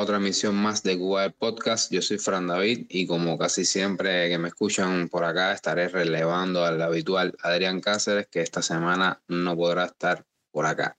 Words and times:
otra 0.00 0.16
emisión 0.16 0.54
más 0.54 0.82
de 0.82 0.98
Cuba 0.98 1.28
Podcast. 1.28 1.92
Yo 1.92 2.00
soy 2.00 2.16
Fran 2.16 2.46
David 2.46 2.86
y 2.88 3.06
como 3.06 3.36
casi 3.36 3.66
siempre 3.66 4.30
que 4.30 4.38
me 4.38 4.48
escuchan 4.48 5.08
por 5.10 5.24
acá 5.24 5.52
estaré 5.52 5.88
relevando 5.88 6.64
al 6.64 6.80
habitual 6.80 7.36
Adrián 7.42 7.80
Cáceres 7.80 8.26
que 8.28 8.40
esta 8.40 8.62
semana 8.62 9.20
no 9.28 9.54
podrá 9.56 9.84
estar 9.84 10.24
por 10.50 10.64
acá. 10.64 10.96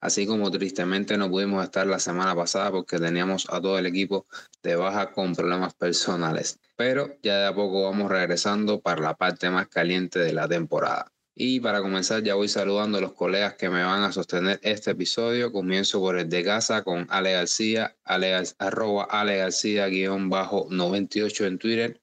Así 0.00 0.26
como 0.26 0.50
tristemente 0.50 1.16
no 1.16 1.30
pudimos 1.30 1.64
estar 1.64 1.86
la 1.86 1.98
semana 1.98 2.34
pasada 2.34 2.70
porque 2.70 2.98
teníamos 2.98 3.46
a 3.48 3.60
todo 3.60 3.78
el 3.78 3.86
equipo 3.86 4.26
de 4.62 4.76
baja 4.76 5.12
con 5.12 5.34
problemas 5.34 5.74
personales. 5.74 6.60
Pero 6.76 7.16
ya 7.22 7.38
de 7.38 7.46
a 7.46 7.54
poco 7.54 7.84
vamos 7.84 8.10
regresando 8.10 8.80
para 8.80 9.00
la 9.00 9.14
parte 9.14 9.48
más 9.50 9.68
caliente 9.68 10.18
de 10.18 10.32
la 10.32 10.46
temporada. 10.46 11.11
Y 11.34 11.60
para 11.60 11.80
comenzar 11.80 12.22
ya 12.22 12.34
voy 12.34 12.48
saludando 12.48 12.98
a 12.98 13.00
los 13.00 13.14
colegas 13.14 13.54
que 13.54 13.70
me 13.70 13.82
van 13.82 14.02
a 14.02 14.12
sostener 14.12 14.60
este 14.62 14.90
episodio. 14.90 15.50
Comienzo 15.50 15.98
por 15.98 16.18
el 16.18 16.28
de 16.28 16.44
casa 16.44 16.82
con 16.82 17.06
Ale 17.08 17.32
García, 17.32 17.96
ale, 18.04 18.34
arroba 18.58 19.04
Ale 19.04 19.38
García 19.38 19.86
guion 19.88 20.28
bajo 20.28 20.66
98 20.70 21.46
en 21.46 21.58
Twitter. 21.58 22.00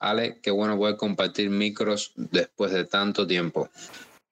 Ale, 0.00 0.40
qué 0.42 0.50
bueno 0.50 0.76
poder 0.76 0.96
compartir 0.96 1.50
micros 1.50 2.12
después 2.16 2.72
de 2.72 2.84
tanto 2.84 3.26
tiempo. 3.26 3.70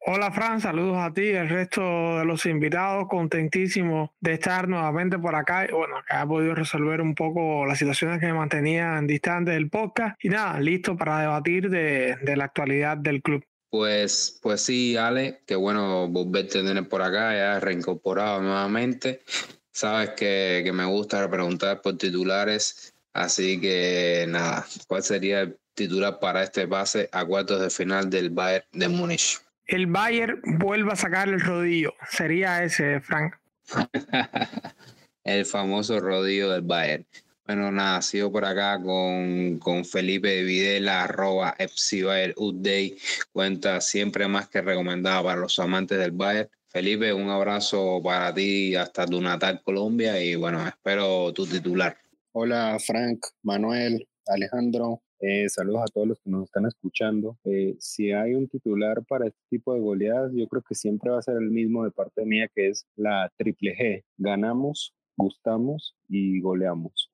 Hola 0.05 0.33
Fran, 0.33 0.61
saludos 0.61 0.97
a 0.99 1.13
ti 1.13 1.23
y 1.23 1.29
el 1.29 1.49
resto 1.49 2.19
de 2.19 2.25
los 2.25 2.45
invitados, 2.47 3.07
contentísimo 3.09 4.13
de 4.21 4.33
estar 4.33 4.67
nuevamente 4.67 5.17
por 5.17 5.37
acá. 5.37 5.69
Bueno, 5.71 5.95
que 6.05 6.17
ha 6.17 6.27
podido 6.27 6.57
resolver 6.57 7.01
un 7.01 7.15
poco 7.15 7.65
las 7.67 7.79
situaciones 7.79 8.19
que 8.19 8.27
me 8.27 8.35
mantenían 8.35 9.07
distantes 9.07 9.55
del 9.55 9.71
podcast 9.71 10.17
y 10.23 10.29
nada, 10.29 10.59
listo 10.59 10.97
para 10.97 11.21
debatir 11.21 11.71
de, 11.71 12.17
de 12.21 12.37
la 12.37 12.47
actualidad 12.47 12.97
del 12.97 13.23
club. 13.23 13.45
Pues, 13.73 14.39
pues 14.43 14.61
sí, 14.61 14.99
Ale, 14.99 15.41
qué 15.47 15.57
bueno 15.57 16.07
volverte 16.07 16.59
a 16.59 16.63
tener 16.63 16.87
por 16.91 17.01
acá, 17.01 17.35
ya 17.35 17.59
reincorporado 17.59 18.43
nuevamente. 18.43 19.23
Sabes 19.71 20.11
que, 20.11 20.61
que 20.63 20.73
me 20.75 20.85
gusta 20.85 21.31
preguntar 21.31 21.81
por 21.81 21.97
titulares, 21.97 22.95
así 23.15 23.59
que 23.63 24.27
nada, 24.29 24.67
¿cuál 24.87 25.03
sería 25.03 25.41
el 25.41 25.59
titular 25.73 26.19
para 26.21 26.43
este 26.43 26.69
pase 26.69 27.09
a 27.13 27.25
cuartos 27.25 27.63
de 27.63 27.71
final 27.71 28.11
del 28.11 28.29
Bayern 28.29 28.67
de 28.73 28.89
Múnich? 28.89 29.41
El 29.65 29.87
Bayern 29.87 30.43
vuelve 30.59 30.93
a 30.93 30.97
sacar 30.97 31.31
el 31.31 31.41
rodillo, 31.41 31.95
sería 32.11 32.63
ese, 32.63 33.01
Frank. 33.01 33.37
el 35.25 35.47
famoso 35.47 35.99
rodillo 35.99 36.51
del 36.51 36.61
Bayern. 36.61 37.07
Bueno, 37.45 37.73
nada, 37.73 38.01
sigo 38.03 38.31
por 38.31 38.45
acá 38.45 38.81
con, 38.81 39.59
con 39.59 39.85
Felipe 39.85 40.45
Videla, 40.45 41.03
arroba 41.03 41.57
FCBayer 41.59 42.35
Update, 42.37 42.97
cuenta 43.33 43.81
siempre 43.81 44.29
más 44.29 44.49
que 44.49 44.63
recomendada 44.63 45.25
para 45.25 45.41
los 45.41 45.59
amantes 45.59 45.99
del 45.99 46.13
Bayern. 46.13 46.49
Felipe, 46.69 47.13
un 47.13 47.29
abrazo 47.31 48.01
para 48.01 48.33
ti 48.33 48.77
hasta 48.77 49.07
tu 49.07 49.21
natal 49.21 49.61
Colombia 49.65 50.23
y 50.23 50.37
bueno, 50.37 50.65
espero 50.67 51.33
tu 51.33 51.45
titular. 51.45 51.97
Hola 52.31 52.79
Frank, 52.79 53.19
Manuel, 53.43 54.07
Alejandro, 54.27 55.03
eh, 55.19 55.49
saludos 55.49 55.83
a 55.83 55.93
todos 55.93 56.07
los 56.07 56.21
que 56.21 56.31
nos 56.31 56.45
están 56.45 56.67
escuchando. 56.67 57.37
Eh, 57.43 57.75
si 57.81 58.13
hay 58.13 58.35
un 58.35 58.47
titular 58.47 59.05
para 59.05 59.27
este 59.27 59.41
tipo 59.51 59.75
de 59.75 59.81
goleadas, 59.81 60.31
yo 60.33 60.47
creo 60.47 60.63
que 60.63 60.77
siempre 60.77 61.11
va 61.11 61.19
a 61.19 61.23
ser 61.23 61.35
el 61.35 61.51
mismo 61.51 61.85
de 61.85 61.91
parte 61.91 62.25
mía, 62.25 62.49
que 62.55 62.69
es 62.69 62.87
la 62.95 63.33
triple 63.37 63.77
G. 63.77 64.05
Ganamos, 64.17 64.95
gustamos 65.17 65.97
y 66.09 66.41
goleamos 66.41 67.12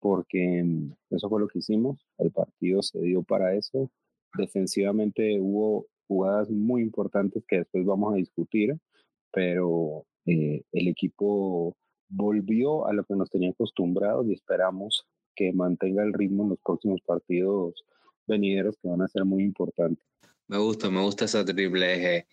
porque 0.00 0.62
mm, 0.64 0.92
eso 1.10 1.28
fue 1.28 1.40
lo 1.40 1.48
que 1.48 1.60
hicimos. 1.60 2.04
El 2.18 2.30
partido 2.30 2.82
se 2.82 3.00
dio 3.00 3.22
para 3.22 3.54
eso. 3.54 3.90
Defensivamente 4.36 5.38
hubo 5.40 5.86
jugadas 6.08 6.50
muy 6.50 6.82
importantes 6.82 7.44
que 7.46 7.58
después 7.58 7.84
vamos 7.84 8.14
a 8.14 8.16
discutir, 8.16 8.76
pero 9.32 10.04
eh, 10.26 10.62
el 10.72 10.88
equipo 10.88 11.76
volvió 12.08 12.86
a 12.86 12.92
lo 12.92 13.04
que 13.04 13.14
nos 13.14 13.30
tenía 13.30 13.50
acostumbrados 13.50 14.26
y 14.26 14.32
esperamos 14.32 15.06
que 15.36 15.52
mantenga 15.52 16.02
el 16.02 16.12
ritmo 16.12 16.42
en 16.42 16.50
los 16.50 16.58
próximos 16.58 17.00
partidos 17.02 17.84
venideros 18.26 18.76
que 18.82 18.88
van 18.88 19.02
a 19.02 19.08
ser 19.08 19.24
muy 19.24 19.44
importantes. 19.44 20.04
Me 20.48 20.58
gusta, 20.58 20.90
me 20.90 21.00
gusta 21.00 21.26
esa 21.26 21.44
triple 21.44 21.94
eje. 21.94 22.26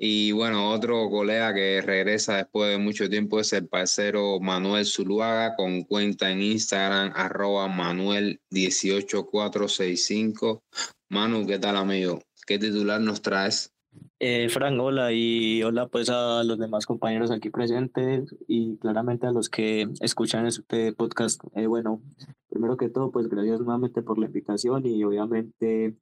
Y 0.00 0.30
bueno, 0.30 0.70
otro 0.70 1.10
colega 1.10 1.52
que 1.52 1.82
regresa 1.82 2.36
después 2.36 2.70
de 2.70 2.78
mucho 2.78 3.10
tiempo 3.10 3.40
es 3.40 3.52
el 3.52 3.66
parcero 3.66 4.38
Manuel 4.38 4.86
Zuluaga 4.86 5.56
con 5.56 5.82
cuenta 5.82 6.30
en 6.30 6.40
Instagram 6.40 7.10
arroba 7.16 7.66
Manuel18465. 7.66 10.62
Manu, 11.08 11.44
¿qué 11.46 11.58
tal 11.58 11.76
amigo? 11.76 12.22
¿Qué 12.46 12.60
titular 12.60 13.00
nos 13.00 13.22
traes? 13.22 13.74
Eh, 14.20 14.48
Frank, 14.50 14.80
hola 14.80 15.12
y 15.12 15.64
hola 15.64 15.88
pues 15.88 16.10
a 16.10 16.44
los 16.44 16.58
demás 16.58 16.86
compañeros 16.86 17.30
aquí 17.30 17.50
presentes 17.50 18.34
y 18.46 18.76
claramente 18.78 19.26
a 19.26 19.32
los 19.32 19.48
que 19.48 19.88
escuchan 20.00 20.46
este 20.46 20.92
podcast. 20.92 21.42
Eh, 21.54 21.66
bueno, 21.66 22.00
primero 22.48 22.76
que 22.76 22.88
todo 22.88 23.10
pues 23.10 23.28
gracias 23.28 23.58
nuevamente 23.60 24.02
por 24.02 24.18
la 24.18 24.26
invitación 24.26 24.86
y 24.86 25.02
obviamente 25.02 25.96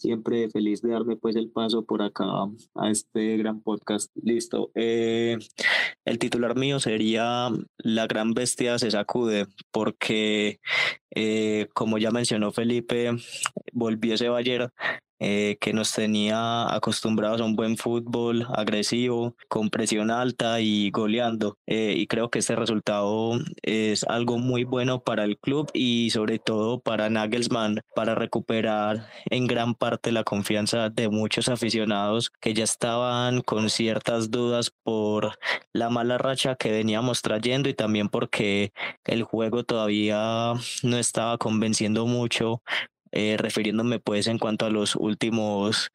siempre 0.00 0.48
feliz 0.50 0.80
de 0.80 0.90
darme 0.90 1.16
pues 1.16 1.36
el 1.36 1.50
paso 1.50 1.84
por 1.84 2.02
acá 2.02 2.24
a 2.74 2.90
este 2.90 3.36
gran 3.36 3.60
podcast. 3.60 4.10
Listo. 4.14 4.70
Eh, 4.74 5.38
el 6.04 6.18
titular 6.18 6.56
mío 6.56 6.80
sería 6.80 7.50
La 7.78 8.06
gran 8.06 8.32
bestia 8.32 8.78
se 8.78 8.90
sacude, 8.90 9.46
porque 9.70 10.60
eh, 11.14 11.68
como 11.74 11.98
ya 11.98 12.10
mencionó 12.10 12.50
Felipe, 12.50 13.10
volvió 13.72 14.14
ese 14.14 14.28
Bayern 14.28 14.70
eh, 15.20 15.58
que 15.60 15.72
nos 15.74 15.92
tenía 15.92 16.74
acostumbrados 16.74 17.40
a 17.40 17.44
un 17.44 17.54
buen 17.54 17.76
fútbol 17.76 18.46
agresivo, 18.54 19.36
con 19.48 19.70
presión 19.70 20.10
alta 20.10 20.60
y 20.60 20.90
goleando. 20.90 21.58
Eh, 21.66 21.94
y 21.96 22.06
creo 22.06 22.30
que 22.30 22.38
este 22.38 22.56
resultado 22.56 23.38
es 23.62 24.04
algo 24.04 24.38
muy 24.38 24.64
bueno 24.64 25.02
para 25.02 25.24
el 25.24 25.38
club 25.38 25.70
y 25.74 26.10
sobre 26.10 26.38
todo 26.38 26.80
para 26.80 27.10
Nagelsmann, 27.10 27.80
para 27.94 28.14
recuperar 28.14 29.08
en 29.26 29.46
gran 29.46 29.74
parte 29.74 30.10
la 30.10 30.24
confianza 30.24 30.88
de 30.88 31.08
muchos 31.10 31.48
aficionados 31.48 32.30
que 32.40 32.54
ya 32.54 32.64
estaban 32.64 33.42
con 33.42 33.68
ciertas 33.68 34.30
dudas 34.30 34.72
por 34.82 35.38
la 35.72 35.90
mala 35.90 36.18
racha 36.18 36.54
que 36.54 36.70
veníamos 36.70 37.22
trayendo 37.22 37.68
y 37.68 37.74
también 37.74 38.08
porque 38.08 38.72
el 39.04 39.22
juego 39.22 39.64
todavía 39.64 40.54
no 40.82 40.96
estaba 40.96 41.36
convenciendo 41.38 42.06
mucho 42.06 42.62
eh, 43.12 43.36
refiriéndome 43.38 43.98
pues 43.98 44.26
en 44.26 44.38
cuanto 44.38 44.66
a 44.66 44.70
los 44.70 44.96
últimos 44.96 45.90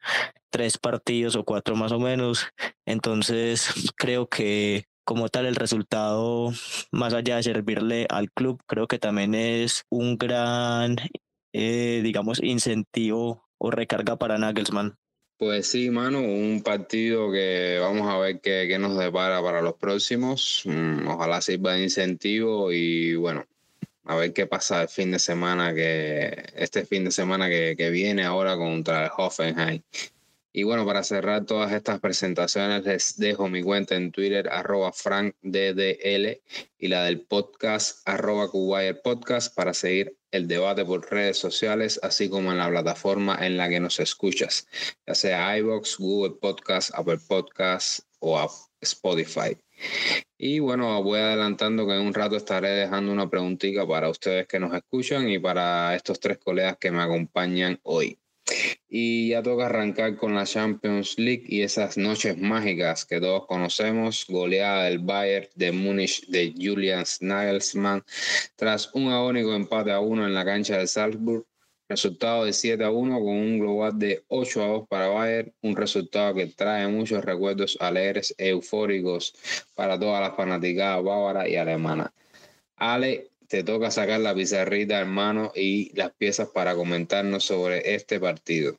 tres 0.50 0.78
partidos 0.78 1.36
o 1.36 1.44
cuatro 1.44 1.76
más 1.76 1.92
o 1.92 1.98
menos. 1.98 2.46
Entonces 2.86 3.92
creo 3.96 4.28
que 4.28 4.84
como 5.04 5.28
tal 5.28 5.46
el 5.46 5.54
resultado, 5.54 6.52
más 6.90 7.14
allá 7.14 7.36
de 7.36 7.44
servirle 7.44 8.06
al 8.10 8.30
club, 8.32 8.60
creo 8.66 8.88
que 8.88 8.98
también 8.98 9.34
es 9.36 9.84
un 9.88 10.18
gran, 10.18 10.96
eh, 11.52 12.00
digamos, 12.02 12.42
incentivo 12.42 13.44
o 13.58 13.70
recarga 13.70 14.16
para 14.16 14.36
Nagelsmann. 14.36 14.96
Pues 15.38 15.68
sí, 15.68 15.90
mano, 15.90 16.20
un 16.20 16.62
partido 16.64 17.30
que 17.30 17.78
vamos 17.80 18.08
a 18.08 18.18
ver 18.18 18.40
qué, 18.40 18.66
qué 18.68 18.78
nos 18.78 18.96
depara 18.96 19.42
para 19.42 19.60
los 19.60 19.74
próximos. 19.74 20.62
Mm, 20.64 21.06
ojalá 21.08 21.40
sirva 21.40 21.74
de 21.74 21.84
incentivo 21.84 22.72
y 22.72 23.14
bueno, 23.14 23.44
a 24.06 24.16
ver 24.16 24.32
qué 24.32 24.46
pasa 24.46 24.82
el 24.82 24.88
fin 24.88 25.10
de 25.10 25.18
semana 25.18 25.74
que 25.74 26.52
este 26.56 26.84
fin 26.86 27.04
de 27.04 27.10
semana 27.10 27.48
que, 27.48 27.74
que, 27.76 27.90
viene 27.90 28.24
ahora 28.24 28.56
contra 28.56 29.04
el 29.04 29.10
Hoffenheim. 29.16 29.82
Y 30.56 30.62
bueno, 30.62 30.86
para 30.86 31.02
cerrar 31.02 31.44
todas 31.44 31.70
estas 31.72 32.00
presentaciones, 32.00 32.82
les 32.86 33.18
dejo 33.18 33.46
mi 33.46 33.62
cuenta 33.62 33.94
en 33.94 34.10
Twitter, 34.10 34.48
arroba 34.48 34.90
frankddl, 34.90 36.40
y 36.78 36.88
la 36.88 37.04
del 37.04 37.20
podcast, 37.20 38.00
arroba 38.08 38.50
Podcast, 39.04 39.54
para 39.54 39.74
seguir 39.74 40.16
el 40.30 40.48
debate 40.48 40.82
por 40.86 41.10
redes 41.10 41.36
sociales, 41.36 42.00
así 42.02 42.30
como 42.30 42.52
en 42.52 42.56
la 42.56 42.70
plataforma 42.70 43.36
en 43.44 43.58
la 43.58 43.68
que 43.68 43.80
nos 43.80 44.00
escuchas, 44.00 44.66
ya 45.06 45.14
sea 45.14 45.58
iBox, 45.58 45.98
Google 45.98 46.36
Podcast, 46.40 46.90
Apple 46.94 47.18
Podcast 47.28 48.00
o 48.20 48.50
Spotify. 48.80 49.58
Y 50.38 50.58
bueno, 50.58 51.02
voy 51.02 51.18
adelantando 51.18 51.86
que 51.86 51.94
en 51.94 52.06
un 52.06 52.14
rato 52.14 52.36
estaré 52.36 52.70
dejando 52.70 53.12
una 53.12 53.28
preguntita 53.28 53.86
para 53.86 54.10
ustedes 54.10 54.46
que 54.46 54.60
nos 54.60 54.74
escuchan 54.74 55.28
y 55.28 55.38
para 55.38 55.94
estos 55.94 56.20
tres 56.20 56.38
colegas 56.38 56.76
que 56.78 56.90
me 56.90 57.02
acompañan 57.02 57.80
hoy. 57.82 58.18
Y 58.88 59.30
ya 59.30 59.42
toca 59.42 59.66
arrancar 59.66 60.16
con 60.16 60.34
la 60.34 60.44
Champions 60.44 61.18
League 61.18 61.44
y 61.48 61.62
esas 61.62 61.96
noches 61.96 62.38
mágicas 62.38 63.04
que 63.04 63.20
todos 63.20 63.46
conocemos, 63.46 64.24
goleada 64.28 64.84
del 64.84 65.00
Bayern 65.00 65.48
de 65.56 65.72
Múnich 65.72 66.26
de 66.28 66.54
Julian 66.56 67.04
Nagelsmann 67.20 68.04
tras 68.54 68.94
un 68.94 69.10
agónico 69.10 69.54
empate 69.54 69.90
a 69.90 70.00
uno 70.00 70.26
en 70.26 70.34
la 70.34 70.44
cancha 70.44 70.78
de 70.78 70.86
Salzburg 70.86 71.44
Resultado 71.88 72.44
de 72.44 72.52
7 72.52 72.82
a 72.84 72.90
1 72.90 73.20
con 73.20 73.28
un 73.28 73.58
global 73.60 73.96
de 73.96 74.24
8 74.28 74.62
a 74.62 74.66
2 74.66 74.88
para 74.88 75.06
Bayern, 75.06 75.54
un 75.62 75.76
resultado 75.76 76.34
que 76.34 76.46
trae 76.46 76.88
muchos 76.88 77.24
recuerdos 77.24 77.76
alegres 77.80 78.34
eufóricos 78.38 79.34
para 79.74 79.98
todas 79.98 80.20
las 80.20 80.36
fanaticadas 80.36 81.04
bávaras 81.04 81.48
y 81.48 81.56
alemanas. 81.56 82.10
Ale, 82.76 83.30
te 83.46 83.62
toca 83.62 83.90
sacar 83.92 84.20
la 84.20 84.34
pizarrita, 84.34 84.98
hermano, 84.98 85.52
y 85.54 85.96
las 85.96 86.12
piezas 86.12 86.48
para 86.48 86.74
comentarnos 86.74 87.44
sobre 87.44 87.94
este 87.94 88.18
partido. 88.18 88.76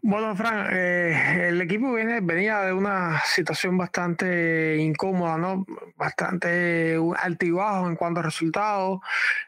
Bueno, 0.00 0.34
Fran, 0.36 0.68
eh, 0.70 1.48
el 1.48 1.60
equipo 1.60 1.92
viene, 1.92 2.20
venía 2.20 2.60
de 2.60 2.72
una 2.72 3.20
situación 3.24 3.76
bastante 3.76 4.76
incómoda, 4.76 5.36
¿no? 5.36 5.66
Bastante 5.96 6.96
altibajo 7.18 7.88
en 7.88 7.96
cuanto 7.96 8.20
a 8.20 8.22
resultados, 8.22 9.00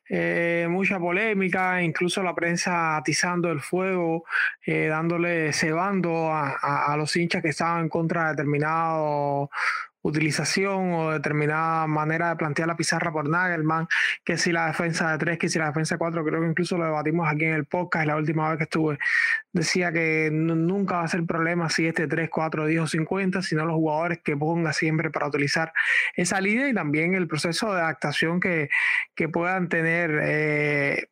eh, 0.08 0.66
mucha 0.68 0.98
polémica, 0.98 1.80
incluso 1.82 2.22
la 2.22 2.34
prensa 2.34 2.96
atizando 2.96 3.50
el 3.50 3.60
fuego, 3.60 4.24
eh, 4.66 4.88
dándole, 4.88 5.52
cebando 5.52 6.32
a, 6.32 6.56
a, 6.92 6.96
los 6.96 7.14
hinchas 7.16 7.42
que 7.42 7.50
estaban 7.50 7.82
en 7.82 7.88
contra 7.88 8.24
de 8.24 8.30
determinado 8.30 9.50
utilización 10.02 10.92
o 10.94 11.10
determinada 11.12 11.86
manera 11.86 12.30
de 12.30 12.36
plantear 12.36 12.68
la 12.68 12.76
pizarra 12.76 13.12
por 13.12 13.28
Nagelman, 13.28 13.86
que 14.24 14.36
si 14.36 14.52
la 14.52 14.66
defensa 14.66 15.12
de 15.12 15.18
tres, 15.18 15.38
que 15.38 15.48
si 15.48 15.58
la 15.58 15.66
defensa 15.66 15.94
de 15.96 15.98
cuatro, 15.98 16.24
creo 16.24 16.40
que 16.40 16.48
incluso 16.48 16.78
lo 16.78 16.84
debatimos 16.84 17.28
aquí 17.30 17.44
en 17.44 17.54
el 17.54 17.66
podcast 17.66 18.06
la 18.06 18.16
última 18.16 18.48
vez 18.48 18.58
que 18.58 18.64
estuve, 18.64 18.98
decía 19.52 19.92
que 19.92 20.30
nunca 20.32 20.96
va 20.96 21.04
a 21.04 21.08
ser 21.08 21.24
problema 21.24 21.68
si 21.68 21.86
este 21.86 22.06
3, 22.06 22.30
4, 22.30 22.66
10 22.66 22.80
o 22.80 22.86
50, 22.86 23.42
sino 23.42 23.64
los 23.64 23.76
jugadores 23.76 24.20
que 24.22 24.36
ponga 24.36 24.72
siempre 24.72 25.10
para 25.10 25.26
utilizar 25.26 25.72
esa 26.14 26.40
línea 26.40 26.68
y 26.68 26.74
también 26.74 27.14
el 27.14 27.28
proceso 27.28 27.74
de 27.74 27.80
adaptación 27.80 28.40
que, 28.40 28.68
que 29.14 29.28
puedan 29.28 29.68
tener. 29.68 30.18
Eh, 30.22 31.08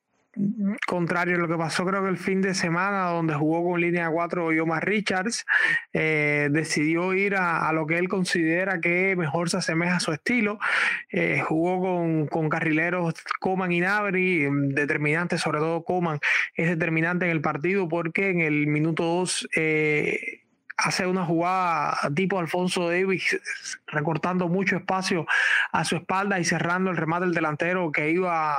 contrario 0.87 1.37
a 1.37 1.38
lo 1.38 1.49
que 1.49 1.56
pasó 1.56 1.85
creo 1.85 2.02
que 2.02 2.11
el 2.11 2.19
fin 2.19 2.40
de 2.40 2.55
semana 2.55 3.06
donde 3.06 3.35
jugó 3.35 3.64
con 3.64 3.81
línea 3.81 4.11
4 4.11 4.52
Yomar 4.52 4.85
Richards, 4.85 5.44
eh, 5.93 6.49
decidió 6.50 7.14
ir 7.14 7.37
a, 7.37 7.73
lo 7.73 7.87
que 7.87 7.99
él 7.99 8.08
considera 8.08 8.81
que 8.81 9.17
mejor 9.17 9.50
se 9.50 9.58
asemeja 9.58 9.96
a 9.96 10.00
su 10.00 10.12
estilo, 10.12 10.58
eh, 11.11 11.43
jugó 11.46 11.81
con, 11.81 12.26
con, 12.26 12.49
carrileros 12.49 13.14
Coman 13.40 13.73
y 13.73 13.81
Nabri, 13.81 14.49
determinante, 14.50 15.38
sobre 15.38 15.58
todo 15.58 15.85
Coman 15.85 16.19
es 16.55 16.69
determinante 16.69 17.26
en 17.26 17.32
el 17.32 17.40
partido 17.40 17.88
porque 17.88 18.31
en 18.31 18.40
el 18.40 18.67
minuto 18.67 19.05
2 19.05 19.49
eh, 19.56 20.43
hace 20.76 21.06
una 21.06 21.25
jugada 21.25 21.99
tipo 22.14 22.38
Alfonso 22.38 22.88
Davis, 22.88 23.38
recortando 23.88 24.49
mucho 24.49 24.76
espacio 24.76 25.26
a 25.73 25.85
su 25.85 25.96
espalda 25.96 26.38
y 26.38 26.44
cerrando 26.44 26.90
el 26.90 26.96
remate 26.96 27.26
del 27.26 27.35
delantero 27.35 27.90
que 27.90 28.11
iba 28.11 28.55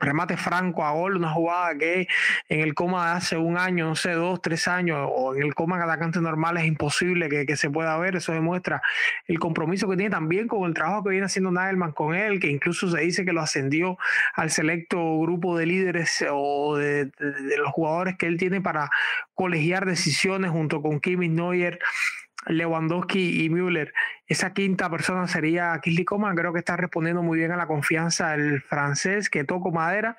remate 0.00 0.36
franco 0.36 0.84
a 0.84 0.92
gol, 0.92 1.16
una 1.16 1.30
jugada 1.30 1.76
que 1.76 2.08
en 2.48 2.60
el 2.60 2.74
coma 2.74 3.10
de 3.10 3.16
hace 3.16 3.36
un 3.36 3.58
año, 3.58 3.86
no 3.86 3.96
sé, 3.96 4.12
dos, 4.12 4.40
tres 4.40 4.68
años, 4.68 4.98
o 5.10 5.34
en 5.34 5.42
el 5.42 5.54
coma 5.54 5.78
de 5.78 5.84
atacante 5.84 6.20
normal 6.20 6.56
es 6.58 6.64
imposible 6.64 7.28
que, 7.28 7.46
que, 7.46 7.56
se 7.56 7.70
pueda 7.70 7.96
ver. 7.98 8.16
Eso 8.16 8.32
demuestra 8.32 8.82
el 9.26 9.38
compromiso 9.38 9.88
que 9.88 9.96
tiene 9.96 10.10
también 10.10 10.48
con 10.48 10.64
el 10.64 10.74
trabajo 10.74 11.04
que 11.04 11.10
viene 11.10 11.26
haciendo 11.26 11.50
Nagelman 11.50 11.92
con 11.92 12.14
él, 12.14 12.40
que 12.40 12.48
incluso 12.48 12.90
se 12.90 13.00
dice 13.00 13.24
que 13.24 13.32
lo 13.32 13.40
ascendió 13.40 13.98
al 14.34 14.50
selecto 14.50 15.18
grupo 15.20 15.56
de 15.58 15.66
líderes 15.66 16.24
o 16.30 16.76
de, 16.76 17.10
los 17.58 17.72
jugadores 17.72 18.16
que 18.16 18.26
él 18.26 18.38
tiene 18.38 18.60
para 18.60 18.90
colegiar 19.34 19.86
decisiones 19.86 20.50
junto 20.50 20.82
con 20.82 21.00
Kimi 21.00 21.28
Neuer 21.28 21.78
Lewandowski 22.48 23.44
y 23.44 23.50
Müller. 23.50 23.92
Esa 24.26 24.52
quinta 24.52 24.90
persona 24.90 25.28
sería 25.28 25.78
Kingsley 25.82 26.04
Coman. 26.04 26.36
Creo 26.36 26.52
que 26.52 26.58
está 26.58 26.76
respondiendo 26.76 27.22
muy 27.22 27.38
bien 27.38 27.52
a 27.52 27.56
la 27.56 27.66
confianza 27.66 28.30
del 28.30 28.62
francés 28.62 29.30
que 29.30 29.44
toco 29.44 29.70
madera. 29.70 30.16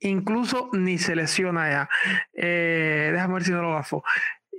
Incluso 0.00 0.70
ni 0.72 0.98
se 0.98 1.16
lesiona 1.16 1.70
ya. 1.70 1.88
Eh, 2.34 3.10
déjame 3.12 3.34
ver 3.34 3.44
si 3.44 3.50
no 3.52 3.62
lo 3.62 3.74
gafo. 3.74 4.02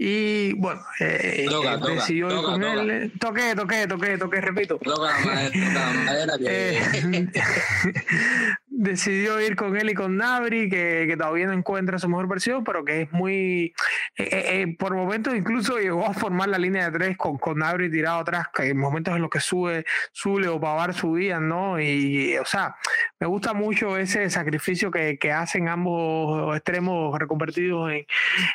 Y 0.03 0.53
bueno, 0.53 0.81
eh, 0.99 1.45
toca, 1.47 1.77
decidió 1.77 2.27
toca, 2.27 2.39
ir 2.39 2.45
con 2.45 2.63
él. 2.63 3.11
Toqué, 3.19 3.55
toqué, 3.55 3.87
toqué, 3.87 4.17
toqué, 4.17 4.41
repito. 4.41 4.79
Madera, 4.83 5.91
madera 6.05 6.33
eh, 6.39 7.27
decidió 8.81 9.39
ir 9.39 9.55
con 9.55 9.77
él 9.77 9.91
y 9.91 9.93
con 9.93 10.17
Nabri, 10.17 10.69
que, 10.69 11.05
que, 11.07 11.15
todavía 11.15 11.45
no 11.45 11.53
encuentra 11.53 11.99
su 11.99 12.09
mejor 12.09 12.27
versión, 12.27 12.63
pero 12.63 12.83
que 12.83 13.03
es 13.03 13.11
muy. 13.11 13.73
Eh, 14.17 14.75
por 14.79 14.95
momentos 14.95 15.35
incluso 15.35 15.77
llegó 15.77 16.05
a 16.05 16.13
formar 16.13 16.49
la 16.49 16.57
línea 16.57 16.89
de 16.89 16.97
tres 16.97 17.17
con, 17.17 17.37
con 17.37 17.59
Nabri 17.59 17.91
tirado 17.91 18.19
atrás, 18.19 18.47
que 18.53 18.69
en 18.69 18.77
momentos 18.77 19.15
en 19.15 19.21
los 19.21 19.29
que 19.29 19.39
sube 19.39 19.85
Zule 20.13 20.47
o 20.47 20.59
Pavar 20.59 20.93
subían, 20.93 21.47
¿no? 21.47 21.79
Y, 21.79 22.37
o 22.37 22.45
sea, 22.45 22.75
me 23.19 23.27
gusta 23.27 23.53
mucho 23.53 23.97
ese 23.97 24.29
sacrificio 24.29 24.89
que, 24.89 25.17
que 25.19 25.31
hacen 25.31 25.67
ambos 25.67 26.55
extremos 26.55 27.17
reconvertidos 27.19 27.91
en, 27.91 28.05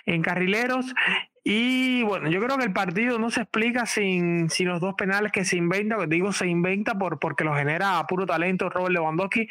en 0.07 0.23
carrileros. 0.23 0.93
Y 1.49 2.03
bueno, 2.03 2.29
yo 2.29 2.41
creo 2.41 2.59
que 2.59 2.65
el 2.65 2.73
partido 2.73 3.21
no 3.21 3.31
se 3.31 3.43
explica 3.43 3.87
sin, 3.87 4.51
sin 4.51 4.67
los 4.67 4.81
dos 4.81 4.97
penales 4.97 5.31
que 5.31 5.45
se 5.45 5.57
inventa, 5.57 5.97
digo 6.09 6.33
se 6.33 6.49
inventa 6.49 6.99
por, 6.99 7.21
porque 7.21 7.45
lo 7.45 7.55
genera 7.55 8.01
a 8.01 8.07
puro 8.09 8.27
talento 8.27 8.69
Robert 8.69 8.93
Lewandowski, 8.93 9.49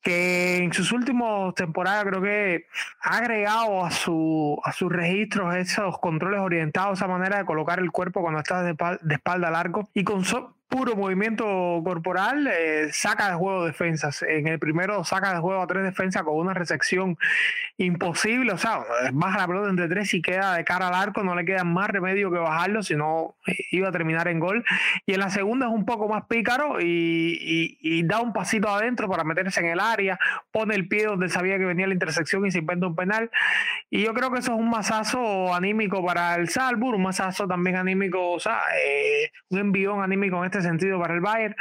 que 0.00 0.58
en 0.58 0.72
sus 0.72 0.92
últimos 0.92 1.52
temporadas 1.56 2.04
creo 2.04 2.22
que 2.22 2.66
ha 3.00 3.16
agregado 3.16 3.84
a, 3.84 3.90
su, 3.90 4.56
a 4.62 4.70
sus 4.70 4.92
registros 4.92 5.56
esos 5.56 5.98
controles 5.98 6.38
orientados, 6.38 7.00
esa 7.00 7.08
manera 7.08 7.38
de 7.38 7.44
colocar 7.44 7.80
el 7.80 7.90
cuerpo 7.90 8.20
cuando 8.20 8.38
está 8.38 8.62
de, 8.62 8.76
de 9.00 9.14
espalda 9.16 9.48
al 9.48 9.56
arco 9.56 9.90
y 9.94 10.04
con 10.04 10.24
puro 10.72 10.96
movimiento 10.96 11.44
corporal, 11.84 12.48
eh, 12.50 12.88
saca 12.92 13.28
de 13.28 13.34
juego 13.34 13.66
defensas. 13.66 14.22
En 14.22 14.48
el 14.48 14.58
primero 14.58 15.04
saca 15.04 15.34
de 15.34 15.38
juego 15.38 15.60
a 15.60 15.66
tres 15.66 15.84
defensas 15.84 16.22
con 16.22 16.34
una 16.34 16.54
recepción 16.54 17.18
imposible. 17.76 18.52
O 18.52 18.58
sea, 18.58 18.80
baja 19.12 19.36
la 19.36 19.46
pelota 19.46 19.68
entre 19.68 19.86
tres 19.88 20.14
y 20.14 20.22
queda 20.22 20.56
de 20.56 20.64
cara 20.64 20.88
al 20.88 20.94
arco. 20.94 21.22
No 21.22 21.34
le 21.34 21.44
queda 21.44 21.62
más 21.62 21.90
remedio 21.90 22.30
que 22.30 22.38
bajarlo, 22.38 22.82
si 22.82 22.96
no 22.96 23.34
eh, 23.46 23.54
iba 23.70 23.90
a 23.90 23.92
terminar 23.92 24.28
en 24.28 24.40
gol. 24.40 24.64
Y 25.04 25.12
en 25.12 25.20
la 25.20 25.28
segunda 25.28 25.66
es 25.66 25.72
un 25.72 25.84
poco 25.84 26.08
más 26.08 26.24
pícaro 26.24 26.78
y, 26.80 28.02
da 28.04 28.20
un 28.20 28.32
pasito 28.32 28.68
adentro 28.70 29.08
para 29.08 29.24
meterse 29.24 29.60
en 29.60 29.66
el 29.66 29.80
área. 29.80 30.18
Pone 30.50 30.74
el 30.74 30.88
pie 30.88 31.04
donde 31.04 31.28
sabía 31.28 31.58
que 31.58 31.66
venía 31.66 31.86
la 31.86 31.92
intersección 31.92 32.46
y 32.46 32.50
se 32.50 32.60
inventa 32.60 32.86
un 32.86 32.96
penal. 32.96 33.30
Y 33.90 34.02
yo 34.02 34.14
creo 34.14 34.30
que 34.30 34.38
eso 34.38 34.54
es 34.54 34.58
un 34.58 34.70
masazo 34.70 35.54
anímico 35.54 36.04
para 36.04 36.34
el 36.36 36.48
Salzburg, 36.48 36.96
un 36.96 37.02
masazo 37.02 37.46
también 37.46 37.76
anímico, 37.76 38.30
o 38.30 38.40
sea, 38.40 38.60
eh, 38.82 39.30
un 39.50 39.58
envión 39.58 40.02
anímico 40.02 40.38
en 40.38 40.44
este 40.46 40.61
sentido 40.62 41.00
para 41.00 41.14
el 41.14 41.20
Bayern. 41.20 41.54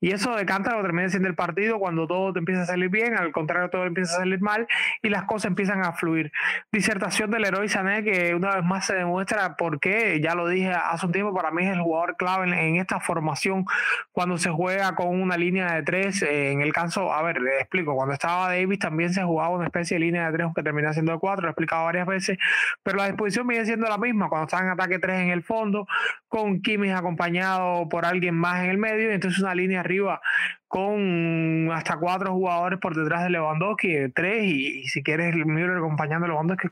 Y 0.00 0.12
eso 0.12 0.34
decanta 0.36 0.74
lo 0.74 0.82
termina 0.82 1.08
siendo 1.08 1.28
el 1.28 1.34
partido 1.34 1.78
cuando 1.78 2.06
todo 2.06 2.32
te 2.32 2.38
empieza 2.38 2.62
a 2.62 2.66
salir 2.66 2.88
bien, 2.88 3.16
al 3.16 3.32
contrario, 3.32 3.68
todo 3.70 3.84
empieza 3.84 4.16
a 4.16 4.18
salir 4.20 4.40
mal 4.40 4.66
y 5.02 5.08
las 5.08 5.24
cosas 5.24 5.46
empiezan 5.46 5.84
a 5.84 5.92
fluir. 5.92 6.32
Disertación 6.72 7.30
del 7.30 7.44
héroe 7.44 7.68
Sané, 7.68 8.04
que 8.04 8.34
una 8.34 8.54
vez 8.54 8.64
más 8.64 8.86
se 8.86 8.94
demuestra 8.94 9.56
por 9.56 9.80
qué, 9.80 10.20
ya 10.22 10.34
lo 10.34 10.48
dije 10.48 10.72
hace 10.72 11.06
un 11.06 11.12
tiempo, 11.12 11.34
para 11.34 11.50
mí 11.50 11.64
es 11.64 11.72
el 11.72 11.80
jugador 11.80 12.16
clave 12.16 12.46
en, 12.46 12.76
esta 12.76 13.00
formación 13.00 13.64
cuando 14.12 14.38
se 14.38 14.50
juega 14.50 14.94
con 14.94 15.20
una 15.20 15.36
línea 15.36 15.72
de 15.74 15.82
tres. 15.82 16.22
Eh, 16.22 16.52
en 16.52 16.60
el 16.60 16.72
caso, 16.72 17.12
a 17.12 17.22
ver, 17.22 17.40
le 17.40 17.60
explico, 17.60 17.94
cuando 17.94 18.14
estaba 18.14 18.48
Davis 18.48 18.78
también 18.78 19.12
se 19.12 19.22
jugaba 19.22 19.50
una 19.50 19.66
especie 19.66 19.96
de 19.96 20.00
línea 20.00 20.26
de 20.26 20.32
tres, 20.32 20.44
aunque 20.44 20.62
termina 20.62 20.92
siendo 20.92 21.12
de 21.12 21.18
cuatro, 21.18 21.42
lo 21.42 21.48
he 21.48 21.50
explicado 21.50 21.84
varias 21.84 22.06
veces, 22.06 22.38
pero 22.82 22.98
la 22.98 23.06
disposición 23.06 23.46
viene 23.46 23.64
siendo 23.64 23.88
la 23.88 23.98
misma 23.98 24.28
cuando 24.28 24.46
está 24.46 24.60
en 24.60 24.70
ataque 24.70 24.98
tres 24.98 25.20
en 25.20 25.30
el 25.30 25.42
fondo, 25.42 25.86
con 26.28 26.60
Kimmich 26.62 26.92
acompañado 26.92 27.88
por 27.88 28.04
alguien 28.04 28.34
más 28.34 28.47
en 28.56 28.70
el 28.70 28.78
medio, 28.78 29.10
y 29.10 29.14
entonces 29.14 29.40
una 29.40 29.54
línea 29.54 29.80
arriba 29.80 30.20
con 30.68 31.70
hasta 31.72 31.96
cuatro 31.96 32.34
jugadores 32.34 32.78
por 32.78 32.94
detrás 32.94 33.24
de 33.24 33.30
Lewandowski, 33.30 34.10
tres, 34.14 34.44
y, 34.44 34.84
si 34.84 35.02
quieres 35.02 35.34
Müller 35.34 35.78
acompañando 35.78 36.26
a 36.26 36.28
Lewandowski, 36.28 36.68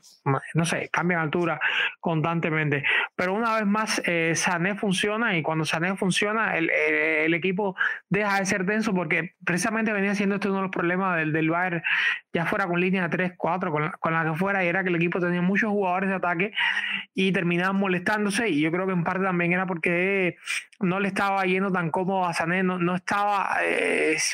no 0.53 0.65
sé, 0.65 0.89
cambian 0.91 1.21
altura 1.21 1.59
constantemente. 1.99 2.83
Pero 3.15 3.33
una 3.33 3.55
vez 3.55 3.65
más, 3.65 4.01
eh, 4.05 4.33
Sané 4.35 4.75
funciona 4.75 5.35
y 5.35 5.41
cuando 5.41 5.65
Sané 5.65 5.95
funciona, 5.95 6.57
el, 6.57 6.69
el, 6.69 7.33
equipo 7.33 7.75
deja 8.09 8.39
de 8.39 8.45
ser 8.45 8.65
denso 8.65 8.93
porque 8.93 9.35
precisamente 9.43 9.91
venía 9.91 10.13
siendo 10.13 10.35
este 10.35 10.47
uno 10.47 10.57
de 10.57 10.63
los 10.63 10.71
problemas 10.71 11.17
del, 11.17 11.33
del 11.33 11.49
Bayern, 11.49 11.81
ya 12.33 12.45
fuera 12.45 12.67
con 12.67 12.79
línea 12.79 13.03
de 13.03 13.09
3, 13.09 13.33
4, 13.35 13.71
con, 13.71 13.91
con 13.99 14.13
la 14.13 14.23
que 14.23 14.33
fuera, 14.37 14.63
y 14.63 14.67
era 14.67 14.83
que 14.83 14.89
el 14.89 14.95
equipo 14.95 15.19
tenía 15.19 15.41
muchos 15.41 15.71
jugadores 15.71 16.09
de 16.09 16.15
ataque 16.15 16.53
y 17.15 17.31
terminaban 17.31 17.75
molestándose, 17.75 18.47
y 18.49 18.61
yo 18.61 18.71
creo 18.71 18.85
que 18.85 18.93
en 18.93 19.03
parte 19.03 19.23
también 19.23 19.53
era 19.53 19.65
porque 19.65 20.37
no 20.79 20.99
le 20.99 21.07
estaba 21.07 21.43
yendo 21.45 21.71
tan 21.71 21.89
cómodo 21.89 22.25
a 22.25 22.33
Sané, 22.33 22.61
no, 22.61 22.77
no 22.77 22.95
estaba... 22.95 23.57
Eh, 23.63 23.86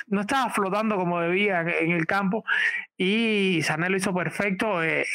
no 0.07 0.21
estaba 0.21 0.49
flotando 0.49 0.95
como 0.95 1.19
debía 1.19 1.61
en 1.61 1.91
el 1.91 2.05
campo 2.05 2.43
y 3.03 3.61
Sané 3.63 3.89
lo 3.89 3.97
hizo 3.97 4.13
perfecto. 4.13 4.81
Eh, 4.81 5.05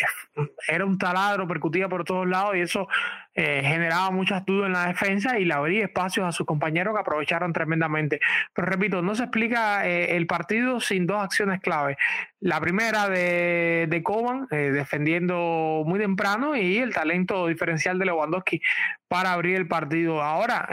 era 0.67 0.85
un 0.85 0.99
taladro, 0.99 1.49
percutía 1.49 1.89
por 1.89 2.05
todos 2.05 2.29
lados 2.29 2.55
y 2.55 2.61
eso 2.61 2.87
eh, 3.35 3.63
generaba 3.65 4.11
muchas 4.11 4.45
dudas 4.45 4.67
en 4.67 4.75
la 4.75 4.89
defensa 4.89 5.39
y 5.39 5.47
le 5.47 5.55
abría 5.55 5.85
espacios 5.85 6.27
a 6.27 6.33
sus 6.33 6.47
compañeros 6.47 6.95
que 6.95 7.01
aprovecharon 7.01 7.53
tremendamente. 7.55 8.21
Pero 8.53 8.67
repito, 8.67 9.01
no 9.01 9.15
se 9.15 9.23
explica 9.23 9.89
eh, 9.89 10.17
el 10.17 10.27
partido 10.27 10.81
sin 10.81 11.07
dos 11.07 11.23
acciones 11.23 11.61
clave. 11.61 11.97
La 12.41 12.61
primera 12.61 13.09
de, 13.09 13.87
de 13.89 14.03
Coman, 14.03 14.47
defendiendo 14.49 15.83
muy 15.85 15.99
temprano, 15.99 16.55
y 16.55 16.79
el 16.79 16.95
talento 16.95 17.49
diferencial 17.49 17.99
de 17.99 18.05
Lewandowski 18.05 18.63
para 19.09 19.33
abrir 19.33 19.57
el 19.57 19.67
partido. 19.67 20.23
Ahora, 20.23 20.69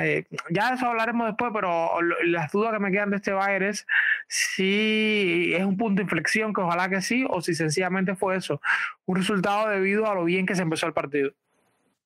ya 0.51 0.69
de 0.69 0.75
eso 0.75 0.86
hablaremos 0.86 1.25
después, 1.25 1.51
pero 1.55 1.89
las 2.25 2.51
dudas 2.51 2.72
que 2.72 2.79
me 2.79 2.91
quedan 2.91 3.10
de 3.10 3.15
este 3.15 3.31
Bayern 3.31 3.65
es 3.65 3.88
si 4.27 5.55
es 5.55 5.63
un 5.63 5.75
punto 5.75 5.95
de 5.95 6.03
inflexión, 6.03 6.53
que 6.53 6.62
ojalá 6.62 6.88
que 6.88 7.01
sí, 7.06 7.26
o 7.30 7.42
si 7.42 7.56
sencillamente 7.56 8.16
fue 8.16 8.38
eso, 8.38 8.62
un 9.06 9.18
resultado 9.18 9.70
debido 9.70 10.10
a 10.10 10.16
lo 10.16 10.26
bien 10.26 10.46
que 10.46 10.56
se 10.56 10.62
empezó 10.62 10.88
el 10.88 10.94
partido. 10.94 11.32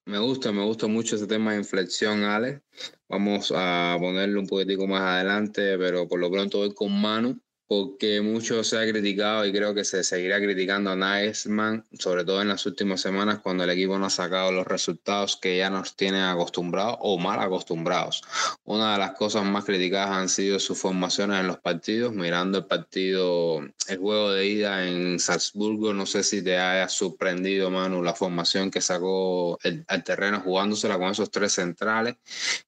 Me 0.06 0.18
gusta, 0.18 0.52
me 0.52 0.64
gusta 0.64 0.88
mucho 0.88 1.16
ese 1.16 1.28
tema 1.28 1.52
de 1.52 1.60
inflexión, 1.60 2.24
Ale. 2.24 2.62
Vamos 3.08 3.54
a 3.56 3.96
ponerlo 4.00 4.40
un 4.40 4.48
poquitico 4.48 4.88
más 4.88 5.02
adelante, 5.02 5.78
pero 5.78 6.08
por 6.08 6.20
lo 6.20 6.32
pronto 6.32 6.60
voy 6.60 6.74
con 6.74 7.00
Manu. 7.00 7.40
Porque 7.70 8.20
mucho 8.20 8.64
se 8.64 8.80
ha 8.80 8.90
criticado 8.90 9.46
y 9.46 9.52
creo 9.52 9.76
que 9.76 9.86
se 9.86 10.04
seguirá 10.04 10.40
criticando 10.40 10.90
a 10.90 10.96
Nagelsmann, 10.96 11.86
sobre 12.00 12.26
todo 12.26 12.42
en 12.42 12.48
las 12.48 12.66
últimas 12.66 13.00
semanas 13.00 13.42
cuando 13.44 13.64
el 13.64 13.70
equipo 13.70 14.00
no 14.00 14.08
ha 14.08 14.10
sacado 14.10 14.52
los 14.52 14.66
resultados 14.66 15.38
que 15.38 15.60
ya 15.60 15.70
nos 15.70 15.96
tienen 15.96 16.24
acostumbrados 16.24 16.98
o 17.02 17.20
mal 17.20 17.40
acostumbrados. 17.40 18.24
Una 18.64 18.94
de 18.94 18.98
las 18.98 19.12
cosas 19.12 19.46
más 19.46 19.66
criticadas 19.66 20.18
han 20.18 20.30
sido 20.30 20.58
sus 20.58 20.80
formaciones 20.80 21.42
en 21.42 21.46
los 21.46 21.60
partidos, 21.60 22.12
mirando 22.12 22.58
el 22.58 22.66
partido, 22.66 23.60
el 23.88 23.98
juego 24.00 24.32
de 24.32 24.48
ida 24.48 24.88
en 24.88 25.20
Salzburgo, 25.20 25.94
no 25.94 26.08
sé 26.08 26.24
si 26.24 26.44
te 26.44 26.58
haya 26.58 26.90
sorprendido, 26.90 27.70
Manu, 27.70 28.02
la 28.02 28.16
formación 28.16 28.72
que 28.72 28.82
sacó 28.82 29.60
el, 29.62 29.86
al 29.88 30.04
terreno 30.04 30.40
jugándosela 30.40 30.98
con 30.98 31.12
esos 31.12 31.30
tres 31.30 31.54
centrales 31.54 32.16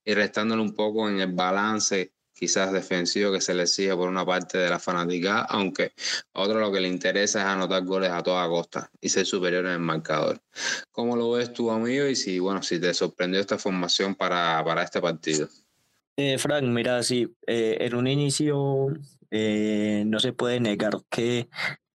y 0.05 0.13
restándole 0.13 0.61
un 0.61 0.75
poco 0.75 1.09
en 1.09 1.21
el 1.21 1.31
balance 1.31 2.13
quizás 2.41 2.73
defensivo 2.73 3.31
que 3.31 3.39
se 3.39 3.53
le 3.53 3.63
exige 3.63 3.95
por 3.95 4.09
una 4.09 4.25
parte 4.25 4.57
de 4.57 4.67
la 4.67 4.79
fanática, 4.79 5.41
aunque 5.41 5.93
a 6.33 6.41
otro 6.41 6.59
lo 6.59 6.71
que 6.71 6.79
le 6.79 6.87
interesa 6.87 7.41
es 7.41 7.45
anotar 7.45 7.85
goles 7.85 8.09
a 8.09 8.23
toda 8.23 8.47
costa 8.47 8.89
y 8.99 9.09
ser 9.09 9.27
superior 9.27 9.63
en 9.67 9.73
el 9.73 9.79
marcador. 9.79 10.41
¿Cómo 10.91 11.15
lo 11.15 11.29
ves 11.29 11.53
tú, 11.53 11.69
amigo? 11.69 12.07
Y 12.07 12.15
si, 12.15 12.39
bueno, 12.39 12.63
si 12.63 12.79
te 12.79 12.95
sorprendió 12.95 13.39
esta 13.39 13.59
formación 13.59 14.15
para, 14.15 14.63
para 14.65 14.81
este 14.81 14.99
partido. 14.99 15.47
Eh, 16.17 16.39
Frank, 16.39 16.63
mira, 16.63 17.03
sí, 17.03 17.31
eh, 17.45 17.77
en 17.79 17.93
un 17.93 18.07
inicio 18.07 18.87
eh, 19.29 20.01
no 20.07 20.19
se 20.19 20.33
puede 20.33 20.59
negar 20.59 20.93
que 21.11 21.47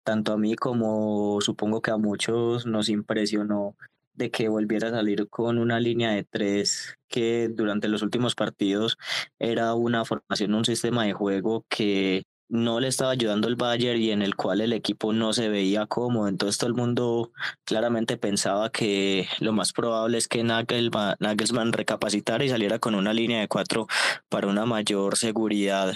tanto 0.04 0.32
a 0.32 0.38
mí 0.38 0.54
como 0.54 1.40
supongo 1.40 1.82
que 1.82 1.90
a 1.90 1.96
muchos 1.96 2.66
nos 2.66 2.88
impresionó 2.88 3.76
de 4.16 4.30
que 4.30 4.48
volviera 4.48 4.88
a 4.88 4.92
salir 4.92 5.28
con 5.28 5.58
una 5.58 5.80
línea 5.80 6.10
de 6.10 6.24
tres 6.24 6.96
que 7.08 7.48
durante 7.48 7.88
los 7.88 8.02
últimos 8.02 8.34
partidos 8.34 8.98
era 9.38 9.74
una 9.74 10.04
formación, 10.04 10.54
un 10.54 10.64
sistema 10.64 11.04
de 11.04 11.12
juego 11.12 11.64
que 11.68 12.24
no 12.48 12.78
le 12.80 12.88
estaba 12.88 13.10
ayudando 13.10 13.48
el 13.48 13.56
Bayern 13.56 14.00
y 14.00 14.10
en 14.10 14.22
el 14.22 14.36
cual 14.36 14.60
el 14.60 14.72
equipo 14.72 15.12
no 15.12 15.32
se 15.32 15.48
veía 15.48 15.86
cómodo. 15.86 16.28
Entonces 16.28 16.58
todo 16.58 16.68
el 16.68 16.76
mundo 16.76 17.32
claramente 17.64 18.16
pensaba 18.16 18.70
que 18.70 19.26
lo 19.40 19.52
más 19.52 19.72
probable 19.72 20.18
es 20.18 20.28
que 20.28 20.44
Nagelsmann, 20.44 21.72
recapacitara 21.72 22.44
y 22.44 22.48
saliera 22.48 22.78
con 22.78 22.94
una 22.94 23.12
línea 23.12 23.40
de 23.40 23.48
cuatro 23.48 23.86
para 24.28 24.46
una 24.46 24.64
mayor 24.66 25.16
seguridad 25.16 25.94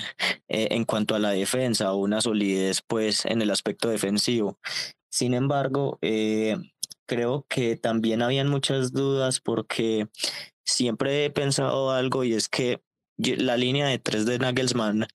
eh, 0.48 0.68
en 0.72 0.84
cuanto 0.84 1.14
a 1.14 1.18
la 1.18 1.30
defensa 1.30 1.94
una 1.94 2.20
solidez 2.20 2.82
pues 2.86 3.24
en 3.26 3.42
el 3.42 3.50
aspecto 3.50 3.88
defensivo. 3.88 4.58
Sin 5.08 5.34
embargo, 5.34 5.98
eh, 6.02 6.56
creo 7.10 7.44
que 7.48 7.74
también 7.74 8.22
habían 8.22 8.46
muchas 8.46 8.92
dudas 8.92 9.40
porque 9.40 10.06
siempre 10.64 11.24
he 11.24 11.30
pensado 11.30 11.90
algo 11.90 12.22
y 12.22 12.34
es 12.34 12.48
que 12.48 12.84
la 13.38 13.56
línea 13.56 13.86
de 13.86 13.98
tres 13.98 14.26
de 14.26 14.38
Nagelsmann 14.38 15.06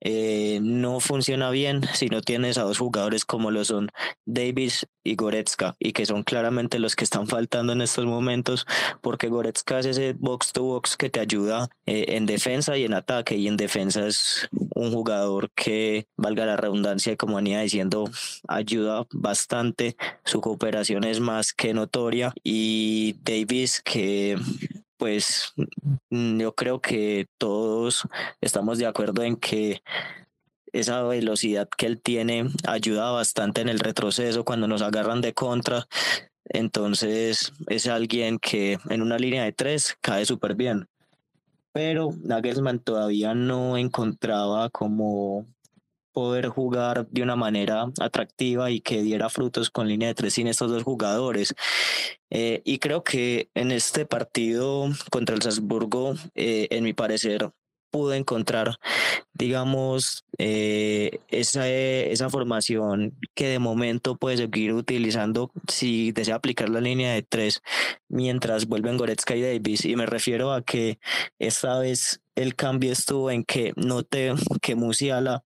eh, 0.00 0.58
no 0.62 1.00
funciona 1.00 1.50
bien 1.50 1.82
si 1.94 2.08
no 2.08 2.20
tienes 2.20 2.58
a 2.58 2.62
dos 2.62 2.78
jugadores 2.78 3.24
como 3.24 3.50
lo 3.50 3.64
son 3.64 3.90
Davis 4.26 4.86
y 5.02 5.16
Goretzka 5.16 5.76
y 5.78 5.92
que 5.92 6.06
son 6.06 6.24
claramente 6.24 6.78
los 6.78 6.94
que 6.94 7.04
están 7.04 7.26
faltando 7.26 7.72
en 7.72 7.80
estos 7.80 8.04
momentos 8.04 8.66
porque 9.00 9.28
Goretzka 9.28 9.78
es 9.78 9.86
ese 9.86 10.12
box 10.12 10.52
to 10.52 10.62
box 10.64 10.96
que 10.96 11.10
te 11.10 11.20
ayuda 11.20 11.68
eh, 11.86 12.06
en 12.08 12.26
defensa 12.26 12.76
y 12.76 12.84
en 12.84 12.94
ataque 12.94 13.36
y 13.36 13.48
en 13.48 13.56
defensa 13.56 14.06
es 14.06 14.48
un 14.74 14.92
jugador 14.92 15.50
que 15.54 16.06
valga 16.16 16.46
la 16.46 16.56
redundancia 16.56 17.16
como 17.16 17.36
venía 17.36 17.60
diciendo 17.60 18.10
ayuda 18.46 19.06
bastante 19.10 19.96
su 20.24 20.40
cooperación 20.40 21.04
es 21.04 21.20
más 21.20 21.52
que 21.52 21.72
notoria 21.72 22.32
y 22.42 23.16
Davis 23.22 23.80
que 23.82 24.36
pues 25.04 25.52
mm, 26.08 26.40
yo 26.40 26.54
creo 26.54 26.80
que 26.80 27.26
todos 27.36 28.08
estamos 28.40 28.78
de 28.78 28.86
acuerdo 28.86 29.22
en 29.22 29.36
que 29.36 29.82
esa 30.72 31.02
velocidad 31.02 31.68
que 31.76 31.84
él 31.84 32.00
tiene 32.00 32.46
ayuda 32.66 33.10
bastante 33.10 33.60
en 33.60 33.68
el 33.68 33.80
retroceso 33.80 34.46
cuando 34.46 34.66
nos 34.66 34.80
agarran 34.80 35.20
de 35.20 35.34
contra. 35.34 35.86
Entonces 36.46 37.52
es 37.66 37.86
alguien 37.86 38.38
que 38.38 38.78
en 38.88 39.02
una 39.02 39.18
línea 39.18 39.44
de 39.44 39.52
tres 39.52 39.94
cae 40.00 40.24
súper 40.24 40.54
bien. 40.54 40.88
Pero 41.74 42.08
Nagelsmann 42.22 42.78
todavía 42.78 43.34
no 43.34 43.76
encontraba 43.76 44.70
como 44.70 45.46
poder 46.14 46.48
jugar 46.48 47.06
de 47.10 47.22
una 47.22 47.36
manera 47.36 47.90
atractiva 48.00 48.70
y 48.70 48.80
que 48.80 49.02
diera 49.02 49.28
frutos 49.28 49.68
con 49.68 49.88
línea 49.88 50.08
de 50.08 50.14
tres 50.14 50.34
sin 50.34 50.46
estos 50.46 50.70
dos 50.70 50.82
jugadores. 50.84 51.54
Eh, 52.30 52.62
y 52.64 52.78
creo 52.78 53.04
que 53.04 53.50
en 53.54 53.72
este 53.72 54.06
partido 54.06 54.88
contra 55.10 55.34
el 55.34 55.42
Salzburgo, 55.42 56.14
eh, 56.34 56.68
en 56.70 56.84
mi 56.84 56.94
parecer, 56.94 57.50
pude 57.94 58.16
encontrar, 58.16 58.76
digamos, 59.34 60.24
eh, 60.38 61.20
esa, 61.28 61.68
esa 61.68 62.28
formación 62.28 63.16
que 63.34 63.46
de 63.46 63.60
momento 63.60 64.16
puede 64.16 64.36
seguir 64.36 64.72
utilizando 64.72 65.52
si 65.68 66.10
desea 66.10 66.34
aplicar 66.34 66.70
la 66.70 66.80
línea 66.80 67.12
de 67.12 67.22
tres 67.22 67.62
mientras 68.08 68.66
vuelven 68.66 68.96
Goretzka 68.96 69.36
y 69.36 69.42
Davis. 69.42 69.84
Y 69.84 69.94
me 69.94 70.06
refiero 70.06 70.52
a 70.52 70.62
que 70.62 70.98
esta 71.38 71.78
vez 71.78 72.20
el 72.34 72.56
cambio 72.56 72.90
estuvo 72.90 73.30
en 73.30 73.44
que 73.44 73.72
noté 73.76 74.32
que 74.60 74.74
Musiala 74.74 75.44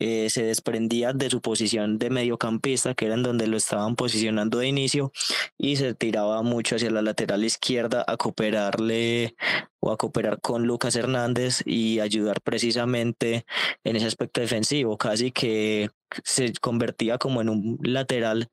eh, 0.00 0.28
se 0.30 0.44
desprendía 0.44 1.12
de 1.12 1.30
su 1.30 1.40
posición 1.40 1.98
de 1.98 2.10
mediocampista, 2.10 2.94
que 2.94 3.06
era 3.06 3.14
en 3.14 3.22
donde 3.22 3.46
lo 3.46 3.56
estaban 3.56 3.96
posicionando 3.96 4.58
de 4.58 4.68
inicio, 4.68 5.12
y 5.56 5.76
se 5.76 5.94
tiraba 5.94 6.42
mucho 6.42 6.76
hacia 6.76 6.90
la 6.90 7.02
lateral 7.02 7.44
izquierda 7.44 8.04
a 8.06 8.16
cooperarle 8.16 9.34
o 9.80 9.92
a 9.92 9.96
cooperar 9.96 10.40
con 10.40 10.66
Lucas 10.66 10.96
Hernández 10.96 11.62
y 11.64 12.00
ayudar 12.00 12.40
precisamente 12.42 13.44
en 13.84 13.96
ese 13.96 14.06
aspecto 14.06 14.40
defensivo, 14.40 14.96
casi 14.98 15.30
que 15.30 15.90
se 16.22 16.52
convertía 16.60 17.18
como 17.18 17.40
en 17.40 17.48
un 17.48 17.78
lateral 17.82 18.50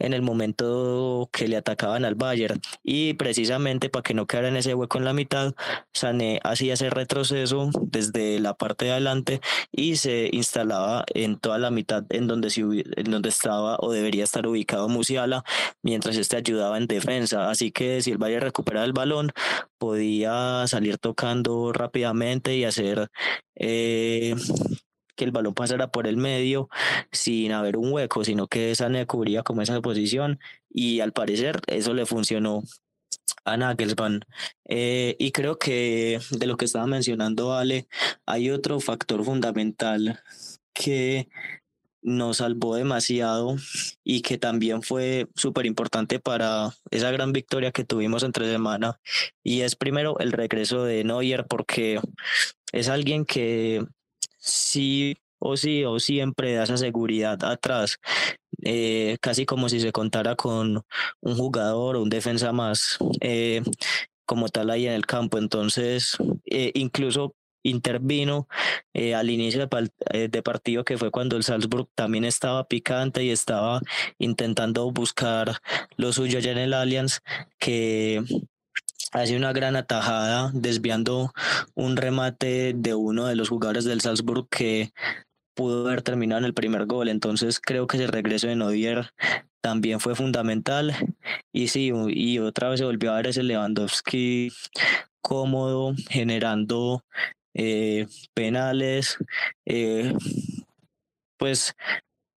en 0.00 0.14
el 0.14 0.22
momento 0.22 1.28
que 1.32 1.46
le 1.46 1.56
atacaban 1.56 2.04
al 2.04 2.14
Bayern. 2.14 2.60
Y 2.82 3.14
precisamente 3.14 3.90
para 3.90 4.02
que 4.02 4.14
no 4.14 4.26
quedara 4.26 4.48
en 4.48 4.56
ese 4.56 4.74
hueco 4.74 4.98
en 4.98 5.04
la 5.04 5.12
mitad, 5.12 5.54
Sané 5.92 6.40
hacía 6.42 6.74
ese 6.74 6.90
retroceso 6.90 7.70
desde 7.82 8.40
la 8.40 8.54
parte 8.54 8.86
de 8.86 8.92
adelante 8.92 9.40
y 9.70 9.96
se 9.96 10.30
instalaba 10.32 11.04
en 11.14 11.38
toda 11.38 11.58
la 11.58 11.70
mitad 11.70 12.04
en 12.10 12.26
donde, 12.26 12.48
en 12.96 13.10
donde 13.10 13.28
estaba 13.28 13.76
o 13.80 13.92
debería 13.92 14.24
estar 14.24 14.46
ubicado 14.46 14.88
Musiala 14.88 15.44
mientras 15.82 16.16
este 16.16 16.36
ayudaba 16.36 16.78
en 16.78 16.86
defensa, 16.86 17.50
así 17.50 17.70
que 17.70 18.02
si 18.02 18.10
el 18.10 18.18
Bayern 18.18 18.42
recuperaba 18.42 18.86
el 18.86 18.92
balón 18.92 19.32
podía 19.78 20.66
salir 20.66 20.98
tocando 20.98 21.72
rápidamente 21.72 22.56
y 22.56 22.64
hacer 22.64 23.08
eh, 23.56 24.34
que 25.20 25.26
el 25.26 25.32
balón 25.32 25.52
pasara 25.52 25.88
por 25.90 26.06
el 26.06 26.16
medio 26.16 26.70
sin 27.12 27.52
haber 27.52 27.76
un 27.76 27.92
hueco, 27.92 28.24
sino 28.24 28.46
que 28.48 28.74
Sané 28.74 29.06
cubría 29.06 29.42
como 29.42 29.60
esa 29.60 29.78
posición 29.82 30.40
y 30.70 31.00
al 31.00 31.12
parecer 31.12 31.60
eso 31.66 31.92
le 31.92 32.06
funcionó 32.06 32.62
a 33.44 33.58
Nagelsmann. 33.58 34.24
Eh, 34.66 35.16
y 35.18 35.30
creo 35.32 35.58
que 35.58 36.20
de 36.30 36.46
lo 36.46 36.56
que 36.56 36.64
estaba 36.64 36.86
mencionando 36.86 37.52
Ale, 37.52 37.86
hay 38.24 38.50
otro 38.50 38.80
factor 38.80 39.22
fundamental 39.22 40.20
que 40.72 41.28
nos 42.00 42.38
salvó 42.38 42.76
demasiado 42.76 43.56
y 44.02 44.22
que 44.22 44.38
también 44.38 44.80
fue 44.80 45.26
súper 45.36 45.66
importante 45.66 46.18
para 46.18 46.70
esa 46.90 47.10
gran 47.10 47.32
victoria 47.34 47.72
que 47.72 47.84
tuvimos 47.84 48.22
entre 48.22 48.50
semana. 48.50 48.98
Y 49.42 49.60
es 49.60 49.76
primero 49.76 50.18
el 50.18 50.32
regreso 50.32 50.82
de 50.82 51.04
Neuer 51.04 51.44
porque 51.46 52.00
es 52.72 52.88
alguien 52.88 53.26
que 53.26 53.84
sí 54.40 55.16
o 55.38 55.56
sí 55.56 55.84
o 55.84 55.98
siempre 55.98 56.54
da 56.54 56.64
esa 56.64 56.76
seguridad 56.76 57.42
atrás, 57.44 57.98
eh, 58.62 59.16
casi 59.20 59.46
como 59.46 59.68
si 59.68 59.80
se 59.80 59.92
contara 59.92 60.36
con 60.36 60.84
un 61.20 61.36
jugador 61.36 61.96
o 61.96 62.02
un 62.02 62.10
defensa 62.10 62.52
más 62.52 62.98
eh, 63.20 63.62
como 64.26 64.48
tal 64.48 64.70
ahí 64.70 64.86
en 64.86 64.92
el 64.92 65.06
campo. 65.06 65.38
Entonces, 65.38 66.16
eh, 66.44 66.72
incluso 66.74 67.34
intervino 67.62 68.48
al 69.14 69.28
inicio 69.28 69.68
de, 69.68 70.42
partido 70.42 70.82
que 70.82 70.96
fue 70.96 71.10
cuando 71.10 71.36
el 71.36 71.42
Salzburg 71.42 71.88
también 71.94 72.24
estaba 72.24 72.66
picante 72.66 73.22
y 73.22 73.30
estaba 73.30 73.82
intentando 74.18 74.90
buscar 74.90 75.58
lo 75.96 76.10
suyo 76.12 76.38
allá 76.38 76.52
en 76.52 76.58
el 76.58 76.72
Allianz 76.72 77.20
que 77.58 78.24
hace 79.12 79.36
una 79.36 79.52
gran 79.52 79.76
atajada 79.76 80.50
desviando 80.54 81.32
un 81.74 81.96
remate 81.96 82.72
de 82.74 82.94
uno 82.94 83.26
de 83.26 83.36
los 83.36 83.48
jugadores 83.48 83.84
del 83.84 84.00
Salzburg 84.00 84.48
que 84.48 84.92
pudo 85.54 85.86
haber 85.86 86.02
terminado 86.02 86.38
en 86.38 86.44
el 86.44 86.54
primer 86.54 86.86
gol. 86.86 87.08
Entonces 87.08 87.60
creo 87.60 87.86
que 87.86 87.96
ese 87.96 88.06
regreso 88.06 88.46
de 88.46 88.56
Nodier 88.56 89.10
también 89.60 90.00
fue 90.00 90.14
fundamental. 90.14 90.94
Y 91.52 91.68
sí, 91.68 91.92
y 92.08 92.38
otra 92.38 92.70
vez 92.70 92.80
se 92.80 92.86
volvió 92.86 93.12
a 93.12 93.16
ver 93.16 93.28
ese 93.28 93.42
Lewandowski 93.42 94.52
cómodo, 95.20 95.94
generando 96.08 97.04
eh, 97.54 98.06
penales, 98.34 99.18
eh, 99.66 100.14
pues 101.36 101.74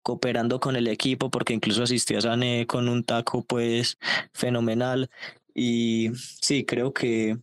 cooperando 0.03 0.59
con 0.59 0.75
el 0.75 0.87
equipo, 0.87 1.29
porque 1.29 1.53
incluso 1.53 1.83
asistió 1.83 2.17
a 2.17 2.21
Sané 2.21 2.67
con 2.67 2.89
un 2.89 3.03
taco 3.03 3.43
pues 3.43 3.97
fenomenal. 4.33 5.09
Y 5.53 6.11
sí, 6.41 6.65
creo 6.65 6.93
que 6.93 7.37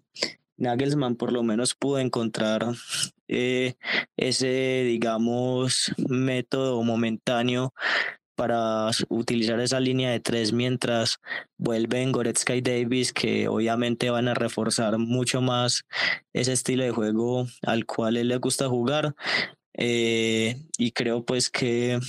Nagelsmann 0.57 1.17
por 1.17 1.33
lo 1.33 1.43
menos 1.43 1.75
pudo 1.75 1.99
encontrar 1.99 2.67
eh, 3.29 3.75
ese, 4.17 4.85
digamos, 4.85 5.93
método 6.09 6.83
momentáneo 6.83 7.73
para 8.35 8.91
utilizar 9.11 9.61
esa 9.61 9.81
línea 9.81 10.11
de 10.11 10.21
tres 10.21 10.53
mientras 10.53 11.19
vuelven 11.59 12.11
Goretzka 12.11 12.57
y 12.57 12.63
Davis, 12.63 13.13
que 13.13 13.49
obviamente 13.49 14.09
van 14.09 14.29
a 14.29 14.35
reforzar 14.35 14.97
mucho 14.97 15.43
más 15.43 15.85
ese 16.33 16.55
estilo 16.55 16.85
de 16.85 16.91
juego 16.91 17.47
al 17.63 17.85
cual 17.85 18.17
él 18.17 18.29
le 18.29 18.39
gusta 18.39 18.69
jugar. 18.69 19.15
Eh, 19.75 20.57
y 20.79 20.93
creo 20.93 21.25
pues 21.25 21.51
que 21.51 22.01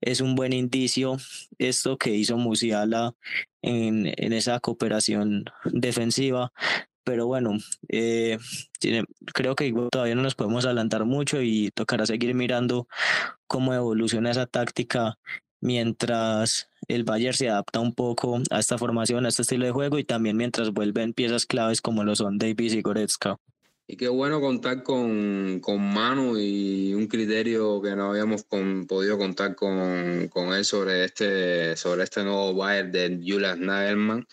es 0.00 0.20
un 0.20 0.34
buen 0.34 0.52
indicio 0.52 1.18
esto 1.58 1.98
que 1.98 2.10
hizo 2.10 2.36
Musiala 2.36 3.14
en, 3.62 4.32
esa 4.32 4.60
cooperación 4.60 5.44
defensiva. 5.64 6.52
Pero 7.04 7.26
bueno, 7.26 7.56
eh, 7.88 8.38
creo 9.34 9.54
que 9.56 9.72
todavía 9.90 10.14
no 10.14 10.22
nos 10.22 10.34
podemos 10.34 10.64
adelantar 10.66 11.04
mucho 11.06 11.42
y 11.42 11.70
tocará 11.74 12.06
seguir 12.06 12.34
mirando 12.34 12.88
cómo 13.46 13.74
evoluciona 13.74 14.30
esa 14.30 14.46
táctica 14.46 15.18
mientras 15.60 16.68
el 16.88 17.04
Bayern 17.04 17.36
se 17.36 17.48
adapta 17.48 17.80
un 17.80 17.94
poco 17.94 18.40
a 18.50 18.58
esta 18.58 18.78
formación, 18.78 19.26
a 19.26 19.28
este 19.28 19.42
estilo 19.42 19.66
de 19.66 19.72
juego 19.72 19.98
y 19.98 20.04
también 20.04 20.36
mientras 20.36 20.70
vuelven 20.70 21.12
piezas 21.12 21.46
claves 21.46 21.80
como 21.80 22.04
lo 22.04 22.16
son 22.16 22.38
Davis 22.38 22.74
y 22.74 22.82
Goretzka. 22.82 23.38
Y 23.92 23.96
qué 23.96 24.06
bueno 24.06 24.40
contar 24.40 24.84
con, 24.84 25.58
con 25.58 25.82
Manu 25.82 26.38
y 26.38 26.94
un 26.94 27.08
criterio 27.08 27.82
que 27.82 27.96
no 27.96 28.10
habíamos 28.10 28.44
podido 28.44 29.18
contar 29.18 29.56
con, 29.56 30.28
con, 30.28 30.54
él 30.54 30.64
sobre 30.64 31.06
este, 31.06 31.76
sobre 31.76 32.04
este 32.04 32.22
nuevo 32.22 32.54
Bayern 32.54 32.92
de 32.92 33.16
Julius 33.16 33.58
Nagelman 33.58 34.28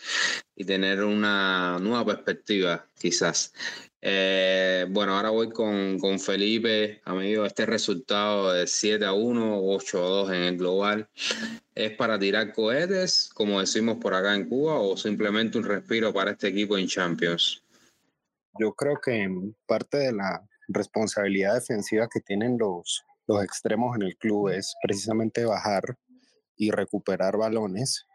y 0.56 0.64
tener 0.64 1.04
una 1.04 1.80
nueva 1.80 2.06
perspectiva, 2.06 2.86
quizás. 3.00 3.52
Eh, 4.00 4.86
bueno, 4.90 5.16
ahora 5.16 5.32
voy 5.32 5.50
con, 5.50 5.98
con, 5.98 6.20
Felipe, 6.20 7.02
amigo. 7.04 7.44
Este 7.44 7.66
resultado 7.66 8.54
de 8.54 8.68
7 8.68 9.06
a 9.06 9.14
1, 9.14 9.60
8 9.60 9.98
a 9.98 10.08
2 10.08 10.30
en 10.34 10.44
el 10.44 10.58
global, 10.58 11.10
¿es 11.74 11.94
para 11.94 12.20
tirar 12.20 12.54
cohetes, 12.54 13.32
como 13.34 13.60
decimos 13.60 13.98
por 14.00 14.14
acá 14.14 14.36
en 14.36 14.48
Cuba, 14.48 14.76
o 14.80 14.96
simplemente 14.98 15.58
un 15.58 15.64
respiro 15.64 16.14
para 16.14 16.30
este 16.30 16.50
equipo 16.50 16.78
en 16.78 16.86
Champions? 16.86 17.64
Yo 18.60 18.74
creo 18.74 18.98
que 19.04 19.28
parte 19.68 19.98
de 19.98 20.14
la 20.14 20.48
responsabilidad 20.68 21.56
defensiva 21.56 22.08
que 22.12 22.20
tienen 22.20 22.58
los, 22.58 23.04
los 23.28 23.44
extremos 23.44 23.96
en 23.96 24.04
el 24.04 24.18
club 24.18 24.50
es 24.50 24.76
precisamente 24.82 25.46
bajar 25.46 25.98
y 26.56 26.72
recuperar 26.72 27.38
balones, 27.38 28.06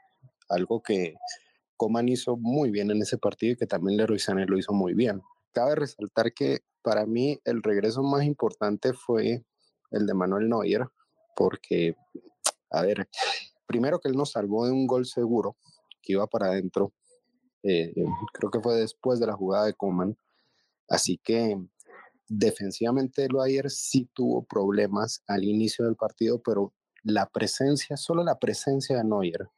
algo 0.49 0.83
que 0.83 1.15
Coman 1.77 2.09
hizo 2.09 2.37
muy 2.37 2.71
bien 2.71 2.91
en 2.91 3.03
ese 3.03 3.19
partido 3.19 3.53
y 3.53 3.57
que 3.57 3.67
también 3.67 3.97
Leroy 3.97 4.19
Sané 4.19 4.47
lo 4.47 4.59
hizo 4.59 4.73
muy 4.73 4.95
bien. 4.95 5.23
Cabe 5.53 5.77
resaltar 5.77 6.33
que 6.33 6.61
para 6.83 7.07
mí 7.07 7.41
el 7.45 7.63
regreso 7.63 8.03
más 8.03 8.25
importante 8.25 8.93
fue 8.93 9.45
el 9.91 10.07
de 10.07 10.15
Manuel 10.15 10.49
Neuer, 10.49 10.87
porque, 11.37 11.95
a 12.71 12.83
ver, 12.83 13.09
primero 13.67 14.01
que 14.01 14.09
él 14.09 14.17
nos 14.17 14.33
salvó 14.33 14.67
de 14.67 14.73
un 14.73 14.87
gol 14.87 15.07
seguro 15.07 15.57
que 16.03 16.15
iba 16.15 16.27
para 16.27 16.47
adentro, 16.47 16.93
eh, 17.63 17.95
creo 18.33 18.51
que 18.51 18.61
fue 18.61 18.77
después 18.77 19.21
de 19.21 19.27
la 19.27 19.35
jugada 19.35 19.67
de 19.67 19.75
Coman, 19.75 20.17
Así 20.93 21.17
que 21.17 21.57
defensivamente 22.29 23.25
el 23.25 23.33
Bayern 23.33 23.71
sí 23.71 24.11
tuvo 24.13 24.45
problemas 24.45 25.25
al 25.27 25.43
inicio 25.43 25.87
del 25.87 25.97
partido, 25.97 26.43
pero 26.43 26.75
la 27.03 27.31
presencia, 27.31 27.97
solo 27.97 28.23
la 28.23 28.39
presencia 28.39 28.99
de 28.99 29.05
Neuer 29.05 29.49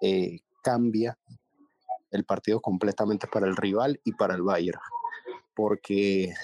eh, 0.00 0.40
cambia 0.60 1.16
el 2.10 2.24
partido 2.24 2.60
completamente 2.60 3.28
para 3.28 3.46
el 3.46 3.56
rival 3.56 4.00
y 4.02 4.12
para 4.12 4.34
el 4.34 4.42
Bayern. 4.42 4.80
Porque 5.54 6.34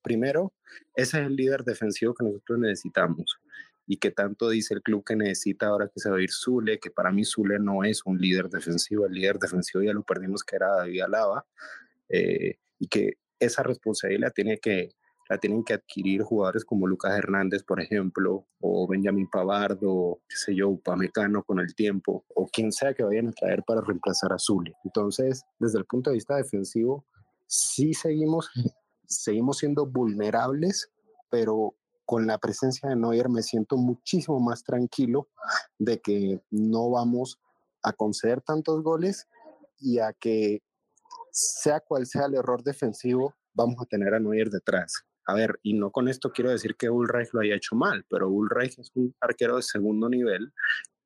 primero, 0.00 0.54
ese 0.94 1.20
es 1.20 1.26
el 1.26 1.36
líder 1.36 1.62
defensivo 1.64 2.14
que 2.14 2.24
nosotros 2.24 2.60
necesitamos 2.60 3.38
y 3.86 3.98
que 3.98 4.10
tanto 4.10 4.48
dice 4.48 4.72
el 4.72 4.82
club 4.82 5.04
que 5.04 5.16
necesita 5.16 5.66
ahora 5.66 5.90
que 5.92 6.00
se 6.00 6.08
va 6.08 6.16
a 6.16 6.22
ir 6.22 6.32
Zule, 6.32 6.78
que 6.78 6.90
para 6.90 7.12
mí 7.12 7.26
Zule 7.26 7.58
no 7.58 7.84
es 7.84 8.06
un 8.06 8.18
líder 8.18 8.48
defensivo, 8.48 9.04
el 9.04 9.12
líder 9.12 9.38
defensivo 9.38 9.82
ya 9.82 9.92
lo 9.92 10.02
perdimos 10.02 10.44
que 10.44 10.56
era 10.56 10.76
David 10.76 11.02
Alaba, 11.02 11.44
eh, 12.08 12.56
y 12.78 12.88
que 12.88 13.18
esa 13.40 13.62
responsabilidad 13.62 14.32
tiene 14.34 14.58
que, 14.58 14.94
la 15.28 15.38
tienen 15.38 15.64
que 15.64 15.74
adquirir 15.74 16.22
jugadores 16.22 16.64
como 16.64 16.86
Lucas 16.86 17.16
Hernández, 17.16 17.62
por 17.62 17.80
ejemplo, 17.80 18.46
o 18.60 18.86
Benjamín 18.86 19.28
Pavardo, 19.30 20.20
qué 20.28 20.36
sé 20.36 20.54
yo, 20.54 20.68
Upamecano 20.68 21.42
con 21.42 21.58
el 21.60 21.74
tiempo, 21.74 22.24
o 22.34 22.46
quien 22.46 22.72
sea 22.72 22.94
que 22.94 23.02
vayan 23.02 23.28
a 23.28 23.32
traer 23.32 23.62
para 23.64 23.80
reemplazar 23.80 24.32
a 24.32 24.38
Zuli. 24.38 24.72
Entonces, 24.84 25.42
desde 25.58 25.78
el 25.78 25.86
punto 25.86 26.10
de 26.10 26.14
vista 26.14 26.36
defensivo, 26.36 27.04
sí 27.46 27.94
seguimos, 27.94 28.50
seguimos 29.06 29.58
siendo 29.58 29.86
vulnerables, 29.86 30.90
pero 31.30 31.74
con 32.04 32.26
la 32.26 32.38
presencia 32.38 32.88
de 32.88 32.96
Neuer 32.96 33.28
me 33.28 33.42
siento 33.42 33.76
muchísimo 33.76 34.40
más 34.40 34.64
tranquilo 34.64 35.28
de 35.78 36.00
que 36.00 36.40
no 36.50 36.90
vamos 36.90 37.38
a 37.84 37.92
conceder 37.92 38.40
tantos 38.40 38.82
goles 38.82 39.28
y 39.78 40.00
a 40.00 40.12
que 40.12 40.60
sea 41.32 41.80
cual 41.80 42.06
sea 42.06 42.26
el 42.26 42.34
error 42.34 42.62
defensivo, 42.62 43.34
vamos 43.54 43.76
a 43.80 43.86
tener 43.86 44.14
a 44.14 44.20
Neuer 44.20 44.50
detrás. 44.50 45.04
A 45.26 45.34
ver, 45.34 45.58
y 45.62 45.74
no 45.74 45.90
con 45.90 46.08
esto 46.08 46.32
quiero 46.32 46.50
decir 46.50 46.76
que 46.76 46.90
Ulreich 46.90 47.32
lo 47.32 47.40
haya 47.40 47.54
hecho 47.54 47.76
mal, 47.76 48.04
pero 48.08 48.28
Ulreich 48.28 48.78
es 48.78 48.90
un 48.94 49.14
arquero 49.20 49.56
de 49.56 49.62
segundo 49.62 50.08
nivel 50.08 50.52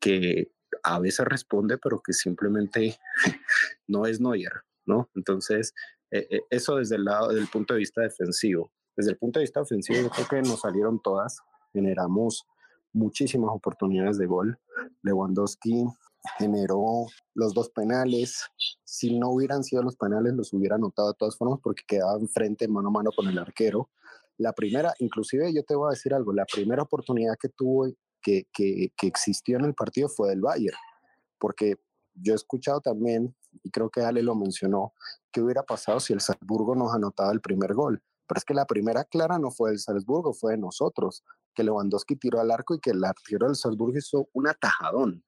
que 0.00 0.50
a 0.82 0.98
veces 0.98 1.26
responde, 1.26 1.78
pero 1.78 2.00
que 2.00 2.12
simplemente 2.12 2.96
no 3.86 4.06
es 4.06 4.20
Neuer, 4.20 4.62
¿no? 4.86 5.10
Entonces, 5.14 5.74
eh, 6.10 6.26
eh, 6.30 6.40
eso 6.50 6.76
desde 6.76 6.96
el 6.96 7.04
lado 7.04 7.32
del 7.32 7.48
punto 7.48 7.74
de 7.74 7.80
vista 7.80 8.02
defensivo. 8.02 8.72
Desde 8.96 9.10
el 9.10 9.18
punto 9.18 9.40
de 9.40 9.44
vista 9.44 9.60
ofensivo, 9.60 10.00
yo 10.00 10.10
creo 10.10 10.28
que 10.28 10.48
nos 10.48 10.60
salieron 10.60 11.00
todas, 11.02 11.40
generamos 11.72 12.46
muchísimas 12.92 13.50
oportunidades 13.52 14.18
de 14.18 14.26
gol. 14.26 14.58
Lewandowski 15.02 15.86
generó 16.38 17.06
los 17.34 17.54
dos 17.54 17.70
penales. 17.70 18.44
Si 18.84 19.18
no 19.18 19.30
hubieran 19.30 19.62
sido 19.64 19.82
los 19.82 19.96
penales, 19.96 20.34
los 20.34 20.52
hubiera 20.52 20.76
anotado 20.76 21.08
de 21.08 21.18
todas 21.18 21.36
formas 21.36 21.60
porque 21.62 21.82
quedaba 21.86 22.18
enfrente 22.18 22.68
mano 22.68 22.88
a 22.88 22.92
mano 22.92 23.10
con 23.14 23.26
el 23.28 23.38
arquero. 23.38 23.90
La 24.38 24.52
primera, 24.52 24.94
inclusive 24.98 25.52
yo 25.52 25.62
te 25.62 25.74
voy 25.74 25.88
a 25.88 25.94
decir 25.94 26.12
algo, 26.14 26.32
la 26.32 26.44
primera 26.44 26.82
oportunidad 26.82 27.36
que 27.40 27.48
tuvo, 27.50 27.86
que, 28.20 28.48
que, 28.52 28.92
que 28.96 29.06
existió 29.06 29.58
en 29.58 29.64
el 29.64 29.74
partido 29.74 30.08
fue 30.08 30.30
del 30.30 30.40
Bayern, 30.40 30.76
porque 31.38 31.76
yo 32.14 32.32
he 32.32 32.36
escuchado 32.36 32.80
también, 32.80 33.36
y 33.62 33.70
creo 33.70 33.90
que 33.90 34.00
Ale 34.00 34.22
lo 34.22 34.34
mencionó, 34.34 34.92
que 35.30 35.40
hubiera 35.40 35.62
pasado 35.62 36.00
si 36.00 36.12
el 36.12 36.20
Salzburgo 36.20 36.74
nos 36.74 36.92
anotaba 36.94 37.32
el 37.32 37.40
primer 37.40 37.74
gol. 37.74 38.02
Pero 38.26 38.38
es 38.38 38.44
que 38.44 38.54
la 38.54 38.64
primera 38.64 39.04
clara 39.04 39.38
no 39.38 39.50
fue 39.50 39.70
del 39.70 39.78
Salzburgo, 39.78 40.32
fue 40.32 40.52
de 40.52 40.58
nosotros, 40.58 41.22
que 41.54 41.62
Lewandowski 41.62 42.16
tiró 42.16 42.40
al 42.40 42.50
arco 42.50 42.74
y 42.74 42.80
que 42.80 42.90
el 42.90 43.04
arquero 43.04 43.46
del 43.46 43.56
Salzburgo 43.56 43.98
hizo 43.98 44.28
un 44.32 44.48
atajadón 44.48 45.22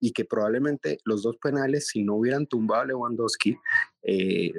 y 0.00 0.12
que 0.12 0.24
probablemente 0.24 0.98
los 1.04 1.22
dos 1.22 1.36
penales, 1.36 1.88
si 1.88 2.02
no 2.02 2.16
hubieran 2.16 2.46
tumbado 2.46 2.82
a 2.82 2.86
Lewandowski, 2.86 3.56
eh, 4.02 4.52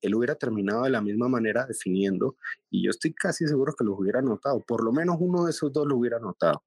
él 0.00 0.14
hubiera 0.14 0.34
terminado 0.34 0.84
de 0.84 0.90
la 0.90 1.02
misma 1.02 1.28
manera 1.28 1.66
definiendo 1.66 2.36
y 2.70 2.84
yo 2.84 2.90
estoy 2.90 3.12
casi 3.12 3.46
seguro 3.46 3.74
que 3.76 3.84
los 3.84 3.98
hubiera 3.98 4.20
anotado, 4.20 4.60
por 4.60 4.82
lo 4.82 4.92
menos 4.92 5.16
uno 5.20 5.44
de 5.44 5.50
esos 5.50 5.72
dos 5.72 5.86
lo 5.86 5.96
hubiera 5.96 6.16
anotado. 6.16 6.62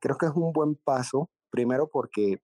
Creo 0.00 0.16
que 0.16 0.26
es 0.26 0.32
un 0.34 0.52
buen 0.52 0.76
paso, 0.76 1.28
primero 1.50 1.88
porque 1.92 2.40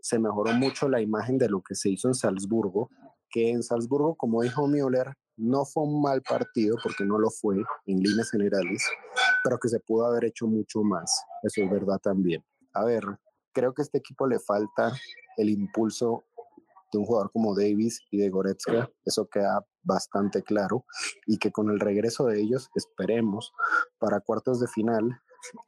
se 0.00 0.18
mejoró 0.18 0.52
mucho 0.52 0.88
la 0.88 1.00
imagen 1.00 1.38
de 1.38 1.48
lo 1.48 1.62
que 1.62 1.74
se 1.74 1.88
hizo 1.88 2.08
en 2.08 2.14
Salzburgo, 2.14 2.90
que 3.30 3.50
en 3.50 3.62
Salzburgo, 3.62 4.16
como 4.16 4.42
dijo 4.42 4.66
Müller, 4.66 5.14
no 5.36 5.64
fue 5.64 5.84
un 5.84 6.02
mal 6.02 6.22
partido 6.22 6.76
porque 6.82 7.04
no 7.04 7.18
lo 7.18 7.30
fue 7.30 7.56
en 7.86 7.98
líneas 8.00 8.30
generales, 8.30 8.86
pero 9.42 9.58
que 9.58 9.68
se 9.68 9.80
pudo 9.80 10.06
haber 10.06 10.26
hecho 10.26 10.46
mucho 10.46 10.82
más, 10.82 11.24
eso 11.42 11.62
es 11.62 11.70
verdad 11.70 11.98
también. 12.00 12.44
A 12.72 12.84
ver, 12.84 13.02
creo 13.54 13.72
que 13.72 13.82
a 13.82 13.84
este 13.84 13.98
equipo 13.98 14.26
le 14.26 14.38
falta 14.38 14.92
el 15.36 15.48
impulso 15.48 16.24
de 16.92 16.98
un 16.98 17.06
jugador 17.06 17.30
como 17.32 17.54
Davis 17.54 18.00
y 18.10 18.18
de 18.18 18.28
Goretzka, 18.28 18.90
eso 19.04 19.26
queda 19.28 19.64
bastante 19.82 20.42
claro, 20.42 20.84
y 21.26 21.38
que 21.38 21.50
con 21.50 21.70
el 21.70 21.80
regreso 21.80 22.26
de 22.26 22.40
ellos, 22.40 22.70
esperemos, 22.74 23.52
para 23.98 24.20
cuartos 24.20 24.60
de 24.60 24.68
final, 24.68 25.20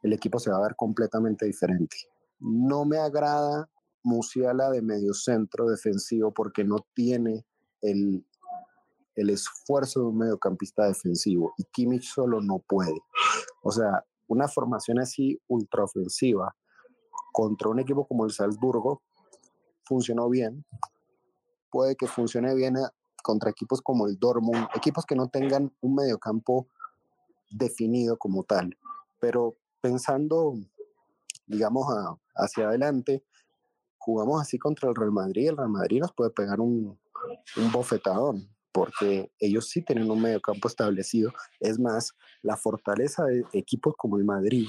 el 0.03 0.13
equipo 0.13 0.39
se 0.39 0.51
va 0.51 0.57
a 0.57 0.61
ver 0.61 0.75
completamente 0.75 1.45
diferente. 1.45 1.97
No 2.39 2.85
me 2.85 2.97
agrada 2.97 3.69
Musiala 4.03 4.69
de 4.69 4.81
medio 4.81 5.13
centro 5.13 5.67
defensivo 5.67 6.33
porque 6.33 6.63
no 6.63 6.77
tiene 6.93 7.45
el, 7.81 8.25
el 9.15 9.29
esfuerzo 9.29 9.99
de 9.99 10.05
un 10.05 10.17
mediocampista 10.19 10.85
defensivo 10.85 11.53
y 11.57 11.65
Kimmich 11.65 12.13
solo 12.13 12.39
no 12.39 12.59
puede. 12.59 13.01
O 13.63 13.71
sea, 13.71 14.05
una 14.27 14.47
formación 14.47 14.99
así 14.99 15.41
ultraofensiva 15.47 16.55
contra 17.31 17.69
un 17.69 17.79
equipo 17.79 18.07
como 18.07 18.25
el 18.25 18.31
Salzburgo 18.31 19.01
funcionó 19.85 20.29
bien. 20.29 20.65
Puede 21.69 21.95
que 21.95 22.07
funcione 22.07 22.53
bien 22.55 22.77
eh, 22.77 22.87
contra 23.23 23.49
equipos 23.49 23.81
como 23.81 24.07
el 24.07 24.17
Dortmund, 24.17 24.67
equipos 24.75 25.05
que 25.05 25.15
no 25.15 25.27
tengan 25.27 25.73
un 25.81 25.95
mediocampo 25.95 26.67
definido 27.49 28.17
como 28.17 28.43
tal. 28.43 28.77
Pero 29.19 29.57
pensando, 29.81 30.53
digamos, 31.45 31.85
hacia 32.35 32.67
adelante, 32.67 33.23
jugamos 33.97 34.41
así 34.41 34.57
contra 34.57 34.89
el 34.89 34.95
Real 34.95 35.11
Madrid. 35.11 35.49
El 35.49 35.57
Real 35.57 35.69
Madrid 35.69 35.99
nos 36.01 36.13
puede 36.13 36.31
pegar 36.31 36.59
un, 36.59 36.97
un 37.57 37.71
bofetadón 37.71 38.49
porque 38.77 39.31
ellos 39.39 39.69
sí 39.69 39.81
tienen 39.81 40.11
un 40.11 40.21
mediocampo 40.21 40.67
establecido. 40.67 41.31
Es 41.59 41.79
más, 41.79 42.13
la 42.43 42.55
fortaleza 42.57 43.25
de 43.25 43.43
equipos 43.53 43.95
como 43.97 44.17
el 44.17 44.23
Madrid, 44.23 44.67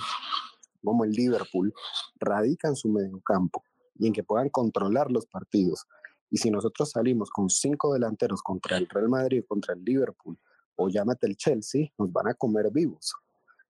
como 0.83 1.05
el 1.05 1.13
Liverpool, 1.13 1.73
radica 2.19 2.69
en 2.69 2.77
su 2.77 2.89
mediocampo 2.89 3.63
y 3.97 4.07
en 4.07 4.13
que 4.13 4.23
puedan 4.23 4.49
controlar 4.49 5.11
los 5.11 5.27
partidos. 5.27 5.87
Y 6.31 6.39
si 6.39 6.51
nosotros 6.51 6.91
salimos 6.91 7.31
con 7.31 7.49
cinco 7.49 7.95
delanteros 7.95 8.43
contra 8.43 8.77
el 8.77 8.89
Real 8.89 9.09
Madrid, 9.09 9.45
contra 9.47 9.75
el 9.75 9.85
Liverpool, 9.85 10.39
o 10.77 10.89
llámate 10.89 11.27
el 11.27 11.37
Chelsea, 11.37 11.89
nos 11.99 12.13
van 12.13 12.29
a 12.29 12.35
comer 12.35 12.71
vivos. 12.71 13.15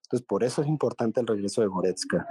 Entonces, 0.05 0.27
por 0.27 0.45
eso 0.45 0.63
es 0.63 0.69
importante 0.69 1.21
el 1.21 1.27
regreso 1.27 1.61
de 1.61 1.69
Goretzka. 1.69 2.27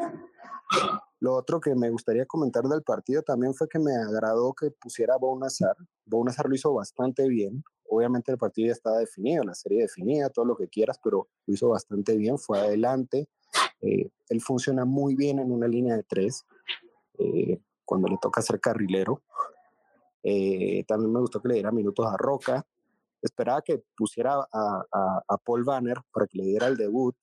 Lo 1.19 1.35
otro 1.35 1.59
que 1.59 1.73
me 1.75 1.89
gustaría 1.89 2.25
comentar 2.25 2.63
del 2.63 2.83
partido 2.83 3.23
también 3.23 3.53
fue 3.53 3.67
que 3.67 3.79
me 3.79 3.95
agradó 3.95 4.53
que 4.53 4.69
pusiera 4.69 5.15
a 5.15 5.17
Bonazar. 5.17 5.75
Bonazar 6.05 6.47
lo 6.47 6.55
hizo 6.55 6.73
bastante 6.73 7.27
bien. 7.27 7.63
Obviamente 7.89 8.31
el 8.31 8.37
partido 8.37 8.67
ya 8.67 8.73
estaba 8.73 8.97
definido, 8.99 9.43
la 9.43 9.55
serie 9.55 9.81
definida, 9.81 10.29
todo 10.29 10.45
lo 10.45 10.55
que 10.55 10.67
quieras, 10.67 10.99
pero 11.03 11.27
lo 11.45 11.53
hizo 11.53 11.69
bastante 11.69 12.17
bien, 12.17 12.37
fue 12.37 12.59
adelante. 12.59 13.29
Eh, 13.81 14.09
él 14.29 14.41
funciona 14.41 14.85
muy 14.85 15.15
bien 15.15 15.39
en 15.39 15.51
una 15.51 15.67
línea 15.67 15.95
de 15.95 16.03
tres, 16.03 16.45
eh, 17.17 17.59
cuando 17.85 18.07
le 18.07 18.17
toca 18.21 18.41
ser 18.41 18.59
carrilero. 18.59 19.21
Eh, 20.23 20.83
también 20.87 21.13
me 21.13 21.19
gustó 21.19 21.41
que 21.41 21.49
le 21.49 21.53
diera 21.55 21.71
minutos 21.71 22.05
a 22.05 22.17
Roca. 22.17 22.65
Esperaba 23.21 23.61
que 23.61 23.83
pusiera 23.95 24.35
a, 24.51 25.21
a 25.27 25.37
Paul 25.37 25.63
Banner 25.63 25.97
para 26.11 26.27
que 26.27 26.37
le 26.37 26.45
diera 26.45 26.67
el 26.67 26.77
debut. 26.77 27.15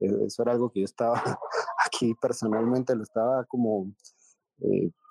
Eso 0.00 0.42
era 0.42 0.52
algo 0.52 0.70
que 0.70 0.80
yo 0.80 0.84
estaba 0.84 1.14
aquí 1.86 2.14
personalmente, 2.14 2.94
lo 2.94 3.02
estaba 3.02 3.44
como 3.44 3.92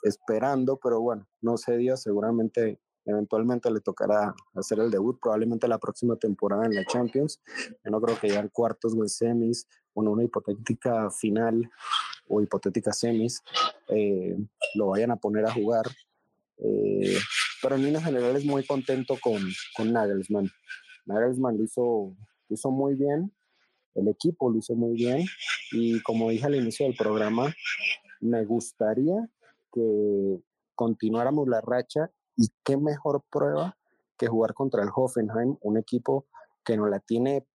esperando, 0.03 0.77
pero 0.77 1.01
bueno, 1.01 1.27
no 1.41 1.57
se 1.57 1.77
dio. 1.77 1.97
Seguramente 1.97 2.79
Eventualmente 3.05 3.69
le 3.69 3.81
tocará 3.81 4.33
hacer 4.55 4.79
el 4.79 4.89
debut, 4.89 5.19
probablemente 5.21 5.67
la 5.67 5.77
próxima 5.77 6.15
temporada 6.15 6.65
en 6.65 6.75
la 6.75 6.85
Champions. 6.85 7.41
Yo 7.83 7.91
no 7.91 7.99
creo 7.99 8.17
que 8.19 8.27
en 8.27 8.47
cuartos 8.49 8.93
o 8.95 9.07
semis, 9.07 9.67
o 9.93 10.01
en 10.01 10.07
una 10.09 10.23
hipotética 10.23 11.09
final 11.11 11.69
o 12.27 12.41
hipotética 12.41 12.93
semis, 12.93 13.41
eh, 13.89 14.37
lo 14.75 14.87
vayan 14.87 15.11
a 15.11 15.17
poner 15.17 15.45
a 15.45 15.53
jugar. 15.53 15.85
Eh, 16.57 17.17
pero 17.61 17.75
en 17.75 17.83
líneas 17.83 18.03
generales 18.03 18.45
muy 18.45 18.65
contento 18.65 19.17
con, 19.21 19.41
con 19.75 19.91
Nagelsmann. 19.91 20.49
Nagelsmann 21.05 21.57
lo 21.57 21.63
hizo, 21.63 22.15
lo 22.47 22.53
hizo 22.53 22.71
muy 22.71 22.95
bien, 22.95 23.33
el 23.95 24.07
equipo 24.07 24.49
lo 24.49 24.57
hizo 24.57 24.75
muy 24.75 24.95
bien 24.95 25.25
y 25.71 26.01
como 26.01 26.29
dije 26.29 26.45
al 26.45 26.55
inicio 26.55 26.85
del 26.85 26.95
programa, 26.95 27.53
me 28.19 28.45
gustaría 28.45 29.29
que 29.71 30.39
continuáramos 30.75 31.47
la 31.47 31.61
racha 31.61 32.11
y 32.35 32.49
qué 32.63 32.77
mejor 32.77 33.23
prueba 33.29 33.77
que 34.17 34.27
jugar 34.27 34.53
contra 34.53 34.83
el 34.83 34.89
Hoffenheim, 34.93 35.57
un 35.61 35.77
equipo 35.77 36.25
que 36.63 36.77
no 36.77 36.87
la 36.87 36.99
tiene, 36.99 37.45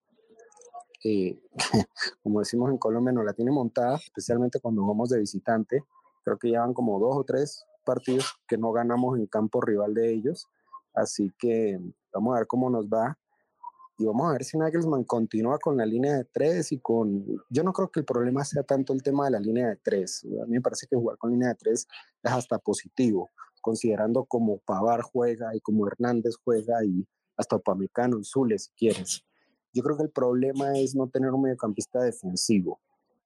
eh, 1.03 1.39
como 2.23 2.39
decimos 2.39 2.69
en 2.71 2.77
Colombia, 2.77 3.11
no 3.11 3.23
la 3.23 3.33
tiene 3.33 3.51
montada, 3.51 3.95
especialmente 3.95 4.59
cuando 4.59 4.85
vamos 4.85 5.09
de 5.09 5.19
visitante. 5.19 5.83
Creo 6.23 6.37
que 6.37 6.49
llevan 6.49 6.73
como 6.73 6.99
dos 6.99 7.17
o 7.17 7.23
tres 7.23 7.65
partidos 7.85 8.39
que 8.47 8.57
no 8.57 8.71
ganamos 8.71 9.17
en 9.17 9.25
campo 9.25 9.61
rival 9.61 9.93
de 9.93 10.13
ellos. 10.13 10.47
Así 10.93 11.31
que 11.37 11.79
vamos 12.13 12.35
a 12.35 12.39
ver 12.39 12.47
cómo 12.47 12.69
nos 12.69 12.87
va. 12.87 13.17
Y 13.97 14.05
vamos 14.05 14.29
a 14.29 14.33
ver 14.33 14.45
si 14.45 14.57
Nagelsmann 14.57 15.03
continúa 15.03 15.59
con 15.59 15.75
la 15.75 15.85
línea 15.85 16.15
de 16.15 16.23
tres 16.23 16.71
y 16.71 16.79
con... 16.79 17.25
Yo 17.49 17.63
no 17.63 17.73
creo 17.73 17.89
que 17.89 17.99
el 17.99 18.05
problema 18.05 18.45
sea 18.45 18.63
tanto 18.63 18.93
el 18.93 19.03
tema 19.03 19.25
de 19.25 19.31
la 19.31 19.39
línea 19.39 19.67
de 19.67 19.75
tres. 19.75 20.25
A 20.41 20.45
mí 20.45 20.51
me 20.51 20.61
parece 20.61 20.87
que 20.87 20.95
jugar 20.95 21.17
con 21.17 21.31
línea 21.31 21.49
de 21.49 21.55
tres 21.55 21.85
es 22.23 22.31
hasta 22.31 22.59
positivo 22.59 23.29
considerando 23.69 24.25
como 24.25 24.57
Pavar 24.57 25.01
juega 25.03 25.55
y 25.55 25.59
como 25.59 25.85
Hernández 25.85 26.37
juega 26.43 26.83
y 26.83 27.07
hasta 27.37 27.59
Pamecano 27.59 28.17
y 28.19 28.23
Zule 28.23 28.57
si 28.57 28.71
quieres. 28.71 29.23
Yo 29.71 29.83
creo 29.83 29.95
que 29.95 30.03
el 30.03 30.09
problema 30.09 30.75
es 30.75 30.95
no 30.95 31.07
tener 31.07 31.29
un 31.29 31.43
mediocampista 31.43 32.01
defensivo 32.01 32.79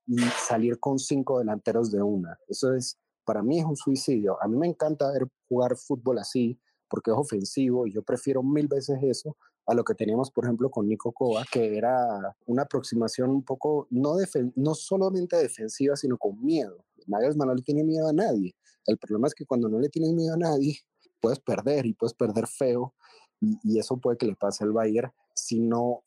y 0.06 0.20
salir 0.46 0.82
con 0.82 1.00
cinco 1.00 1.40
delanteros 1.40 1.92
de 1.92 2.02
una. 2.02 2.38
Eso 2.50 2.74
es, 2.74 2.98
para 3.24 3.42
mí 3.42 3.60
es 3.60 3.66
un 3.66 3.78
suicidio. 3.78 4.38
A 4.44 4.50
mí 4.50 4.58
me 4.58 4.68
encanta 4.68 5.10
ver 5.14 5.30
jugar 5.48 5.78
fútbol 5.78 6.18
así 6.18 6.60
porque 6.90 7.12
es 7.12 7.18
ofensivo 7.18 7.88
y 7.88 7.94
yo 7.94 8.04
prefiero 8.04 8.44
mil 8.44 8.68
veces 8.68 9.00
eso 9.02 9.38
a 9.66 9.74
lo 9.74 9.86
que 9.86 9.96
teníamos, 9.96 10.30
por 10.30 10.44
ejemplo, 10.44 10.70
con 10.70 10.90
Nico 10.90 11.14
Kova, 11.14 11.46
que 11.50 11.78
era 11.78 12.36
una 12.48 12.64
aproximación 12.64 13.30
un 13.30 13.44
poco, 13.44 13.88
no, 13.92 14.18
no 14.56 14.76
solamente 14.76 15.38
defensiva, 15.38 15.96
sino 15.96 16.18
con 16.18 16.44
miedo. 16.44 16.84
Nagelsmann 17.08 17.48
no 17.48 17.56
le 17.56 17.62
tiene 17.62 17.86
miedo 17.86 18.10
a 18.10 18.14
nadie. 18.14 18.54
El 18.86 18.98
problema 18.98 19.28
es 19.28 19.34
que 19.34 19.46
cuando 19.46 19.70
no 19.70 19.80
le 19.80 19.90
tienes 19.90 20.14
miedo 20.14 20.34
a 20.34 20.38
nadie, 20.38 20.78
puedes 21.22 21.40
perder 21.40 21.86
y 21.86 21.94
puedes 21.94 22.14
perder 22.14 22.48
feo. 22.48 22.94
Y, 23.40 23.78
eso 23.80 23.98
puede 23.98 24.18
que 24.18 24.26
le 24.26 24.36
pase 24.36 24.64
al 24.64 24.72
Bayern 24.72 25.12
si 25.34 25.60
no 25.60 26.04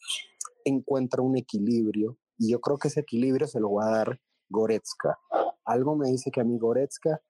encuentra 0.65 1.23
un 1.23 1.37
equilibrio. 1.37 2.19
Y 2.39 2.51
yo 2.51 2.61
creo 2.61 2.79
que 2.79 2.89
ese 2.89 3.01
equilibrio 3.01 3.47
se 3.47 3.61
lo 3.61 3.73
va 3.73 3.87
a 3.87 3.99
dar 3.99 4.21
Goretzka. 4.49 5.19
Algo 5.65 5.97
me 5.97 6.09
dice 6.09 6.31
que 6.31 6.41
a 6.41 6.45
mí 6.45 6.59
Goretzka, 6.59 7.21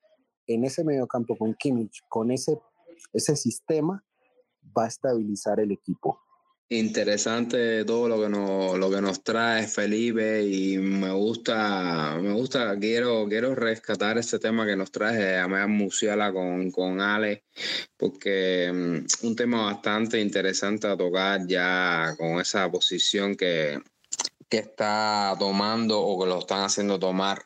en 0.46 0.64
ese 0.64 0.84
mediocampo 0.84 1.36
con 1.36 1.54
Kimmich, 1.54 2.02
con 2.08 2.30
ese, 2.30 2.60
ese 3.12 3.36
sistema, 3.36 4.04
va 4.76 4.84
a 4.84 4.88
estabilizar 4.88 5.60
el 5.60 5.72
equipo. 5.72 6.20
Interesante 6.68 7.84
todo 7.84 8.08
lo 8.08 8.20
que 8.20 8.28
nos, 8.28 8.76
lo 8.76 8.90
que 8.90 9.00
nos 9.00 9.22
trae 9.22 9.68
Felipe 9.68 10.42
y 10.42 10.78
me 10.78 11.12
gusta, 11.12 12.18
me 12.20 12.32
gusta, 12.32 12.76
quiero, 12.76 13.28
quiero 13.28 13.54
rescatar 13.54 14.18
este 14.18 14.40
tema 14.40 14.66
que 14.66 14.74
nos 14.74 14.90
trae 14.90 15.38
a 15.38 15.46
Musiala 15.68 16.32
con, 16.32 16.72
con 16.72 17.00
Ale, 17.00 17.44
porque 17.96 18.72
mm, 18.74 19.26
un 19.28 19.36
tema 19.36 19.66
bastante 19.66 20.20
interesante 20.20 20.88
a 20.88 20.96
tocar 20.96 21.46
ya 21.46 22.16
con 22.18 22.40
esa 22.40 22.68
posición 22.68 23.36
que, 23.36 23.78
que 24.48 24.58
está 24.58 25.36
tomando 25.38 26.00
o 26.00 26.20
que 26.20 26.28
lo 26.28 26.40
están 26.40 26.64
haciendo 26.64 26.98
tomar 26.98 27.44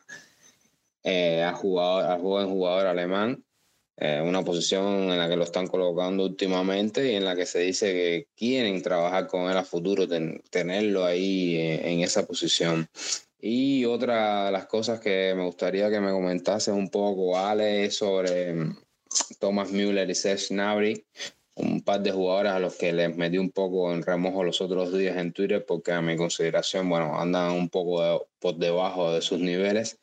eh, 1.03 1.43
al, 1.43 1.53
jugador, 1.53 2.05
al 2.05 2.21
joven 2.21 2.49
jugador 2.49 2.87
alemán 2.87 3.45
eh, 4.03 4.19
una 4.19 4.43
posición 4.43 5.11
en 5.11 5.17
la 5.19 5.29
que 5.29 5.35
lo 5.35 5.43
están 5.43 5.67
colocando 5.67 6.23
últimamente 6.23 7.11
y 7.11 7.15
en 7.15 7.23
la 7.23 7.35
que 7.35 7.45
se 7.45 7.59
dice 7.59 7.93
que 7.93 8.27
quieren 8.35 8.81
trabajar 8.81 9.27
con 9.27 9.51
él 9.51 9.55
a 9.55 9.63
futuro, 9.63 10.07
tenerlo 10.49 11.05
ahí 11.05 11.55
en, 11.59 11.99
esa 12.01 12.25
posición. 12.25 12.89
Y 13.39 13.85
otra 13.85 14.45
de 14.45 14.51
las 14.53 14.65
cosas 14.65 14.99
que 14.99 15.35
me 15.35 15.45
gustaría 15.45 15.91
que 15.91 15.99
me 15.99 16.09
comentase 16.09 16.71
un 16.71 16.89
poco, 16.89 17.37
Ale, 17.37 17.91
sobre 17.91 18.53
mm, 18.55 18.77
Thomas 19.39 19.71
Müller 19.71 20.09
y 20.09 20.15
Serge 20.15 20.55
Gnabry, 20.55 21.05
un 21.57 21.81
par 21.81 22.01
de 22.01 22.11
jugadores 22.11 22.53
a 22.53 22.59
los 22.59 22.75
que 22.77 22.93
les 22.93 23.15
metí 23.15 23.37
un 23.37 23.51
poco 23.51 23.93
en 23.93 24.01
remojo 24.01 24.43
los 24.43 24.61
otros 24.61 24.97
días 24.97 25.17
en 25.17 25.31
Twitter 25.31 25.63
porque 25.63 25.91
a 25.91 26.01
mi 26.01 26.17
consideración, 26.17 26.89
bueno, 26.89 27.19
andan 27.19 27.51
un 27.51 27.69
poco 27.69 28.27
por 28.39 28.55
debajo 28.55 29.13
de 29.13 29.21
sus 29.21 29.37
niveles 29.37 29.99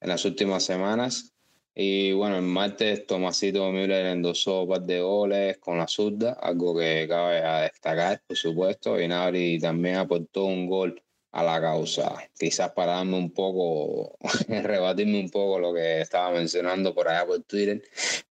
en 0.00 0.08
las 0.08 0.24
últimas 0.24 0.62
semanas. 0.62 1.32
Y 1.74 2.12
bueno, 2.12 2.36
el 2.36 2.42
martes 2.42 3.06
Tomasito 3.06 3.70
Müller 3.70 4.06
endosó 4.06 4.62
un 4.62 4.68
par 4.68 4.82
de 4.82 5.00
goles 5.00 5.58
con 5.58 5.78
la 5.78 5.86
zurda, 5.86 6.32
algo 6.32 6.76
que 6.76 7.06
cabe 7.08 7.40
destacar, 7.62 8.22
por 8.26 8.36
supuesto. 8.36 9.00
Y 9.00 9.08
Nabri 9.08 9.58
también 9.60 9.96
aportó 9.96 10.44
un 10.44 10.66
gol 10.66 11.02
a 11.32 11.44
la 11.44 11.60
causa. 11.60 12.28
Quizás 12.38 12.72
para 12.72 12.94
darme 12.94 13.16
un 13.16 13.32
poco, 13.32 14.16
rebatirme 14.48 15.20
un 15.20 15.30
poco 15.30 15.58
lo 15.60 15.72
que 15.72 16.00
estaba 16.00 16.32
mencionando 16.32 16.94
por 16.94 17.08
allá 17.08 17.26
por 17.26 17.42
Twitter. 17.44 17.82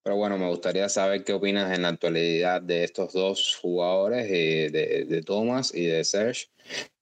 Pero 0.04 0.18
bueno, 0.18 0.38
me 0.38 0.50
gustaría 0.50 0.90
saber 0.90 1.24
qué 1.24 1.34
opinas 1.34 1.74
en 1.76 1.84
la 1.84 1.90
actualidad 1.90 2.62
de 2.62 2.84
estos 2.84 3.14
dos 3.14 3.58
jugadores, 3.62 4.28
eh, 4.30 4.70
de, 4.72 5.06
de 5.06 5.22
Thomas 5.24 5.74
y 5.74 5.86
de 5.86 6.04
Serge. 6.04 6.48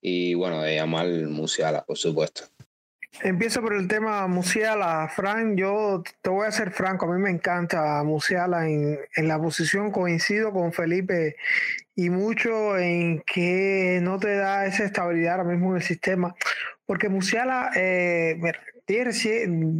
Y 0.01 0.35
bueno, 0.35 0.61
de 0.61 0.75
Yamal 0.75 1.27
Musiala, 1.27 1.83
por 1.85 1.97
supuesto. 1.97 2.56
Empiezo 3.23 3.61
por 3.61 3.73
el 3.73 3.87
tema 3.87 4.27
Musiala, 4.27 5.09
Frank. 5.13 5.55
Yo 5.55 6.03
te 6.21 6.29
voy 6.29 6.45
a 6.45 6.51
ser 6.51 6.71
franco, 6.71 7.05
a 7.05 7.15
mí 7.15 7.21
me 7.21 7.31
encanta 7.31 8.03
Musiala 8.03 8.67
en, 8.69 8.99
en 9.15 9.27
la 9.27 9.39
posición. 9.39 9.91
Coincido 9.91 10.51
con 10.51 10.71
Felipe 10.71 11.35
y 11.95 12.11
mucho 12.11 12.77
en 12.77 13.21
que 13.21 13.99
no 14.03 14.19
te 14.19 14.35
da 14.35 14.67
esa 14.67 14.85
estabilidad 14.85 15.39
ahora 15.39 15.49
mismo 15.49 15.71
en 15.71 15.77
el 15.77 15.83
sistema. 15.83 16.35
Porque 16.85 17.09
Musiala 17.09 17.71
eh, 17.75 18.39
tiene 18.85 19.11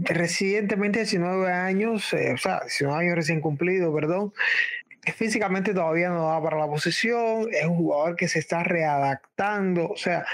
recientemente 0.03 0.99
19 0.99 1.51
años, 1.51 2.11
eh, 2.13 2.33
o 2.33 2.37
sea, 2.37 2.61
19 2.61 2.99
años 2.99 3.15
recién 3.15 3.39
cumplido, 3.39 3.93
perdón. 3.93 4.33
Físicamente 5.15 5.73
todavía 5.73 6.09
no 6.09 6.27
da 6.27 6.41
para 6.41 6.57
la 6.57 6.67
posición, 6.67 7.47
es 7.51 7.65
un 7.65 7.77
jugador 7.77 8.15
que 8.15 8.27
se 8.27 8.39
está 8.39 8.63
readaptando, 8.63 9.87
o 9.87 9.95
sea, 9.95 10.25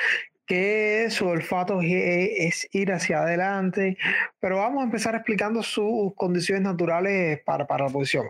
que 0.45 1.08
su 1.10 1.27
olfato 1.27 1.79
es 1.82 2.67
ir 2.71 2.91
hacia 2.91 3.21
adelante, 3.21 3.97
pero 4.39 4.58
vamos 4.58 4.82
a 4.82 4.86
empezar 4.86 5.15
explicando 5.15 5.63
sus 5.63 6.13
condiciones 6.15 6.63
naturales 6.63 7.39
para, 7.45 7.65
para 7.65 7.86
la 7.86 7.91
posición. 7.91 8.27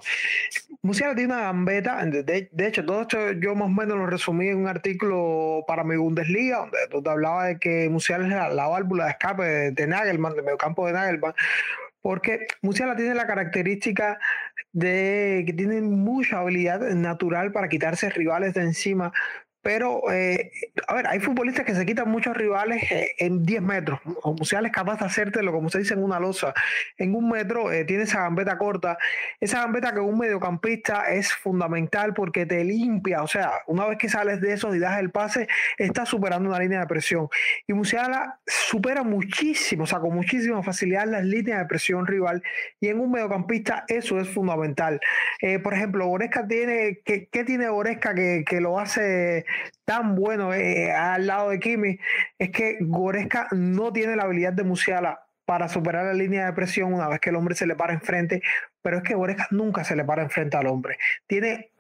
Musiala 0.82 1.16
tiene 1.16 1.34
una 1.34 1.44
gambeta, 1.44 2.06
de, 2.06 2.50
hecho, 2.60 2.86
todo 2.86 3.02
esto 3.02 3.32
yo 3.34 3.56
más 3.56 3.68
o 3.68 3.72
menos 3.72 3.98
lo 3.98 4.06
resumí 4.06 4.50
en 4.50 4.58
un 4.58 4.68
artículo 4.68 5.64
para 5.68 5.84
mi 5.84 5.96
Bundesliga, 5.96 6.70
donde, 6.92 7.10
hablaba 7.10 7.46
de 7.46 7.58
que 7.58 7.90
Musiala 7.90 8.28
es 8.28 8.56
la, 8.56 8.68
válvula 8.68 9.06
de 9.06 9.12
escape 9.12 9.44
de, 9.44 9.72
de 9.72 9.88
Nagelman, 9.88 10.36
del 10.36 10.58
campo 10.58 10.86
de 10.86 10.94
Nagelman, 10.94 11.34
porque 12.02 12.48
Musiala 12.62 12.96
tiene 12.96 13.16
la 13.16 13.26
característica 13.26 14.20
de 14.74 15.44
que 15.48 15.54
tiene 15.54 15.82
mucha 15.82 16.40
habilidad 16.40 16.82
natural 16.82 17.52
para 17.52 17.70
quitarse 17.70 18.10
rivales 18.10 18.54
de 18.56 18.62
encima, 18.62 19.14
pero, 19.64 20.12
eh, 20.12 20.52
a 20.90 20.94
ver, 20.94 21.08
hay 21.08 21.22
futbolistas 21.22 21.66
que 21.66 21.74
se 21.74 21.86
quitan 21.86 22.10
muchos 22.10 22.36
rivales 22.36 22.84
eh, 22.92 23.12
en 23.18 23.46
10 23.46 23.62
metros. 23.62 24.02
O 24.22 24.34
Musial 24.34 24.66
es 24.66 24.74
capaz 24.74 25.00
de 25.00 25.06
hacértelo, 25.06 25.54
como 25.54 25.70
se 25.70 25.80
dice, 25.80 25.94
en 25.94 26.04
una 26.04 26.20
losa. 26.20 26.54
En 26.98 27.16
un 27.16 27.30
metro 27.30 27.72
eh, 27.72 27.86
tiene 27.86 28.04
esa 28.04 28.24
gambeta 28.24 28.58
corta. 28.58 28.98
Esa 29.40 29.62
gambeta 29.62 29.94
que 29.94 30.02
un 30.02 30.20
mediocampista 30.20 31.04
es 31.14 31.32
fundamental 31.32 32.14
porque 32.14 32.46
te 32.46 32.62
limpia. 32.66 33.24
O 33.24 33.28
sea, 33.28 33.52
una 33.68 33.86
vez 33.86 33.98
que 33.98 34.10
sales 34.10 34.42
de 34.42 34.52
eso 34.52 34.76
y 34.76 34.80
das 34.80 35.00
el 35.00 35.12
pase, 35.12 35.48
estás 35.78 36.10
superando 36.10 36.50
una 36.50 36.60
línea 36.60 36.82
de 36.82 36.88
presión. 36.88 37.30
Y 37.66 37.72
Musiala 37.72 38.40
supera 38.46 39.04
muchísimo, 39.04 39.84
o 39.84 39.88
sea, 39.88 40.00
con 40.00 40.14
muchísima 40.14 40.62
facilidad 40.62 41.08
las 41.08 41.24
líneas 41.24 41.60
de 41.60 41.66
presión 41.68 42.06
rival. 42.06 42.44
Y 42.82 42.90
en 42.90 43.00
un 43.00 43.12
mediocampista 43.12 43.86
eso 43.88 44.20
es 44.20 44.28
fundamental. 44.28 45.00
por 45.64 45.74
ejemplo, 45.74 46.06
Goresca 46.08 46.46
tiene, 46.46 47.00
¿qué, 47.06 47.30
qué 47.32 47.46
tiene 47.46 47.70
Goresca 47.70 48.14
que, 48.14 48.44
que 48.46 48.60
lo 48.60 48.78
hace 48.78 49.46
tan 49.86 50.16
bueno 50.16 50.54
eh, 50.54 50.92
al 50.92 51.28
lado 51.28 51.50
de 51.50 51.60
Kimi 51.60 52.00
es 52.38 52.52
que 52.52 52.78
Goreska 52.82 53.48
no 53.52 53.92
tiene 53.94 54.16
la 54.16 54.24
habilidad 54.24 54.54
de 54.54 54.64
Musiala 54.64 55.26
para 55.46 55.68
superar 55.68 56.06
la 56.06 56.14
línea 56.14 56.46
de 56.46 56.54
presión 56.54 56.94
una 56.94 57.08
vez 57.08 57.20
que 57.20 57.30
el 57.30 57.36
hombre 57.36 57.56
se 57.56 57.68
le 57.68 57.76
para 57.76 57.94
enfrente, 57.94 58.42
pero 58.82 58.98
es 58.98 59.04
que 59.04 59.16
Goreska 59.16 59.48
nunca 59.52 59.84
se 59.84 59.96
le 59.96 60.06
para 60.06 60.24
enfrente 60.24 60.58
al 60.58 60.68
hombre. 60.68 60.98
Tiene 61.28 61.72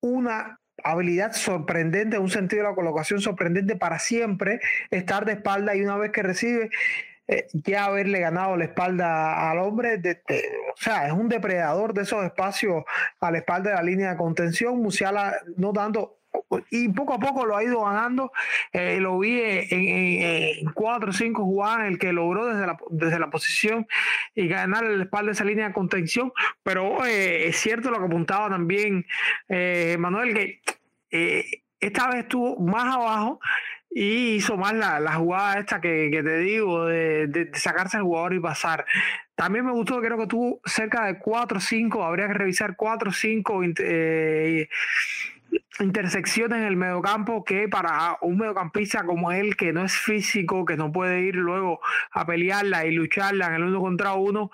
una 0.00 0.58
habilidad 0.82 1.32
sorprendente, 1.32 2.18
un 2.18 2.30
sentido 2.30 2.62
de 2.62 2.70
la 2.70 2.74
colocación 2.74 3.20
sorprendente 3.20 3.76
para 3.76 3.98
siempre 3.98 4.60
estar 4.90 5.24
de 5.24 5.32
espalda 5.32 5.76
y 5.76 5.82
una 5.82 5.96
vez 5.96 6.10
que 6.10 6.22
recibe 6.22 6.70
eh, 7.28 7.46
ya 7.52 7.84
haberle 7.84 8.18
ganado 8.20 8.56
la 8.56 8.64
espalda 8.64 9.50
al 9.50 9.58
hombre, 9.58 10.00
o 10.74 10.76
sea, 10.76 11.06
es 11.06 11.12
un 11.12 11.28
depredador 11.28 11.94
de 11.94 12.02
esos 12.02 12.24
espacios 12.24 12.84
a 13.20 13.30
la 13.30 13.38
espalda 13.38 13.70
de 13.70 13.76
la 13.76 13.82
línea 13.82 14.10
de 14.10 14.16
contención. 14.16 14.82
Musiala 14.82 15.36
no 15.56 15.72
tanto 15.72 16.18
y 16.70 16.88
poco 16.88 17.14
a 17.14 17.18
poco 17.18 17.46
lo 17.46 17.56
ha 17.56 17.64
ido 17.64 17.84
ganando. 17.84 18.32
Eh, 18.72 18.98
lo 19.00 19.18
vi 19.18 19.40
en, 19.42 20.72
cuatro 20.72 21.10
o 21.10 21.12
cinco 21.12 21.44
jugadas, 21.44 21.88
el 21.88 21.98
que 21.98 22.12
logró 22.12 22.46
desde 22.46 22.66
la, 22.66 22.76
desde 22.90 23.18
la 23.18 23.30
posición 23.30 23.86
y 24.34 24.48
ganar 24.48 24.84
el 24.84 25.02
espalda 25.02 25.26
de 25.26 25.32
esa 25.32 25.44
línea 25.44 25.68
de 25.68 25.74
contención. 25.74 26.32
Pero 26.62 27.04
eh, 27.06 27.48
es 27.48 27.56
cierto 27.56 27.90
lo 27.90 27.98
que 27.98 28.06
apuntaba 28.06 28.48
también 28.48 29.06
eh, 29.48 29.96
Manuel, 29.98 30.34
que 30.34 30.60
esta 31.80 32.08
vez 32.08 32.20
estuvo 32.20 32.58
más 32.58 32.94
abajo 32.94 33.40
y 33.94 34.36
hizo 34.36 34.56
más 34.56 34.72
la, 34.72 35.00
la 35.00 35.14
jugada 35.14 35.58
esta 35.58 35.80
que, 35.80 36.08
que 36.10 36.22
te 36.22 36.38
digo, 36.38 36.86
de, 36.86 37.26
de, 37.26 37.50
sacarse 37.58 37.98
al 37.98 38.04
jugador 38.04 38.34
y 38.34 38.40
pasar. 38.40 38.86
También 39.34 39.66
me 39.66 39.72
gustó, 39.72 40.00
creo 40.00 40.16
que 40.16 40.26
tuvo 40.26 40.60
cerca 40.64 41.06
de 41.06 41.18
4 41.18 41.58
o 41.58 41.60
5, 41.60 42.02
habría 42.02 42.28
que 42.28 42.34
revisar 42.34 42.76
4 42.76 43.10
o 43.10 43.12
5 43.12 43.62
eh, 43.78 44.68
intersecciones 45.80 46.58
en 46.58 46.64
el 46.64 46.76
mediocampo 46.76 47.44
que 47.44 47.68
para 47.68 48.18
un 48.20 48.38
mediocampista 48.38 49.04
como 49.04 49.32
él, 49.32 49.56
que 49.56 49.72
no 49.72 49.84
es 49.84 49.92
físico, 49.92 50.64
que 50.64 50.76
no 50.76 50.92
puede 50.92 51.22
ir 51.22 51.36
luego 51.36 51.80
a 52.12 52.26
pelearla 52.26 52.86
y 52.86 52.92
lucharla 52.92 53.46
en 53.46 53.54
el 53.54 53.64
uno 53.64 53.80
contra 53.80 54.14
uno, 54.14 54.50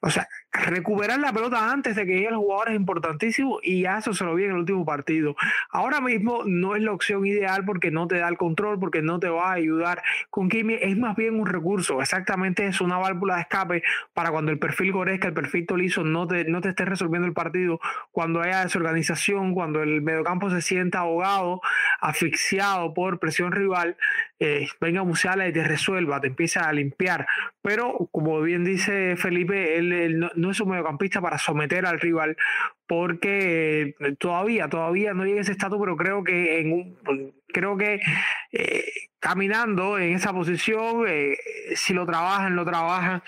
o 0.00 0.10
sea, 0.10 0.28
recuperar 0.54 1.18
la 1.18 1.32
pelota 1.32 1.72
antes 1.72 1.96
de 1.96 2.06
que 2.06 2.14
llegue 2.14 2.28
el 2.28 2.36
jugador 2.36 2.70
es 2.70 2.76
importantísimo 2.76 3.58
y 3.62 3.82
ya 3.82 3.98
eso 3.98 4.14
se 4.14 4.24
lo 4.24 4.34
vi 4.34 4.44
en 4.44 4.50
el 4.50 4.58
último 4.58 4.84
partido. 4.84 5.34
Ahora 5.70 6.00
mismo 6.00 6.42
no 6.46 6.76
es 6.76 6.82
la 6.82 6.92
opción 6.92 7.26
ideal 7.26 7.64
porque 7.64 7.90
no 7.90 8.06
te 8.06 8.18
da 8.18 8.28
el 8.28 8.36
control, 8.36 8.78
porque 8.78 9.02
no 9.02 9.18
te 9.18 9.28
va 9.28 9.50
a 9.50 9.54
ayudar 9.54 10.02
con 10.30 10.48
Kimi, 10.48 10.74
es 10.80 10.96
más 10.96 11.16
bien 11.16 11.38
un 11.38 11.46
recurso, 11.46 12.00
exactamente 12.00 12.66
es 12.66 12.80
una 12.80 12.98
válvula 12.98 13.34
de 13.36 13.40
escape 13.42 13.82
para 14.12 14.30
cuando 14.30 14.52
el 14.52 14.58
perfil 14.58 14.92
Goresca, 14.92 15.28
el 15.28 15.34
perfil 15.34 15.66
Tolizo 15.66 16.04
no 16.04 16.26
te, 16.26 16.44
no 16.44 16.60
te 16.60 16.68
esté 16.70 16.84
resolviendo 16.84 17.26
el 17.26 17.34
partido, 17.34 17.80
cuando 18.12 18.40
haya 18.40 18.62
desorganización, 18.62 19.54
cuando 19.54 19.82
el 19.82 20.02
mediocampo 20.02 20.50
se 20.50 20.62
sienta 20.62 21.00
ahogado, 21.00 21.60
asfixiado 22.00 22.94
por 22.94 23.18
presión 23.18 23.52
rival, 23.52 23.96
eh, 24.38 24.68
venga 24.80 25.02
Musiala 25.04 25.48
y 25.48 25.52
te 25.52 25.64
resuelva, 25.64 26.20
te 26.20 26.28
empieza 26.28 26.68
a 26.68 26.72
limpiar. 26.72 27.26
Pero 27.62 28.08
como 28.12 28.40
bien 28.42 28.64
dice 28.64 29.16
Felipe, 29.16 29.78
él, 29.78 30.18
no, 30.34 30.43
es 30.50 30.60
un 30.60 30.70
mediocampista 30.70 31.20
para 31.20 31.38
someter 31.38 31.86
al 31.86 32.00
rival, 32.00 32.36
porque 32.86 33.94
todavía, 34.18 34.68
todavía 34.68 35.14
no 35.14 35.24
llega 35.24 35.40
ese 35.40 35.52
estatus, 35.52 35.78
pero 35.80 35.96
creo 35.96 36.24
que 36.24 36.60
en 36.60 36.72
un, 36.72 37.34
creo 37.48 37.76
que 37.76 38.00
eh, 38.52 38.84
caminando 39.18 39.98
en 39.98 40.14
esa 40.14 40.32
posición, 40.32 41.04
eh, 41.08 41.36
si 41.74 41.94
lo 41.94 42.04
trabajan, 42.06 42.56
lo 42.56 42.64
trabajan, 42.64 43.22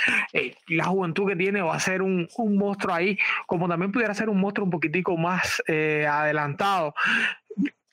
la 0.69 0.85
juventud 0.85 1.27
que 1.29 1.37
tiene 1.37 1.63
va 1.63 1.75
a 1.75 1.81
ser 1.81 2.03
un, 2.03 2.29
un, 2.37 2.57
monstruo 2.59 2.95
ahí, 2.95 3.19
como 3.47 3.69
también 3.69 3.93
pudiera 3.93 4.15
ser 4.15 4.29
un 4.29 4.41
monstruo 4.41 4.65
un 4.65 4.71
poquitico 4.71 5.17
más 5.17 5.63
adelantado. 5.67 6.95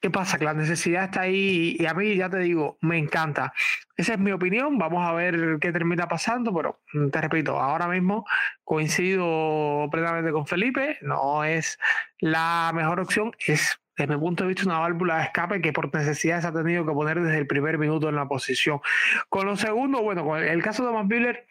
¿Qué 0.04 0.10
pasa? 0.12 0.38
Que 0.38 0.44
la 0.44 0.54
necesidad 0.54 1.06
está 1.06 1.22
ahí 1.22 1.78
y 1.80 1.86
a 1.86 1.94
mí, 1.94 2.18
ya 2.18 2.30
te 2.30 2.40
digo, 2.40 2.78
me 2.82 2.98
encanta. 2.98 3.54
Esa 3.96 4.16
es 4.16 4.20
mi 4.20 4.34
opinión. 4.34 4.78
Vamos 4.78 5.08
a 5.08 5.14
ver 5.14 5.60
qué 5.62 5.72
termina 5.72 6.10
pasando, 6.10 6.54
pero 6.54 6.82
mm, 6.92 7.08
te 7.08 7.22
repito, 7.22 7.58
ahora 7.58 7.88
mismo 7.88 8.26
coincido 8.66 9.88
plenamente 9.90 10.34
con 10.34 10.46
Felipe. 10.46 10.98
No 11.04 11.46
es 11.46 11.80
la 12.20 12.74
mejor 12.76 13.00
opción. 13.00 13.32
Es, 13.48 13.80
desde 13.96 14.14
mi 14.14 14.20
punto 14.20 14.44
de 14.44 14.50
vista, 14.50 14.66
una 14.66 14.80
válvula 14.80 15.20
de 15.20 15.24
escape 15.24 15.62
que 15.62 15.72
por 15.72 15.96
necesidad 15.96 16.42
se 16.42 16.48
ha 16.48 16.52
tenido 16.52 16.86
que 16.86 16.92
poner 16.92 17.22
desde 17.22 17.38
el 17.38 17.48
primer 17.48 17.78
minuto 17.78 18.10
en 18.10 18.16
la 18.16 18.28
posición. 18.28 18.82
Con 19.30 19.46
lo 19.46 19.56
segundo, 19.56 20.02
bueno, 20.02 20.26
con 20.26 20.44
el 20.44 20.62
caso 20.62 20.84
de 20.84 20.90
Thomas 20.90 21.08
Miller, 21.08 21.48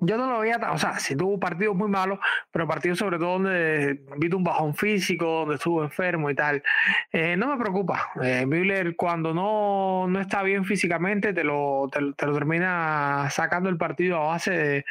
yo 0.00 0.16
no 0.16 0.30
lo 0.30 0.40
veía, 0.40 0.58
o 0.72 0.78
sea, 0.78 0.98
sí 0.98 1.16
tuvo 1.16 1.38
partidos 1.38 1.76
muy 1.76 1.88
malos, 1.88 2.18
pero 2.50 2.66
partidos 2.66 2.98
sobre 2.98 3.18
todo 3.18 3.32
donde 3.32 4.04
vi 4.16 4.28
un 4.32 4.44
bajón 4.44 4.74
físico, 4.74 5.24
donde 5.40 5.56
estuvo 5.56 5.82
enfermo 5.82 6.30
y 6.30 6.34
tal. 6.34 6.62
Eh, 7.12 7.36
no 7.36 7.48
me 7.48 7.56
preocupa. 7.56 8.10
Eh, 8.22 8.46
Müller 8.46 8.96
cuando 8.96 9.34
no, 9.34 10.06
no, 10.08 10.20
está 10.20 10.42
bien 10.42 10.64
físicamente 10.64 11.32
te 11.32 11.44
lo, 11.44 11.88
te, 11.90 12.00
lo 12.00 12.14
termina 12.14 13.28
sacando 13.30 13.68
el 13.68 13.76
partido 13.76 14.16
a 14.18 14.26
base 14.26 14.84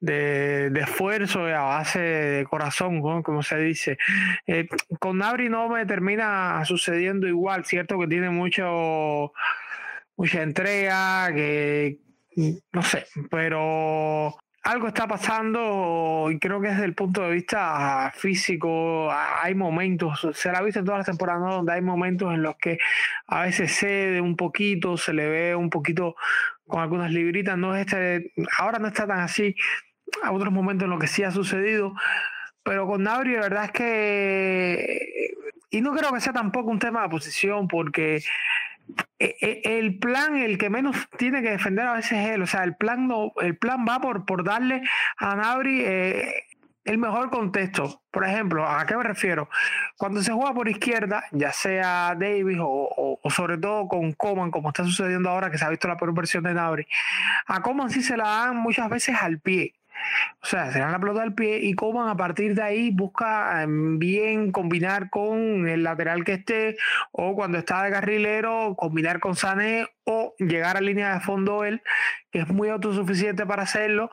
de, 0.00 0.70
de, 0.70 0.80
esfuerzo 0.80 1.48
y 1.48 1.52
a 1.52 1.62
base 1.62 2.00
de 2.00 2.44
corazón, 2.44 3.00
como 3.22 3.42
se 3.42 3.58
dice. 3.58 3.98
Eh, 4.46 4.68
con 5.00 5.18
Nabri 5.18 5.48
no 5.48 5.68
me 5.68 5.86
termina 5.86 6.64
sucediendo 6.64 7.26
igual, 7.26 7.64
cierto 7.64 7.98
que 7.98 8.06
tiene 8.06 8.30
mucho 8.30 9.32
mucha 10.16 10.42
entrega, 10.42 11.32
que 11.34 11.98
no 12.72 12.82
sé, 12.82 13.06
pero 13.30 14.36
algo 14.66 14.88
está 14.88 15.06
pasando 15.06 16.28
y 16.30 16.40
creo 16.40 16.60
que 16.60 16.68
desde 16.68 16.84
el 16.84 16.94
punto 16.94 17.22
de 17.22 17.30
vista 17.30 18.12
físico 18.16 19.08
hay 19.12 19.54
momentos, 19.54 20.26
se 20.34 20.50
la 20.50 20.58
ha 20.58 20.62
visto 20.62 20.80
en 20.80 20.86
todas 20.86 20.98
las 20.98 21.06
temporadas 21.06 21.54
donde 21.54 21.72
hay 21.72 21.82
momentos 21.82 22.34
en 22.34 22.42
los 22.42 22.56
que 22.56 22.78
a 23.28 23.42
veces 23.42 23.72
cede 23.76 24.20
un 24.20 24.34
poquito, 24.34 24.96
se 24.96 25.12
le 25.12 25.28
ve 25.28 25.54
un 25.54 25.70
poquito 25.70 26.16
con 26.66 26.82
algunas 26.82 27.12
libritas, 27.12 27.56
no 27.56 27.76
es 27.76 27.86
este, 27.86 28.32
ahora 28.58 28.80
no 28.80 28.88
está 28.88 29.06
tan 29.06 29.20
así, 29.20 29.54
a 30.24 30.32
otros 30.32 30.52
momentos 30.52 30.86
en 30.86 30.90
los 30.90 30.98
que 30.98 31.06
sí 31.06 31.22
ha 31.22 31.30
sucedido, 31.30 31.94
pero 32.64 32.88
con 32.88 33.04
Nabri 33.04 33.34
la 33.34 33.42
verdad 33.42 33.64
es 33.66 33.70
que, 33.70 35.30
y 35.70 35.80
no 35.80 35.94
creo 35.94 36.12
que 36.12 36.20
sea 36.20 36.32
tampoco 36.32 36.70
un 36.70 36.80
tema 36.80 37.02
de 37.02 37.08
posición 37.08 37.68
porque 37.68 38.20
el 39.18 39.98
plan, 39.98 40.36
el 40.36 40.58
que 40.58 40.70
menos 40.70 40.96
tiene 41.18 41.42
que 41.42 41.50
defender 41.50 41.86
a 41.86 41.94
veces 41.94 42.12
es 42.12 42.30
él. 42.30 42.42
O 42.42 42.46
sea, 42.46 42.64
el 42.64 42.76
plan 42.76 43.08
no, 43.08 43.32
el 43.40 43.56
plan 43.56 43.84
va 43.88 44.00
por, 44.00 44.24
por 44.24 44.44
darle 44.44 44.82
a 45.16 45.36
Nabri 45.36 45.82
eh, 45.84 46.46
el 46.86 46.98
mejor 46.98 47.30
contexto. 47.30 48.02
Por 48.10 48.24
ejemplo, 48.24 48.66
¿a 48.66 48.86
qué 48.86 48.96
me 48.96 49.02
refiero? 49.02 49.48
Cuando 49.98 50.22
se 50.22 50.32
juega 50.32 50.54
por 50.54 50.68
izquierda, 50.68 51.24
ya 51.32 51.52
sea 51.52 52.14
Davis 52.18 52.58
o, 52.60 53.18
sobre 53.28 53.58
todo 53.58 53.88
con 53.88 54.12
Coman, 54.12 54.50
como 54.50 54.68
está 54.68 54.84
sucediendo 54.84 55.28
ahora, 55.28 55.50
que 55.50 55.58
se 55.58 55.64
ha 55.64 55.68
visto 55.68 55.88
la 55.88 55.96
peor 55.96 56.14
versión 56.14 56.44
de 56.44 56.54
Nabri, 56.54 56.86
a 57.46 57.60
Coman 57.60 57.90
sí 57.90 58.02
se 58.02 58.16
la 58.16 58.24
dan 58.24 58.56
muchas 58.56 58.88
veces 58.88 59.16
al 59.20 59.40
pie. 59.40 59.74
O 60.42 60.46
sea, 60.46 60.70
se 60.70 60.78
dan 60.78 60.92
la 60.92 60.98
pelota 60.98 61.22
al 61.22 61.34
pie 61.34 61.58
y 61.58 61.74
Coman 61.74 62.08
a 62.08 62.16
partir 62.16 62.54
de 62.54 62.62
ahí 62.62 62.90
busca 62.90 63.62
em, 63.62 63.98
bien 63.98 64.52
combinar 64.52 65.10
con 65.10 65.68
el 65.68 65.82
lateral 65.82 66.24
que 66.24 66.34
esté 66.34 66.76
o 67.12 67.34
cuando 67.34 67.58
está 67.58 67.82
de 67.82 67.90
carrilero 67.90 68.74
combinar 68.76 69.20
con 69.20 69.36
Sané 69.36 69.88
o 70.04 70.34
llegar 70.38 70.76
a 70.76 70.80
línea 70.80 71.14
de 71.14 71.20
fondo 71.20 71.64
él, 71.64 71.82
que 72.30 72.40
es 72.40 72.48
muy 72.48 72.68
autosuficiente 72.68 73.46
para 73.46 73.64
hacerlo 73.64 74.10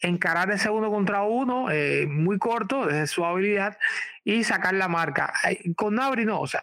encarar 0.00 0.50
ese 0.50 0.70
uno 0.70 0.90
contra 0.90 1.22
uno 1.22 1.70
eh, 1.70 2.06
muy 2.08 2.38
corto 2.38 2.86
desde 2.86 3.06
su 3.06 3.24
habilidad 3.24 3.76
y 4.24 4.44
sacar 4.44 4.74
la 4.74 4.88
marca. 4.88 5.32
Con 5.76 5.96
Nabri 5.96 6.24
no, 6.24 6.40
o 6.40 6.46
sea, 6.46 6.62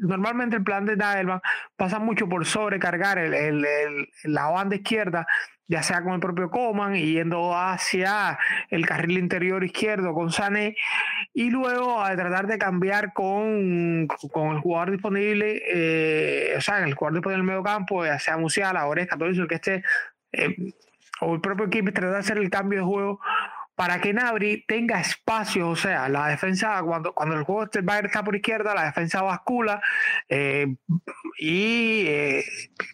normalmente 0.00 0.56
el 0.56 0.64
plan 0.64 0.86
de 0.86 0.96
Nadelman 0.96 1.40
pasa 1.76 1.98
mucho 1.98 2.28
por 2.28 2.46
sobrecargar 2.46 3.18
el, 3.18 3.66
la 4.24 4.46
banda 4.48 4.76
izquierda 4.76 5.26
ya 5.70 5.84
sea 5.84 6.02
con 6.02 6.14
el 6.14 6.20
propio 6.20 6.50
Coman 6.50 6.96
y 6.96 7.12
yendo 7.12 7.56
hacia 7.56 8.36
el 8.70 8.84
carril 8.86 9.18
interior 9.18 9.62
izquierdo 9.62 10.12
con 10.12 10.32
Sané 10.32 10.74
y 11.32 11.48
luego 11.48 12.02
a 12.02 12.16
tratar 12.16 12.48
de 12.48 12.58
cambiar 12.58 13.12
con, 13.12 14.08
con 14.32 14.56
el 14.56 14.58
jugador 14.58 14.90
disponible, 14.90 15.62
eh, 15.72 16.54
o 16.56 16.60
sea, 16.60 16.84
el 16.84 16.94
jugador 16.94 17.18
disponible 17.18 17.34
en 17.36 17.40
el 17.40 17.46
medio 17.46 17.62
campo, 17.62 18.04
ya 18.04 18.18
sea 18.18 18.36
Musiala, 18.36 18.84
Oreja, 18.88 19.16
todo 19.16 19.28
eso, 19.28 19.46
que 19.46 19.54
esté, 19.54 19.84
eh, 20.32 20.56
o 21.20 21.36
el 21.36 21.40
propio 21.40 21.66
equipo 21.66 21.92
tratar 21.92 22.14
de 22.14 22.18
hacer 22.18 22.38
el 22.38 22.50
cambio 22.50 22.80
de 22.80 22.84
juego 22.84 23.20
para 23.80 23.98
que 23.98 24.12
Nabri 24.12 24.62
tenga 24.68 25.00
espacio, 25.00 25.70
o 25.70 25.74
sea, 25.74 26.06
la 26.10 26.26
defensa, 26.26 26.82
cuando, 26.82 27.14
cuando 27.14 27.34
el 27.34 27.44
juego 27.44 27.66
Bayern 27.82 28.08
está 28.08 28.22
por 28.22 28.36
izquierda, 28.36 28.74
la 28.74 28.84
defensa 28.84 29.22
bascula 29.22 29.80
eh, 30.28 30.76
y, 31.38 32.04
eh, 32.06 32.44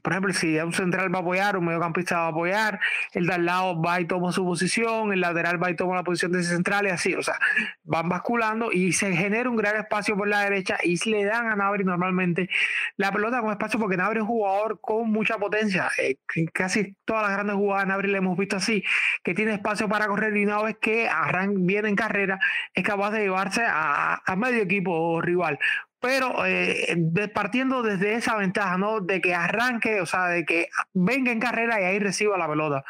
por 0.04 0.12
ejemplo, 0.12 0.32
si 0.32 0.56
un 0.60 0.72
central 0.72 1.12
va 1.12 1.18
a 1.18 1.22
apoyar, 1.22 1.56
un 1.56 1.64
mediocampista 1.64 2.18
va 2.18 2.26
a 2.26 2.28
apoyar, 2.28 2.78
el 3.14 3.26
de 3.26 3.34
al 3.34 3.44
lado 3.44 3.82
va 3.82 4.00
y 4.00 4.04
toma 4.04 4.30
su 4.30 4.44
posición, 4.44 5.12
el 5.12 5.22
lateral 5.22 5.60
va 5.60 5.72
y 5.72 5.74
toma 5.74 5.96
la 5.96 6.04
posición 6.04 6.30
de 6.30 6.38
ese 6.38 6.54
central 6.54 6.86
y 6.86 6.90
así, 6.90 7.14
o 7.16 7.22
sea, 7.24 7.36
van 7.82 8.08
basculando 8.08 8.70
y 8.70 8.92
se 8.92 9.12
genera 9.16 9.50
un 9.50 9.56
gran 9.56 9.74
espacio 9.74 10.16
por 10.16 10.28
la 10.28 10.42
derecha 10.42 10.78
y 10.84 10.96
le 11.10 11.24
dan 11.24 11.48
a 11.48 11.56
Nabri 11.56 11.82
normalmente 11.82 12.48
la 12.96 13.10
pelota 13.10 13.40
con 13.40 13.50
espacio 13.50 13.80
porque 13.80 13.96
Nabri 13.96 14.18
es 14.18 14.22
un 14.22 14.28
jugador 14.28 14.80
con 14.80 15.10
mucha 15.10 15.36
potencia, 15.36 15.90
eh, 15.98 16.14
casi 16.52 16.94
todas 17.04 17.24
las 17.24 17.32
grandes 17.32 17.56
jugadas 17.56 17.86
de 17.86 17.88
Nabri 17.88 18.12
le 18.12 18.18
hemos 18.18 18.38
visto 18.38 18.54
así, 18.54 18.84
que 19.24 19.34
tiene 19.34 19.54
espacio 19.54 19.88
para 19.88 20.06
correr 20.06 20.36
y 20.36 20.44
una 20.44 20.62
vez 20.62 20.75
que 20.80 21.08
arran 21.08 21.66
viene 21.66 21.88
en 21.88 21.96
carrera 21.96 22.38
es 22.74 22.84
capaz 22.84 23.10
de 23.10 23.20
llevarse 23.20 23.62
a, 23.66 24.20
medio 24.36 24.62
equipo 24.62 25.20
rival 25.20 25.58
pero 25.98 26.46
eh, 26.46 26.96
partiendo 27.34 27.82
desde 27.82 28.14
esa 28.14 28.36
ventaja, 28.36 28.78
¿no? 28.78 29.00
De 29.00 29.20
que 29.20 29.34
arranque, 29.34 30.00
o 30.00 30.06
sea, 30.06 30.26
de 30.26 30.44
que 30.44 30.68
venga 30.92 31.32
en 31.32 31.40
carrera 31.40 31.80
y 31.80 31.84
ahí 31.84 31.98
reciba 31.98 32.38
la 32.38 32.46
pelota. 32.46 32.84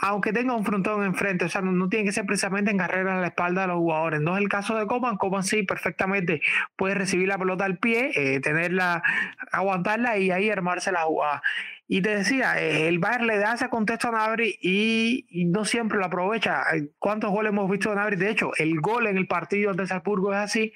Aunque 0.00 0.32
tenga 0.32 0.54
un 0.56 0.64
frontón 0.64 1.04
enfrente, 1.04 1.44
o 1.44 1.48
sea, 1.48 1.60
no, 1.60 1.88
tiene 1.88 2.06
que 2.06 2.12
ser 2.12 2.26
precisamente 2.26 2.72
en 2.72 2.78
carrera 2.78 3.16
a 3.16 3.20
la 3.20 3.28
espalda 3.28 3.62
de 3.62 3.68
los 3.68 3.76
jugadores. 3.76 4.20
No 4.20 4.36
es 4.36 4.42
el 4.42 4.48
caso 4.48 4.74
de 4.74 4.86
Coman. 4.86 5.16
Coman 5.16 5.44
sí, 5.44 5.62
perfectamente 5.62 6.40
puede 6.74 6.94
recibir 6.94 7.28
la 7.28 7.38
pelota 7.38 7.64
al 7.64 7.78
pie, 7.78 8.10
eh, 8.16 8.40
tenerla, 8.40 9.04
aguantarla 9.52 10.18
y 10.18 10.32
ahí 10.32 10.50
armarse 10.50 10.90
la 10.90 11.02
jugada. 11.02 11.42
Y 11.86 12.00
te 12.00 12.16
decía, 12.16 12.58
el 12.58 12.98
Bayern 12.98 13.26
le 13.26 13.38
da 13.38 13.54
ese 13.54 13.68
contexto 13.68 14.08
a 14.08 14.12
Nabri 14.12 14.58
y, 14.62 15.44
no 15.46 15.66
siempre 15.66 15.98
lo 15.98 16.06
aprovecha. 16.06 16.64
¿Cuántos 16.98 17.30
goles 17.30 17.50
hemos 17.50 17.70
visto 17.70 17.90
de 17.90 17.96
Nabri? 17.96 18.16
De 18.16 18.30
hecho, 18.30 18.52
el 18.56 18.80
gol 18.80 19.06
en 19.06 19.18
el 19.18 19.26
partido 19.26 19.74
de 19.74 19.86
Salzburgo 19.86 20.32
es 20.32 20.38
así. 20.38 20.72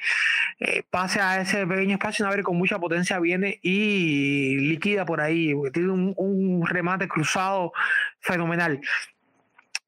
Eh, 0.61 0.83
pase 0.91 1.21
a 1.21 1.41
ese 1.41 1.67
pequeño 1.67 1.95
espacio, 1.95 2.27
Nabri 2.27 2.43
con 2.43 2.59
mucha 2.59 2.79
potencia 2.79 3.19
viene 3.21 3.59
y 3.63 4.57
liquida 4.59 5.07
por 5.07 5.23
ahí. 5.23 5.55
Tiene 5.73 5.91
un, 5.91 6.67
remate 6.67 7.09
cruzado 7.09 7.73
fenomenal. 8.21 8.81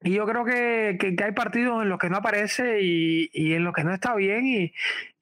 Y 0.03 0.13
yo 0.13 0.25
creo 0.25 0.43
que, 0.43 0.97
hay 1.23 1.31
partidos 1.33 1.83
en 1.83 1.89
los 1.89 1.99
que 1.99 2.09
no 2.09 2.17
aparece 2.17 2.81
y, 2.81 3.29
y 3.31 3.53
en 3.53 3.63
los 3.63 3.73
que 3.75 3.83
no 3.83 3.93
está 3.93 4.15
bien. 4.15 4.47
Y, 4.47 4.73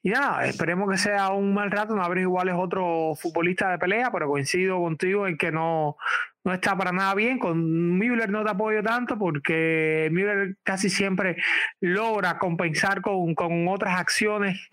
y 0.02 0.10
nada, 0.10 0.46
esperemos 0.46 0.88
que 0.90 0.96
sea 0.96 1.30
un 1.30 1.52
mal 1.52 1.70
rato. 1.70 1.94
No 1.94 2.02
habrá 2.02 2.20
igual 2.20 2.48
es 2.48 2.54
otro 2.56 3.14
futbolista 3.16 3.70
de 3.70 3.78
pelea, 3.78 4.10
pero 4.10 4.28
coincido 4.28 4.78
contigo 4.80 5.26
en 5.26 5.36
que 5.36 5.52
no, 5.52 5.96
no 6.44 6.54
está 6.54 6.76
para 6.76 6.92
nada 6.92 7.14
bien. 7.14 7.38
Con 7.38 7.98
Müller 7.98 8.30
no 8.30 8.42
te 8.42 8.50
apoyo 8.50 8.82
tanto 8.82 9.18
porque 9.18 10.08
Müller 10.10 10.56
casi 10.62 10.88
siempre 10.88 11.36
logra 11.80 12.38
compensar 12.38 13.02
con, 13.02 13.34
otras 13.68 13.98
acciones 14.00 14.70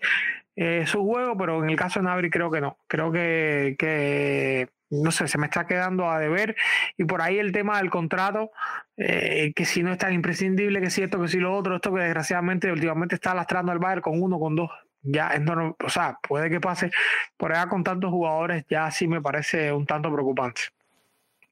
eh, 0.56 0.84
su 0.86 1.04
juego, 1.04 1.36
pero 1.36 1.62
en 1.62 1.70
el 1.70 1.76
caso 1.76 2.00
de 2.00 2.06
Nabri 2.06 2.30
creo 2.30 2.50
que 2.50 2.62
no. 2.62 2.78
Creo 2.86 3.12
que, 3.12 3.76
que 3.78 4.68
no 4.90 5.10
sé, 5.10 5.28
se 5.28 5.36
me 5.36 5.46
está 5.46 5.66
quedando 5.66 6.10
a 6.10 6.18
deber. 6.18 6.56
Y 6.96 7.04
por 7.04 7.20
ahí 7.20 7.38
el 7.38 7.52
tema 7.52 7.78
del 7.78 7.90
contrato, 7.90 8.50
eh, 8.96 9.52
que 9.54 9.66
si 9.66 9.82
no 9.82 9.92
es 9.92 9.98
tan 9.98 10.14
imprescindible, 10.14 10.80
que 10.80 10.90
si 10.90 11.02
esto, 11.02 11.20
que 11.20 11.28
si 11.28 11.38
lo 11.38 11.54
otro, 11.54 11.76
esto 11.76 11.92
que 11.92 12.00
desgraciadamente 12.00 12.72
últimamente 12.72 13.14
está 13.14 13.34
lastrando 13.34 13.72
al 13.72 13.78
Bayern 13.78 14.00
con 14.00 14.22
uno, 14.22 14.38
con 14.38 14.56
dos 14.56 14.70
ya 15.10 15.28
es 15.30 15.40
normal, 15.40 15.74
o 15.84 15.88
sea, 15.88 16.18
puede 16.26 16.50
que 16.50 16.60
pase 16.60 16.90
por 17.36 17.52
allá 17.52 17.68
con 17.68 17.82
tantos 17.82 18.10
jugadores, 18.10 18.64
ya 18.68 18.90
sí 18.90 19.06
me 19.08 19.20
parece 19.20 19.72
un 19.72 19.86
tanto 19.86 20.12
preocupante. 20.12 20.62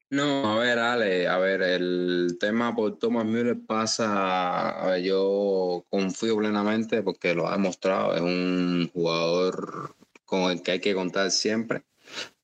No, 0.09 0.53
a 0.53 0.59
ver, 0.59 0.79
Ale, 0.79 1.27
a 1.27 1.37
ver, 1.37 1.61
el 1.61 2.37
tema 2.39 2.73
por 2.73 2.97
Thomas 2.97 3.25
Müller 3.25 3.57
pasa, 3.65 4.69
a 4.69 4.91
ver, 4.91 5.03
yo 5.03 5.83
confío 5.89 6.37
plenamente 6.37 7.01
porque 7.01 7.35
lo 7.35 7.47
ha 7.47 7.51
demostrado, 7.51 8.15
es 8.15 8.21
un 8.21 8.89
jugador 8.93 9.95
con 10.23 10.51
el 10.51 10.61
que 10.61 10.71
hay 10.71 10.79
que 10.79 10.95
contar 10.95 11.29
siempre, 11.31 11.83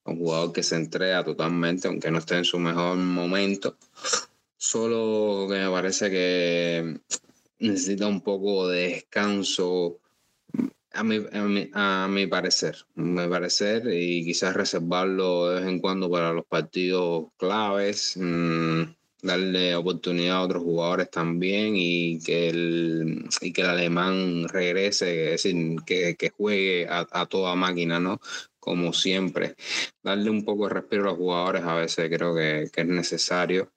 un 0.04 0.18
jugador 0.18 0.52
que 0.52 0.62
se 0.62 0.76
entrega 0.76 1.24
totalmente, 1.24 1.88
aunque 1.88 2.12
no 2.12 2.18
esté 2.18 2.36
en 2.36 2.46
su 2.46 2.60
mejor 2.60 2.98
momento, 2.98 3.78
solo 4.58 5.48
que 5.48 5.60
me 5.60 5.70
parece 5.70 6.10
que 6.10 7.00
necesita 7.60 8.08
un 8.08 8.20
poco 8.20 8.68
de 8.68 8.90
descanso 8.90 10.00
a 10.94 11.04
mi, 11.04 11.26
a, 11.74 12.08
mi, 12.08 12.28
parecer, 12.28 12.78
mi 12.96 13.28
parecer, 13.28 13.88
y 13.92 14.24
quizás 14.24 14.56
reservarlo 14.56 15.50
de 15.50 15.60
vez 15.60 15.70
en 15.70 15.80
cuando 15.80 16.10
para 16.10 16.34
los 16.34 16.46
partidos 16.46 17.28
claves, 17.38 18.16
mm, 18.18 18.84
darle 19.24 19.76
oportunidad 19.76 20.38
a 20.38 20.42
otros 20.44 20.64
jugadores 20.64 21.10
también 21.10 21.74
y 21.76 22.20
que 22.20 22.50
el, 22.50 23.26
y 23.42 23.52
que 23.54 23.62
el 23.62 23.70
alemán 23.70 24.48
regrese, 24.50 25.34
es 25.34 25.44
decir, 25.44 25.78
que, 25.86 26.16
que 26.16 26.30
juegue 26.30 26.88
a, 26.88 27.08
a, 27.12 27.26
toda 27.26 27.56
máquina, 27.56 28.00
¿no? 28.00 28.20
Como 28.60 28.94
siempre. 28.94 29.56
Darle 30.04 30.30
un 30.30 30.46
poco 30.46 30.68
de 30.68 30.76
respiro 30.76 31.04
a 31.04 31.06
los 31.08 31.18
jugadores 31.18 31.64
a 31.64 31.76
veces 31.76 32.10
creo 32.10 32.36
que, 32.36 32.70
que 32.72 32.82
es 32.82 32.88
necesario 32.88 33.72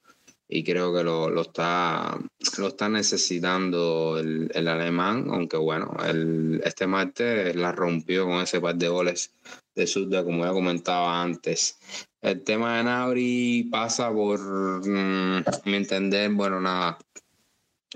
y 0.48 0.62
creo 0.62 0.94
que 0.94 1.02
lo, 1.02 1.28
lo, 1.28 1.42
está, 1.42 2.18
lo 2.59 2.68
está 2.68 2.88
necesitando 2.88 4.18
el, 4.18 4.50
el 4.54 4.68
alemán, 4.68 5.26
aunque 5.30 5.56
bueno, 5.56 5.96
el, 6.06 6.61
este 6.64 6.87
martes 6.87 7.56
la 7.56 7.72
rompió 7.72 8.26
con 8.26 8.42
ese 8.42 8.61
par 8.61 8.76
de 8.76 8.88
goles 8.88 9.32
de 9.74 9.87
Sudda, 9.87 10.24
como 10.24 10.44
ya 10.44 10.52
comentaba 10.52 11.20
antes. 11.20 11.78
El 12.20 12.42
tema 12.42 12.78
de 12.78 12.85
Nabri 12.85 13.68
pasa 13.70 14.12
por 14.12 14.38
mm, 14.40 15.44
mi 15.64 15.74
entender, 15.74 16.30
bueno, 16.32 16.61
nada, 16.61 16.98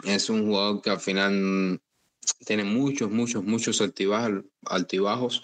es 0.05 0.29
un 0.29 0.47
jugador 0.47 0.83
que 0.83 0.91
al 0.91 1.01
final 1.01 1.81
tiene 2.45 2.65
muchos, 2.65 3.11
muchos, 3.11 3.45
muchos 3.45 3.81
altibajos, 3.81 5.43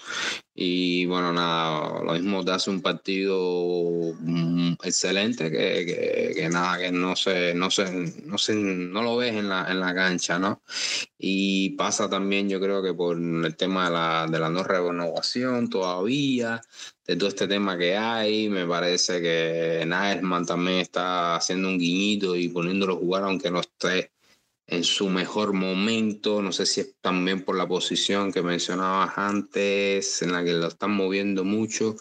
y 0.59 1.05
bueno, 1.05 1.35
nada, 1.35 2.03
lo 2.03 2.15
mismo 2.15 2.43
te 2.43 2.53
hace 2.53 2.71
un 2.71 2.81
partido 2.81 4.15
mm, 4.19 4.73
excelente 4.83 5.51
que, 5.51 6.33
que, 6.35 6.49
nada, 6.49 6.79
que 6.79 6.91
no 6.91 7.15
se, 7.15 7.53
no 7.53 7.71
se, 7.71 7.91
no 8.25 8.39
se, 8.39 8.55
no 8.55 9.03
lo 9.03 9.17
ves 9.19 9.35
en 9.35 9.51
la, 9.51 9.71
en 9.71 9.81
la 9.81 9.95
cancha, 9.95 10.39
¿no? 10.39 10.63
Y 11.19 11.71
pasa 11.71 12.09
también, 12.09 12.49
yo 12.49 12.59
creo 12.59 12.83
que 12.83 12.95
por 12.95 13.19
el 13.19 13.55
tema 13.57 13.85
de 13.87 13.91
la, 13.91 14.27
de 14.31 14.39
la 14.39 14.49
no 14.49 14.63
renovación 14.63 15.69
todavía, 15.69 16.63
de 17.07 17.17
todo 17.17 17.29
este 17.29 17.47
tema 17.47 17.77
que 17.77 17.95
hay, 17.97 18.49
me 18.49 18.67
parece 18.67 19.21
que 19.21 19.85
Nagelsmann 19.87 20.47
también 20.47 20.79
está 20.79 21.37
haciendo 21.37 21.69
un 21.69 21.79
guiñito 21.79 22.35
y 22.35 22.49
poniéndolo 22.49 22.95
a 22.95 22.99
jugar 22.99 23.25
aunque 23.25 23.51
no 23.51 23.61
esté 23.61 24.11
en 24.67 24.85
su 24.85 25.09
mejor 25.09 25.53
momento. 25.53 26.43
No 26.43 26.53
sé 26.53 26.67
si 26.67 26.81
es 26.81 26.97
también 27.01 27.45
por 27.45 27.57
la 27.57 27.69
posición 27.69 28.33
que 28.33 28.43
mencionabas 28.43 29.17
antes, 29.17 30.23
en 30.23 30.33
la 30.33 30.45
que 30.45 30.53
lo 30.55 30.69
están 30.69 30.93
moviendo 30.93 31.45
mucho, 31.45 31.97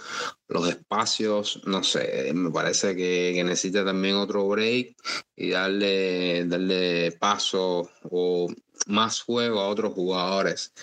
los 0.48 0.68
espacios, 0.68 1.62
no 1.66 1.84
sé, 1.84 2.32
me 2.34 2.52
parece 2.52 2.96
que, 2.96 3.42
necesita 3.44 3.86
también 3.86 4.16
otro 4.16 4.48
break 4.48 4.96
y 5.36 5.50
darle, 5.52 6.46
darle 6.46 7.12
paso 7.14 7.90
o 8.04 8.48
más 8.88 9.22
juego 9.22 9.60
a 9.60 9.70
otros 9.70 9.94
jugadores. 9.94 10.74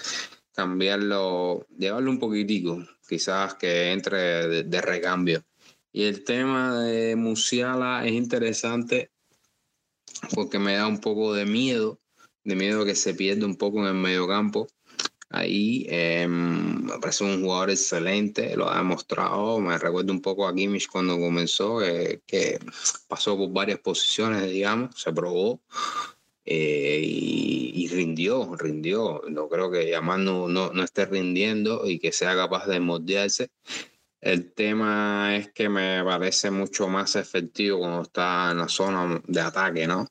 Cambiarlo, 0.55 1.67
llevarlo 1.79 2.11
un 2.11 2.19
poquitico, 2.19 2.85
quizás 3.09 3.55
que 3.55 3.93
entre 3.93 4.49
de, 4.49 4.63
de 4.65 4.81
recambio. 4.81 5.43
Y 5.93 6.05
el 6.05 6.25
tema 6.25 6.83
de 6.83 7.17
Musiala 7.17 8.07
es 8.07 8.13
interesante 8.13 9.12
porque 10.35 10.59
me 10.59 10.75
da 10.75 10.87
un 10.87 11.01
poco 11.01 11.35
de 11.35 11.47
miedo, 11.47 12.01
de 12.45 12.57
miedo 12.57 12.85
que 12.85 12.95
se 12.95 13.15
pierda 13.15 13.47
un 13.47 13.57
poco 13.57 13.81
en 13.81 13.87
el 13.87 13.95
mediocampo. 13.95 14.67
Ahí 15.31 15.87
eh, 15.89 16.27
me 16.29 16.99
parece 16.99 17.25
un 17.25 17.43
jugador 17.43 17.71
excelente, 17.71 18.55
lo 18.55 18.69
ha 18.69 18.77
demostrado. 18.77 19.61
Me 19.61 19.79
recuerdo 19.79 20.13
un 20.13 20.21
poco 20.21 20.47
a 20.47 20.55
Kimmich 20.55 20.89
cuando 20.89 21.19
comenzó, 21.19 21.79
que 21.79 22.59
pasó 23.09 23.37
por 23.37 23.51
varias 23.51 23.79
posiciones, 23.79 24.51
digamos, 24.51 25.01
se 25.01 25.11
probó 25.13 25.63
eh, 26.45 27.01
y, 27.05 27.89
rindió, 27.89 28.57
rindió. 28.57 29.23
No 29.29 29.49
creo 29.49 29.71
que 29.71 29.91
Yamal 29.91 30.25
no, 30.25 30.49
no, 30.49 30.73
no, 30.73 30.83
esté 30.83 31.07
rindiendo 31.07 31.87
y 31.89 31.99
que 31.99 32.13
sea 32.13 32.35
capaz 32.35 32.67
de 32.67 32.81
moldearse. 32.81 33.51
El 34.23 34.53
tema 34.53 35.37
es 35.37 35.53
que 35.53 35.69
me 35.69 36.03
parece 36.05 36.53
mucho 36.53 36.87
más 36.87 37.17
efectivo 37.17 37.81
cuando 37.81 38.03
está 38.03 38.53
en 38.53 38.59
la 38.59 38.69
zona 38.69 39.21
de 39.27 39.41
ataque, 39.41 39.85
¿no? 39.89 40.07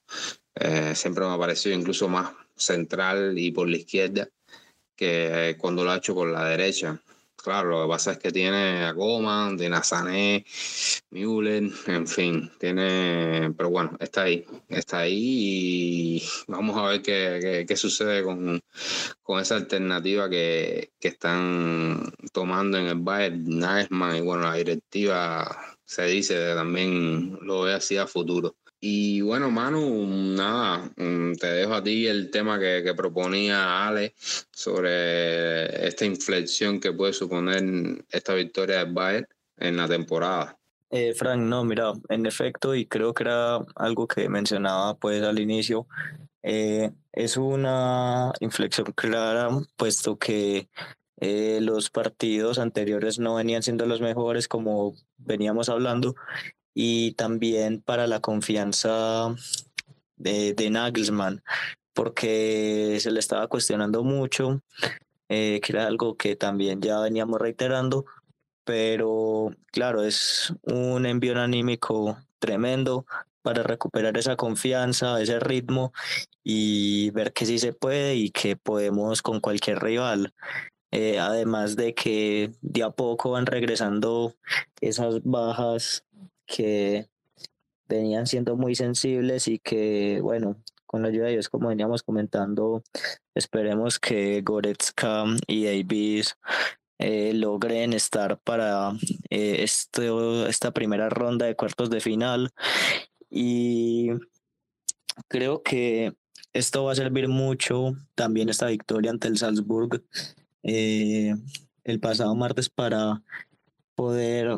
Eh, 0.54 0.94
siempre 0.96 1.26
me 1.26 1.32
ha 1.32 1.38
parecido 1.38 1.74
incluso 1.78 2.10
más 2.10 2.34
central 2.54 3.40
y 3.40 3.52
por 3.52 3.70
la 3.70 3.78
izquierda 3.78 4.30
que 4.98 5.56
cuando 5.58 5.86
lo 5.86 5.92
ha 5.92 5.98
hecho 5.98 6.14
por 6.14 6.30
la 6.30 6.44
derecha. 6.44 7.02
Claro, 7.44 7.70
lo 7.70 7.84
que 7.84 7.90
pasa 7.90 8.12
es 8.12 8.18
que 8.20 8.32
tiene 8.32 8.86
a 8.86 8.94
Coman, 8.94 9.58
tiene 9.58 9.76
a 9.76 9.84
Sané, 9.84 10.46
Müller, 11.10 11.72
en 11.88 12.08
fin, 12.08 12.52
tiene, 12.60 13.52
pero 13.58 13.70
bueno, 13.72 13.98
está 14.00 14.24
ahí, 14.24 14.46
está 14.70 15.00
ahí 15.00 16.18
y 16.18 16.24
vamos 16.48 16.78
a 16.78 16.84
ver 16.84 17.02
qué, 17.02 17.66
qué, 17.68 17.76
sucede 17.76 18.24
con, 18.24 18.62
con, 19.24 19.40
esa 19.40 19.56
alternativa 19.56 20.30
que, 20.30 20.92
que, 21.00 21.08
están 21.08 22.14
tomando 22.32 22.78
en 22.78 22.88
el 22.88 23.00
Bayern 23.00 23.60
Nagelsmann 23.60 24.18
y 24.18 24.22
bueno, 24.22 24.44
la 24.44 24.56
directiva 24.56 25.78
se 25.84 26.06
dice 26.06 26.36
que 26.36 26.54
también 26.56 27.40
lo 27.42 27.64
ve 27.64 27.74
así 27.74 27.98
a 27.98 28.08
futuro. 28.08 28.56
Y 28.84 29.22
bueno, 29.22 29.52
Manu, 29.52 30.08
nada, 30.08 30.90
mm, 30.98 31.36
te 31.36 31.48
dejo 31.48 31.76
a 31.76 31.84
ti 31.84 32.08
el 32.08 32.32
tema 32.32 32.58
que, 32.58 32.82
que 32.84 32.96
proponía 32.96 33.88
Ale 33.88 34.16
sobre 34.52 35.88
esta 35.88 36.04
inflexión 36.04 36.80
que 36.80 36.92
puede 36.92 37.14
suponer 37.14 37.64
esta 38.10 38.34
victoria 38.34 38.80
del 38.80 38.92
Bayern 38.92 39.28
en 39.58 39.78
la 39.78 39.88
temporada. 39.88 40.58
Eh, 40.90 41.14
Frank, 41.14 41.42
no, 41.42 41.64
mira, 41.64 41.94
en 42.10 42.26
efecto, 42.26 42.74
y 42.74 42.88
creo 42.88 43.14
que 43.14 43.24
era 43.24 43.60
algo 43.76 44.08
que 44.08 44.28
mencionaba 44.30 44.96
pues 44.98 45.22
al 45.22 45.38
inicio, 45.38 45.88
eh, 46.42 46.90
es 47.14 47.38
una 47.38 48.34
inflexión 48.40 48.92
clara, 48.94 49.50
puesto 49.78 50.18
que 50.18 50.70
eh, 51.18 51.60
los 51.62 51.92
partidos 51.92 52.58
anteriores 52.58 53.20
no 53.20 53.36
venían 53.36 53.62
siendo 53.62 53.86
los 53.86 54.02
mejores 54.02 54.48
como 54.48 54.96
veníamos 55.18 55.70
hablando 55.70 56.16
y 56.74 57.14
también 57.14 57.82
para 57.82 58.08
la 58.08 58.20
confianza 58.20 59.36
de, 60.18 60.54
de 60.54 60.70
Nagelsmann, 60.70 61.44
porque 61.94 62.98
se 63.00 63.12
le 63.12 63.20
estaba 63.20 63.48
cuestionando 63.48 64.04
mucho, 64.04 64.62
eh, 65.30 65.60
que 65.62 65.74
era 65.74 65.88
algo 65.88 66.16
que 66.16 66.36
también 66.36 66.82
ya 66.82 67.00
veníamos 67.00 67.40
reiterando, 67.40 68.06
pero 68.64 69.52
claro, 69.72 70.04
es 70.04 70.54
un 70.64 71.06
envío 71.06 71.40
anímico 71.40 72.18
tremendo 72.40 73.06
para 73.42 73.64
recuperar 73.64 74.18
esa 74.18 74.36
confianza, 74.36 75.22
ese 75.22 75.40
ritmo 75.40 75.94
y 76.44 77.10
ver 77.12 77.34
que 77.34 77.46
sí 77.46 77.60
se 77.60 77.74
puede 77.74 78.16
y 78.16 78.30
que 78.30 78.56
podemos 78.56 79.22
con 79.22 79.40
cualquier 79.40 79.80
rival. 79.80 80.34
Eh, 80.92 81.20
además 81.20 81.78
de 81.78 81.94
que 81.94 82.52
de 82.62 82.84
a 82.84 82.90
poco 82.90 83.32
van 83.32 83.46
regresando 83.46 84.36
esas 84.82 85.24
bajas 85.24 86.04
que 86.52 87.08
venían 87.88 88.28
siendo 88.28 88.56
muy 88.56 88.76
sensibles 88.76 89.48
y 89.48 89.60
que, 89.60 90.20
bueno, 90.22 90.58
con 90.86 91.02
la 91.02 91.08
ayuda 91.08 91.28
de 91.28 91.34
Dios, 91.34 91.50
como 91.50 91.70
veníamos 91.70 92.04
comentando, 92.04 92.84
esperemos 93.34 94.00
que 94.00 94.42
Goretzka 94.42 95.24
y 95.48 95.66
Davis 95.66 96.38
eh, 97.00 97.34
logren 97.34 97.94
estar 97.94 98.40
para 98.40 98.92
eh, 99.30 99.64
esta 99.64 100.72
primera 100.72 101.10
ronda 101.10 101.46
de 101.46 101.56
cuartos 101.56 101.90
de 101.90 102.02
final. 102.02 102.52
Y 103.30 104.10
creo 105.30 105.64
que 105.64 106.14
esto 106.54 106.84
va 106.84 106.92
a 106.92 106.96
servir 106.96 107.30
mucho 107.30 107.94
también 108.16 108.50
esta 108.50 108.68
victoria 108.68 109.12
ante 109.12 109.30
el 109.30 109.38
Salzburg 109.38 110.04
eh, 110.64 111.34
el 111.86 112.00
pasado 112.00 112.36
martes 112.36 112.70
para 112.70 113.24
poder 113.96 114.58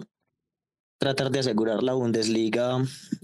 tratar 0.97 1.31
de 1.31 1.39
asegurar 1.39 1.83
la 1.83 1.93
Bundesliga 1.93 2.77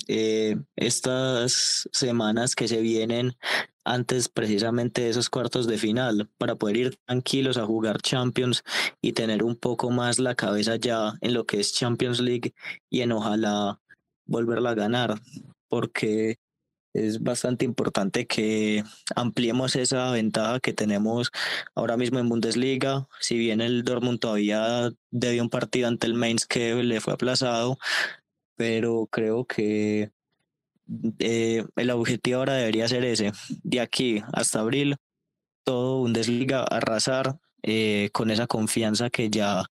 eh, 0.08 0.58
estas 0.76 1.88
semanas 1.92 2.56
que 2.56 2.68
se 2.68 2.82
vienen 2.82 3.38
antes 3.84 4.30
precisamente 4.30 5.02
de 5.02 5.10
esos 5.10 5.30
cuartos 5.30 5.66
de 5.66 5.78
final 5.78 6.30
para 6.38 6.56
poder 6.56 6.78
ir 6.78 6.98
tranquilos 7.06 7.58
a 7.58 7.66
jugar 7.66 8.02
Champions 8.02 8.64
y 9.02 9.14
tener 9.14 9.44
un 9.44 9.56
poco 9.56 9.90
más 9.90 10.20
la 10.20 10.36
cabeza 10.36 10.76
ya 10.76 11.14
en 11.22 11.34
lo 11.34 11.46
que 11.46 11.60
es 11.60 11.74
Champions 11.74 12.20
League 12.20 12.54
y 12.90 13.02
en 13.02 13.12
ojalá 13.12 13.80
volverla 14.26 14.72
a 14.72 14.76
ganar 14.76 15.20
porque 15.70 16.38
es 17.00 17.22
bastante 17.22 17.66
importante 17.66 18.28
que 18.28 18.84
ampliemos 19.16 19.76
esa 19.76 20.12
ventaja 20.12 20.60
que 20.60 20.74
tenemos 20.74 21.32
ahora 21.76 21.98
mismo 21.98 22.20
en 22.20 22.30
Bundesliga. 22.30 23.08
Si 23.20 23.38
bien 23.38 23.62
el 23.62 23.84
Dortmund 23.84 24.20
todavía 24.20 24.92
debió 25.12 25.42
un 25.44 25.50
partido 25.50 25.88
ante 25.88 26.08
el 26.08 26.14
Mainz 26.14 26.46
que 26.46 26.76
le 26.84 27.02
fue 27.02 27.14
aplazado, 27.14 27.78
pero 28.56 29.08
creo 29.12 29.46
que 29.46 30.12
eh, 31.20 31.66
el 31.76 31.90
objetivo 31.92 32.40
ahora 32.40 32.54
debería 32.56 32.88
ser 32.88 33.06
ese. 33.06 33.32
De 33.64 33.80
aquí 33.80 34.22
hasta 34.34 34.60
abril, 34.60 34.98
todo 35.64 36.00
Bundesliga 36.00 36.64
arrasar 36.64 37.40
eh, 37.64 38.10
con 38.14 38.32
esa 38.32 38.48
confianza 38.48 39.10
que 39.10 39.30
ya 39.30 39.66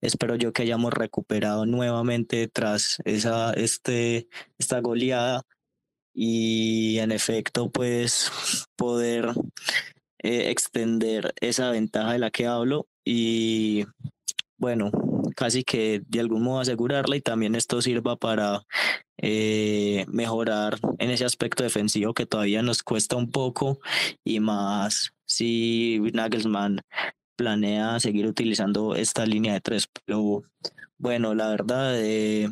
espero 0.00 0.36
yo 0.36 0.52
que 0.52 0.62
hayamos 0.62 0.92
recuperado 0.92 1.66
nuevamente 1.66 2.48
tras 2.48 2.98
esa, 3.04 3.52
este, 3.54 4.28
esta 4.58 4.80
goleada 4.80 5.42
y 6.22 6.98
en 6.98 7.12
efecto 7.12 7.70
pues 7.70 8.30
poder 8.76 9.30
eh, 10.18 10.50
extender 10.50 11.32
esa 11.40 11.70
ventaja 11.70 12.12
de 12.12 12.18
la 12.18 12.30
que 12.30 12.46
hablo 12.46 12.88
y 13.06 13.86
bueno, 14.58 14.90
casi 15.34 15.64
que 15.64 16.02
de 16.06 16.20
algún 16.20 16.42
modo 16.42 16.60
asegurarla 16.60 17.16
y 17.16 17.22
también 17.22 17.54
esto 17.54 17.80
sirva 17.80 18.16
para 18.16 18.66
eh, 19.16 20.04
mejorar 20.08 20.78
en 20.98 21.08
ese 21.08 21.24
aspecto 21.24 21.62
defensivo 21.62 22.12
que 22.12 22.26
todavía 22.26 22.60
nos 22.60 22.82
cuesta 22.82 23.16
un 23.16 23.30
poco 23.30 23.80
y 24.22 24.40
más 24.40 25.14
si 25.24 26.02
Nagelsmann 26.12 26.82
planea 27.34 27.98
seguir 27.98 28.26
utilizando 28.26 28.94
esta 28.94 29.24
línea 29.24 29.54
de 29.54 29.62
tres. 29.62 29.88
Pero 30.04 30.42
bueno, 30.98 31.34
la 31.34 31.48
verdad, 31.48 31.94
eh, 31.98 32.50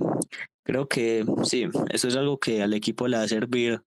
Creo 0.69 0.87
que 0.87 1.25
sí, 1.45 1.67
eso 1.89 2.09
es 2.09 2.17
algo 2.17 2.39
que 2.39 2.63
al 2.63 2.75
equipo 2.75 3.09
le 3.09 3.17
va 3.17 3.23
a 3.23 3.29
servir 3.29 3.81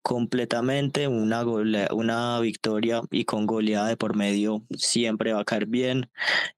completamente. 0.00 1.06
Una, 1.06 1.44
una 1.92 2.40
victoria 2.40 3.02
y 3.10 3.26
con 3.26 3.44
goleada 3.44 3.88
de 3.88 3.98
por 3.98 4.16
medio 4.16 4.64
siempre 4.74 5.34
va 5.34 5.40
a 5.40 5.44
caer 5.44 5.66
bien. 5.66 6.10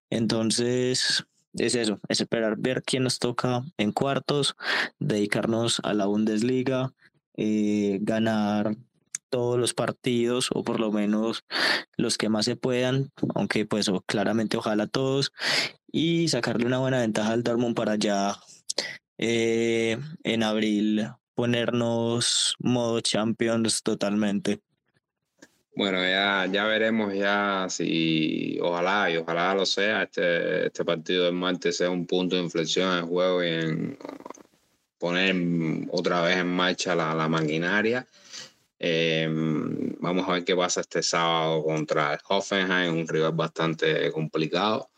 Entonces, 0.09 1.27
es 1.55 1.75
eso, 1.75 1.99
es 2.09 2.21
esperar 2.21 2.55
ver 2.59 2.85
quién 2.85 3.03
nos 3.03 3.19
toca 3.19 3.65
en 3.77 3.91
cuartos, 3.91 4.55
dedicarnos 5.01 5.81
a 5.83 5.95
la 5.95 6.07
Bundesliga, 6.07 6.93
eh, 7.37 7.99
ganar 8.03 8.77
todos 9.31 9.59
los 9.59 9.75
partidos 9.75 10.51
o 10.55 10.63
por 10.63 10.79
lo 10.79 10.93
menos 10.93 11.45
los 11.97 12.19
que 12.19 12.29
más 12.29 12.45
se 12.45 12.55
puedan, 12.55 13.11
aunque 13.35 13.67
pues 13.67 13.91
claramente 14.07 14.59
ojalá 14.59 14.87
todos 14.87 15.33
y 15.91 16.29
sacarle 16.29 16.67
una 16.67 16.79
buena 16.79 17.01
ventaja 17.01 17.33
al 17.33 17.43
Dortmund 17.43 17.75
para 17.75 17.97
ya 17.97 18.37
eh, 19.19 19.99
en 20.25 20.43
abril 20.43 21.09
ponernos 21.35 22.57
modo 22.59 23.01
Champions 23.01 23.83
totalmente. 23.83 24.61
Bueno, 25.77 25.99
ya, 26.01 26.47
ya 26.51 26.65
veremos 26.65 27.13
ya 27.13 27.67
si, 27.69 28.59
ojalá 28.63 29.11
y 29.11 29.19
ojalá 29.19 29.55
lo 29.55 29.67
sea, 29.67 30.05
este, 30.05 30.69
este 30.69 30.85
partido 30.87 31.27
del 31.27 31.35
martes 31.35 31.77
sea 31.77 31.91
un 31.91 32.07
punto 32.07 32.37
de 32.37 32.43
inflexión 32.43 32.91
en 32.93 32.99
el 33.01 33.05
juego 33.05 33.45
y 33.45 33.49
en 33.49 33.99
poner 34.99 35.37
otra 35.91 36.23
vez 36.23 36.39
en 36.39 36.49
marcha 36.49 36.95
la, 36.95 37.29
maquinaria. 37.29 38.07
Eh, 38.79 39.29
vamos 40.01 40.27
a 40.27 40.33
ver 40.33 40.45
qué 40.45 40.57
pasa 40.57 40.81
este 40.81 41.03
sábado 41.03 41.63
contra 41.63 42.15
el 42.15 42.21
Hoffenheim, 42.27 42.95
un 42.97 43.07
rival 43.07 43.33
bastante 43.33 44.11
complicado. 44.13 44.89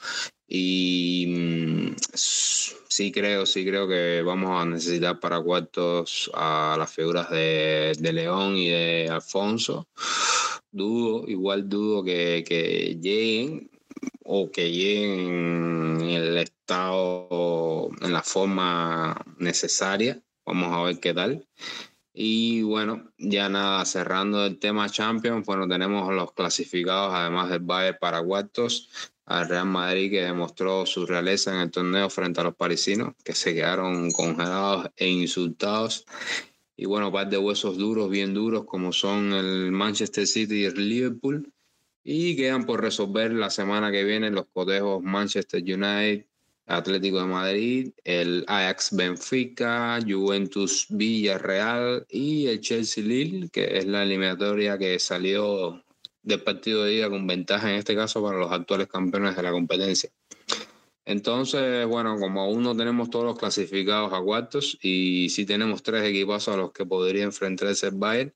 Y 0.48 1.26
mm, 1.28 1.96
sí 2.14 3.12
creo, 3.12 3.44
sí 3.44 3.66
creo 3.66 3.86
que 3.86 4.22
vamos 4.22 4.60
a 4.60 4.64
necesitar 4.64 5.20
para 5.20 5.40
cuartos 5.40 6.30
a 6.34 6.74
las 6.78 6.90
figuras 6.90 7.30
de, 7.30 7.92
de 7.98 8.12
León 8.12 8.56
y 8.56 8.68
de 8.70 9.08
Alfonso. 9.10 9.86
Dudo, 10.70 11.28
igual 11.28 11.68
dudo 11.68 12.02
que, 12.02 12.44
que 12.46 12.98
lleguen 13.00 13.70
o 14.24 14.50
que 14.50 14.70
lleguen 14.70 16.00
en 16.00 16.10
el 16.10 16.38
estado, 16.38 17.90
en 18.00 18.12
la 18.12 18.22
forma 18.22 19.16
necesaria. 19.38 20.22
Vamos 20.46 20.72
a 20.72 20.82
ver 20.82 20.98
qué 20.98 21.12
tal. 21.12 21.46
Y 22.12 22.62
bueno, 22.62 23.12
ya 23.18 23.48
nada, 23.48 23.84
cerrando 23.84 24.44
el 24.44 24.58
tema 24.58 24.88
Champions, 24.88 25.46
bueno, 25.46 25.68
tenemos 25.68 26.12
los 26.12 26.32
clasificados, 26.32 27.14
además 27.14 27.48
del 27.50 27.60
Bayern 27.60 27.98
para 28.00 28.22
cuartos 28.22 28.88
al 29.28 29.46
Real 29.46 29.66
Madrid 29.66 30.10
que 30.10 30.22
demostró 30.22 30.86
su 30.86 31.04
realeza 31.04 31.54
en 31.54 31.60
el 31.60 31.70
torneo 31.70 32.08
frente 32.08 32.40
a 32.40 32.44
los 32.44 32.54
parisinos, 32.54 33.14
que 33.22 33.34
se 33.34 33.54
quedaron 33.54 34.10
congelados 34.10 34.88
e 34.96 35.06
insultados. 35.06 36.06
Y 36.76 36.86
bueno, 36.86 37.12
par 37.12 37.28
de 37.28 37.36
huesos 37.36 37.76
duros, 37.76 38.08
bien 38.08 38.32
duros, 38.32 38.64
como 38.64 38.90
son 38.90 39.34
el 39.34 39.70
Manchester 39.70 40.26
City 40.26 40.62
y 40.62 40.64
el 40.64 40.88
Liverpool. 40.88 41.52
Y 42.02 42.36
quedan 42.36 42.64
por 42.64 42.80
resolver 42.80 43.32
la 43.32 43.50
semana 43.50 43.92
que 43.92 44.02
viene 44.02 44.30
los 44.30 44.46
cotejos 44.46 45.02
Manchester 45.02 45.62
United, 45.62 46.24
Atlético 46.64 47.18
de 47.20 47.26
Madrid, 47.26 47.92
el 48.04 48.44
Ajax 48.46 48.96
Benfica, 48.96 49.98
Juventus 50.06 50.86
Villarreal 50.88 52.06
y 52.08 52.46
el 52.46 52.60
Chelsea 52.60 53.04
Lille, 53.04 53.50
que 53.50 53.76
es 53.76 53.84
la 53.84 54.04
eliminatoria 54.04 54.78
que 54.78 54.98
salió 54.98 55.82
del 56.28 56.42
partido 56.42 56.84
de 56.84 56.94
ida 56.94 57.08
con 57.08 57.26
ventaja 57.26 57.70
en 57.70 57.76
este 57.76 57.96
caso 57.96 58.22
para 58.22 58.38
los 58.38 58.52
actuales 58.52 58.86
campeones 58.86 59.34
de 59.34 59.42
la 59.42 59.50
competencia. 59.50 60.10
Entonces, 61.06 61.86
bueno, 61.86 62.18
como 62.18 62.42
aún 62.42 62.62
no 62.62 62.76
tenemos 62.76 63.08
todos 63.08 63.24
los 63.24 63.38
clasificados 63.38 64.12
a 64.12 64.20
cuartos 64.20 64.78
y 64.82 65.30
sí 65.30 65.46
tenemos 65.46 65.82
tres 65.82 66.04
equipos 66.04 66.46
a 66.48 66.56
los 66.56 66.70
que 66.72 66.84
podría 66.84 67.24
enfrentarse 67.24 67.86
el 67.86 67.94
Bayern, 67.94 68.34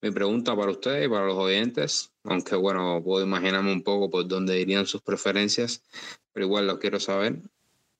mi 0.00 0.12
pregunta 0.12 0.54
para 0.56 0.70
ustedes 0.70 1.06
y 1.06 1.08
para 1.08 1.26
los 1.26 1.36
oyentes, 1.36 2.12
aunque 2.22 2.54
bueno, 2.54 3.02
puedo 3.04 3.24
imaginarme 3.24 3.72
un 3.72 3.82
poco 3.82 4.08
por 4.08 4.26
dónde 4.28 4.60
irían 4.60 4.86
sus 4.86 5.02
preferencias, 5.02 5.82
pero 6.32 6.46
igual 6.46 6.68
lo 6.68 6.78
quiero 6.78 7.00
saber. 7.00 7.40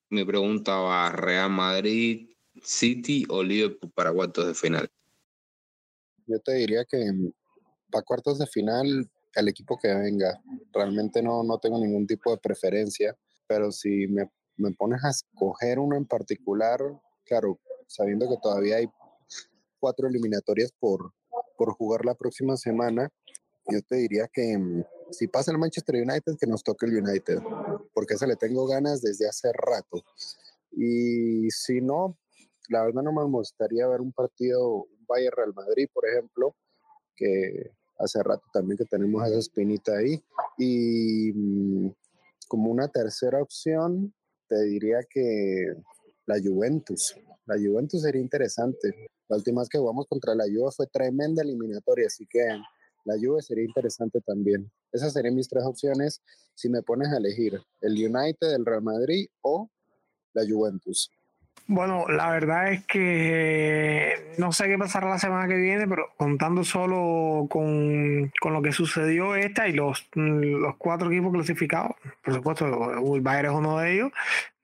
Mi 0.09 0.25
pregunta 0.25 0.77
va 0.77 1.11
Real 1.11 1.51
Madrid, 1.51 2.29
City 2.63 3.25
o 3.29 3.43
Liverpool 3.43 3.91
para 3.93 4.13
cuartos 4.13 4.47
de 4.47 4.55
final. 4.55 4.89
yo 6.27 6.39
te 6.39 6.55
diría 6.55 6.85
que 6.85 6.99
para 7.91 8.05
cuartos 8.05 8.39
de 8.39 8.47
final, 8.47 9.09
el 9.35 9.49
equipo 9.49 9.79
que 9.79 9.93
venga, 9.95 10.43
realmente 10.73 11.23
no, 11.23 11.43
no 11.43 11.59
tengo 11.59 11.79
ningún 11.79 12.07
tipo 12.07 12.31
de 12.31 12.39
preferencia, 12.39 13.17
pero 13.47 13.73
si 13.73 14.07
me, 14.09 14.31
me 14.57 14.73
pones 14.73 15.03
a 15.05 15.11
escoger 15.11 15.79
uno 15.79 15.97
en 15.97 16.07
particular, 16.07 16.81
claro, 17.25 17.59
sabiendo 17.87 18.29
que 18.29 18.37
todavía 18.43 18.77
hay 18.77 18.89
cuatro 19.79 20.09
eliminatorias 20.09 20.73
por, 20.79 21.13
por 21.57 21.73
jugar 21.75 22.05
la 22.05 22.15
próxima 22.15 22.57
semana, 22.57 23.09
yo 23.71 23.81
te 23.83 23.97
diría 23.97 24.29
que 24.33 24.57
mm, 24.59 24.85
si 25.11 25.29
pasa 25.29 25.53
el 25.53 25.59
Manchester 25.59 25.97
United, 25.97 26.37
que 26.39 26.47
nos 26.47 26.63
toque 26.63 26.87
el 26.87 26.97
United, 26.97 27.39
porque 27.93 28.17
se 28.17 28.27
le 28.27 28.37
tengo 28.37 28.67
ganas 28.67 29.03
desde 29.03 29.29
hace 29.29 29.51
rato. 29.53 30.03
Y 30.73 31.51
si 31.51 31.81
no, 31.81 32.19
la 32.69 32.85
verdad 32.85 33.03
no 33.03 33.13
me 33.13 33.25
gustaría 33.25 33.87
ver 33.87 34.01
un 34.01 34.13
partido, 34.13 34.85
un 34.85 35.07
Bayern 35.07 35.37
Real 35.37 35.55
Madrid, 35.55 35.89
por 35.93 36.09
ejemplo, 36.09 36.57
que 37.15 37.73
hace 37.99 38.23
rato 38.23 38.45
también 38.53 38.79
que 38.79 38.85
tenemos 38.85 39.27
esa 39.27 39.39
espinita 39.39 39.97
ahí. 39.97 40.23
Y 40.59 41.33
mm, 41.33 41.91
como 42.49 42.71
una 42.71 42.89
tercera 42.89 43.43
opción, 43.43 44.13
te 44.49 44.63
diría 44.65 44.99
que 45.09 45.75
la 46.27 46.37
Juventus. 46.43 47.15
La 47.47 47.57
Juventus 47.57 48.03
sería 48.03 48.21
interesante. 48.21 49.11
La 49.29 49.37
última 49.37 49.63
vez 49.63 49.69
que 49.69 49.79
jugamos 49.79 50.07
contra 50.07 50.35
la 50.35 50.45
Juve 50.45 50.71
fue 50.77 50.87
tremenda 50.87 51.43
eliminatoria, 51.43 52.07
así 52.07 52.27
que 52.29 52.47
la 53.05 53.15
Juve 53.15 53.43
sería 53.43 53.65
interesante 53.65 54.21
también. 54.21 54.71
Esas 54.93 55.13
serían 55.13 55.35
mis 55.35 55.49
tres 55.49 55.65
opciones 55.65 56.21
si 56.55 56.69
me 56.69 56.83
pones 56.83 57.09
a 57.09 57.17
elegir 57.17 57.61
el 57.81 57.93
United, 57.93 58.53
el 58.55 58.67
Real 58.67 58.83
Madrid 58.83 59.27
o 59.41 59.71
la 60.35 60.43
Juventus. 60.47 61.11
Bueno, 61.69 62.07
la 62.09 62.29
verdad 62.31 62.73
es 62.73 62.85
que 62.87 64.35
no 64.37 64.53
sé 64.53 64.67
qué 64.67 64.77
pasará 64.77 65.09
la 65.09 65.19
semana 65.19 65.49
que 65.49 65.57
viene, 65.57 65.87
pero 65.87 66.11
contando 66.17 66.65
solo 66.65 67.47
con, 67.49 68.31
lo 68.43 68.63
que 68.63 68.73
sucedió 68.73 69.37
esta 69.37 69.69
y 69.69 69.73
los, 69.73 70.09
los 70.15 70.77
cuatro 70.77 71.11
equipos 71.11 71.33
clasificados, 71.33 71.93
por 72.23 72.35
supuesto, 72.35 73.15
el 73.15 73.21
Bayern 73.23 73.49
es 73.49 73.55
uno 73.55 73.79
de 73.79 73.95
ellos, 73.95 74.13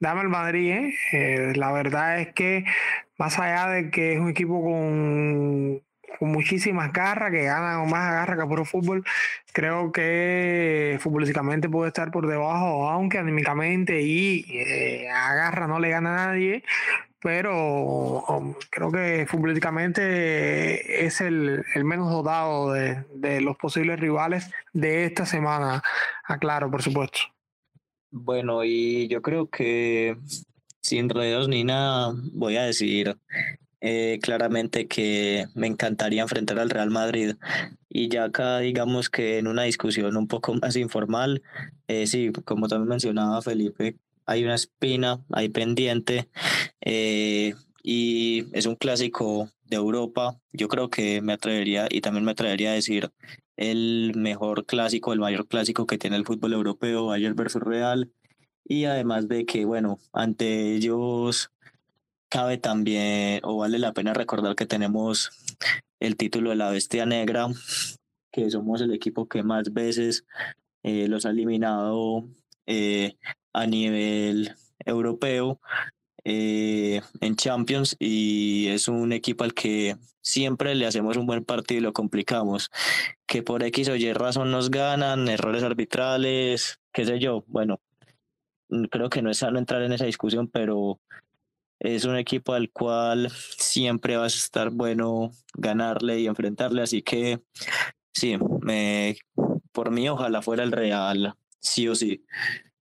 dame 0.01 0.23
el 0.23 0.29
Madrid, 0.29 0.71
¿eh? 0.71 0.95
Eh, 1.13 1.53
la 1.57 1.73
verdad 1.73 2.21
es 2.21 2.35
que 2.35 2.65
más 3.17 3.39
allá 3.39 3.69
de 3.69 3.91
que 3.91 4.15
es 4.15 4.21
un 4.21 4.29
equipo 4.31 4.63
con 4.63 5.81
con 6.19 6.31
muchísimas 6.31 6.93
garras, 6.93 7.31
que 7.31 7.45
gana 7.45 7.83
más 7.85 8.13
garra 8.13 8.37
que 8.37 8.49
puro 8.49 8.65
fútbol. 8.65 9.05
Creo 9.53 9.93
que 9.93 10.99
futbolísticamente 11.01 11.69
puede 11.69 11.89
estar 11.89 12.11
por 12.11 12.27
debajo, 12.27 12.89
aunque 12.89 13.19
anímicamente 13.19 14.03
y 14.03 14.45
eh, 14.51 15.09
a 15.11 15.35
garra 15.35 15.67
no 15.67 15.79
le 15.79 15.91
gana 15.91 16.11
a 16.11 16.27
nadie. 16.27 16.65
Pero 17.21 18.25
um, 18.29 18.55
creo 18.71 18.93
que 18.93 19.27
futbolísticamente 19.29 21.05
es 21.05 21.21
el, 21.21 21.65
menos 21.83 22.13
dotado 22.13 22.73
de, 22.73 23.05
de, 23.15 23.41
los 23.41 23.57
posibles 23.57 23.99
rivales 23.99 24.49
de 24.73 25.05
esta 25.05 25.27
semana, 25.27 25.83
aclaro, 26.25 26.71
por 26.71 26.81
supuesto. 26.81 27.19
Bueno, 28.11 28.65
y 28.65 29.09
yo 29.09 29.21
creo 29.21 29.51
que 29.51 30.17
sin 30.81 31.09
rodeos 31.11 31.49
ni 31.49 31.65
nada, 31.65 32.15
voy 32.33 32.57
a 32.57 32.63
decir 32.63 33.17
eh, 33.81 34.19
claramente 34.23 34.87
que 34.89 35.47
me 35.55 35.67
encantaría 35.67 36.23
enfrentar 36.23 36.59
al 36.59 36.71
Real 36.71 36.91
Madrid. 36.91 37.37
Y 37.89 38.09
ya 38.09 38.25
acá, 38.25 38.59
digamos 38.59 39.11
que 39.11 39.39
en 39.39 39.47
una 39.47 39.63
discusión 39.63 40.17
un 40.17 40.29
poco 40.29 40.55
más 40.55 40.77
informal, 40.77 41.43
eh, 41.87 42.07
sí, 42.07 42.33
como 42.45 42.69
también 42.69 42.89
mencionaba 42.89 43.43
Felipe, 43.43 43.97
hay 44.27 44.45
una 44.45 44.57
espina, 44.57 45.25
hay 45.33 45.49
pendiente, 45.49 46.29
eh, 46.81 47.55
y 47.83 48.45
es 48.53 48.67
un 48.67 48.77
clásico 48.77 49.51
de 49.65 49.77
Europa. 49.77 50.39
Yo 50.53 50.69
creo 50.69 50.91
que 50.91 51.23
me 51.23 51.33
atrevería, 51.33 51.89
y 51.91 52.03
también 52.03 52.25
me 52.25 52.33
atrevería 52.33 52.71
a 52.71 52.75
decir, 52.75 53.11
el 53.57 54.13
mejor 54.17 54.67
clásico, 54.67 55.13
el 55.13 55.21
mayor 55.21 55.49
clásico 55.49 55.87
que 55.87 55.99
tiene 55.99 56.17
el 56.17 56.27
fútbol 56.27 56.53
europeo, 56.53 57.11
ayer 57.11 57.35
versus 57.35 57.63
Real. 57.63 58.13
Y 58.65 58.85
además 58.85 59.29
de 59.29 59.47
que, 59.47 59.65
bueno, 59.65 59.99
ante 60.13 60.75
ellos 60.75 61.51
cabe 62.29 62.59
también, 62.59 63.41
o 63.43 63.59
vale 63.59 63.79
la 63.79 63.93
pena 63.93 64.15
recordar 64.15 64.55
que 64.55 64.67
tenemos 64.67 65.31
el 66.01 66.17
título 66.17 66.51
de 66.51 66.57
la 66.57 66.71
Bestia 66.71 67.07
Negra, 67.07 67.49
que 68.33 68.51
somos 68.51 68.81
el 68.81 68.93
equipo 68.93 69.29
que 69.29 69.43
más 69.43 69.73
veces 69.73 70.25
eh, 70.83 71.09
los 71.09 71.27
ha 71.27 71.31
eliminado 71.31 72.25
eh, 72.67 73.17
a 73.53 73.67
nivel 73.67 74.55
europeo 74.85 75.61
eh, 76.25 77.01
en 77.21 77.37
Champions 77.37 77.97
y 77.99 78.69
es 78.69 78.89
un 78.89 79.13
equipo 79.13 79.45
al 79.45 79.55
que 79.55 79.97
siempre 80.21 80.75
le 80.75 80.87
hacemos 80.87 81.17
un 81.17 81.27
buen 81.27 81.45
partido 81.45 81.79
y 81.79 81.83
lo 81.83 81.93
complicamos. 81.93 82.71
Que 83.27 83.43
por 83.43 83.63
X 83.63 83.89
o 83.89 83.97
Y 83.97 84.13
razón 84.13 84.51
nos 84.51 84.71
ganan, 84.71 85.29
errores 85.29 85.63
arbitrales, 85.63 86.79
qué 86.93 87.05
sé 87.07 87.19
yo. 87.19 87.45
Bueno, 87.47 87.81
creo 88.91 89.09
que 89.09 89.23
no 89.23 89.31
es 89.31 89.39
sano 89.39 89.59
entrar 89.59 89.83
en 89.83 89.93
esa 89.93 90.05
discusión, 90.05 90.49
pero 90.49 91.01
es 91.81 92.05
un 92.05 92.17
equipo 92.17 92.55
al 92.55 92.71
cual 92.71 93.31
siempre 93.31 94.17
vas 94.17 94.35
a 94.35 94.39
estar 94.39 94.71
bueno 94.71 95.31
ganarle 95.55 96.21
y 96.21 96.27
enfrentarle, 96.27 96.83
así 96.83 97.03
que 97.03 97.41
sí, 98.13 98.37
me, 98.61 99.17
por 99.73 99.91
mí 99.91 100.09
ojalá 100.09 100.43
fuera 100.43 100.65
el 100.65 100.73
Real, 100.73 101.35
sí 101.61 101.89
o 101.89 101.95
sí. 101.95 102.25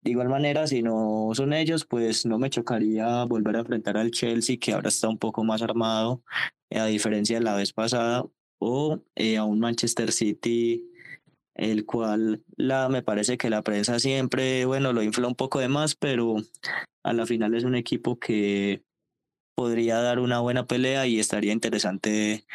De 0.01 0.11
igual 0.11 0.29
manera, 0.29 0.67
si 0.67 0.81
no 0.81 1.29
son 1.33 1.53
ellos, 1.53 1.85
pues 1.85 2.25
no 2.25 2.39
me 2.39 2.49
chocaría 2.49 3.23
volver 3.25 3.57
a 3.57 3.59
enfrentar 3.59 3.97
al 3.97 4.11
Chelsea, 4.11 4.57
que 4.57 4.73
ahora 4.73 4.89
está 4.89 5.09
un 5.09 5.17
poco 5.17 5.43
más 5.43 5.61
armado, 5.61 6.23
a 6.71 6.85
diferencia 6.85 7.37
de 7.37 7.43
la 7.43 7.55
vez 7.55 7.73
pasada, 7.73 8.25
o 8.59 8.99
eh, 9.15 9.37
a 9.37 9.43
un 9.43 9.59
Manchester 9.59 10.11
City, 10.11 10.89
el 11.55 11.85
cual 11.85 12.43
la, 12.55 12.87
me 12.89 13.01
parece 13.01 13.37
que 13.37 13.49
la 13.49 13.63
prensa 13.63 13.99
siempre, 13.99 14.65
bueno, 14.65 14.93
lo 14.93 15.03
infla 15.03 15.27
un 15.27 15.35
poco 15.35 15.59
de 15.59 15.67
más, 15.67 15.95
pero 15.95 16.37
a 17.03 17.13
la 17.13 17.25
final 17.25 17.55
es 17.55 17.63
un 17.63 17.75
equipo 17.75 18.19
que 18.19 18.83
podría 19.57 19.99
dar 20.01 20.19
una 20.19 20.39
buena 20.39 20.67
pelea 20.67 21.07
y 21.07 21.19
estaría 21.19 21.51
interesante 21.51 22.45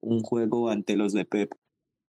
un 0.00 0.22
juego 0.22 0.70
ante 0.70 0.96
los 0.96 1.12
de 1.12 1.26
Pep. 1.26 1.52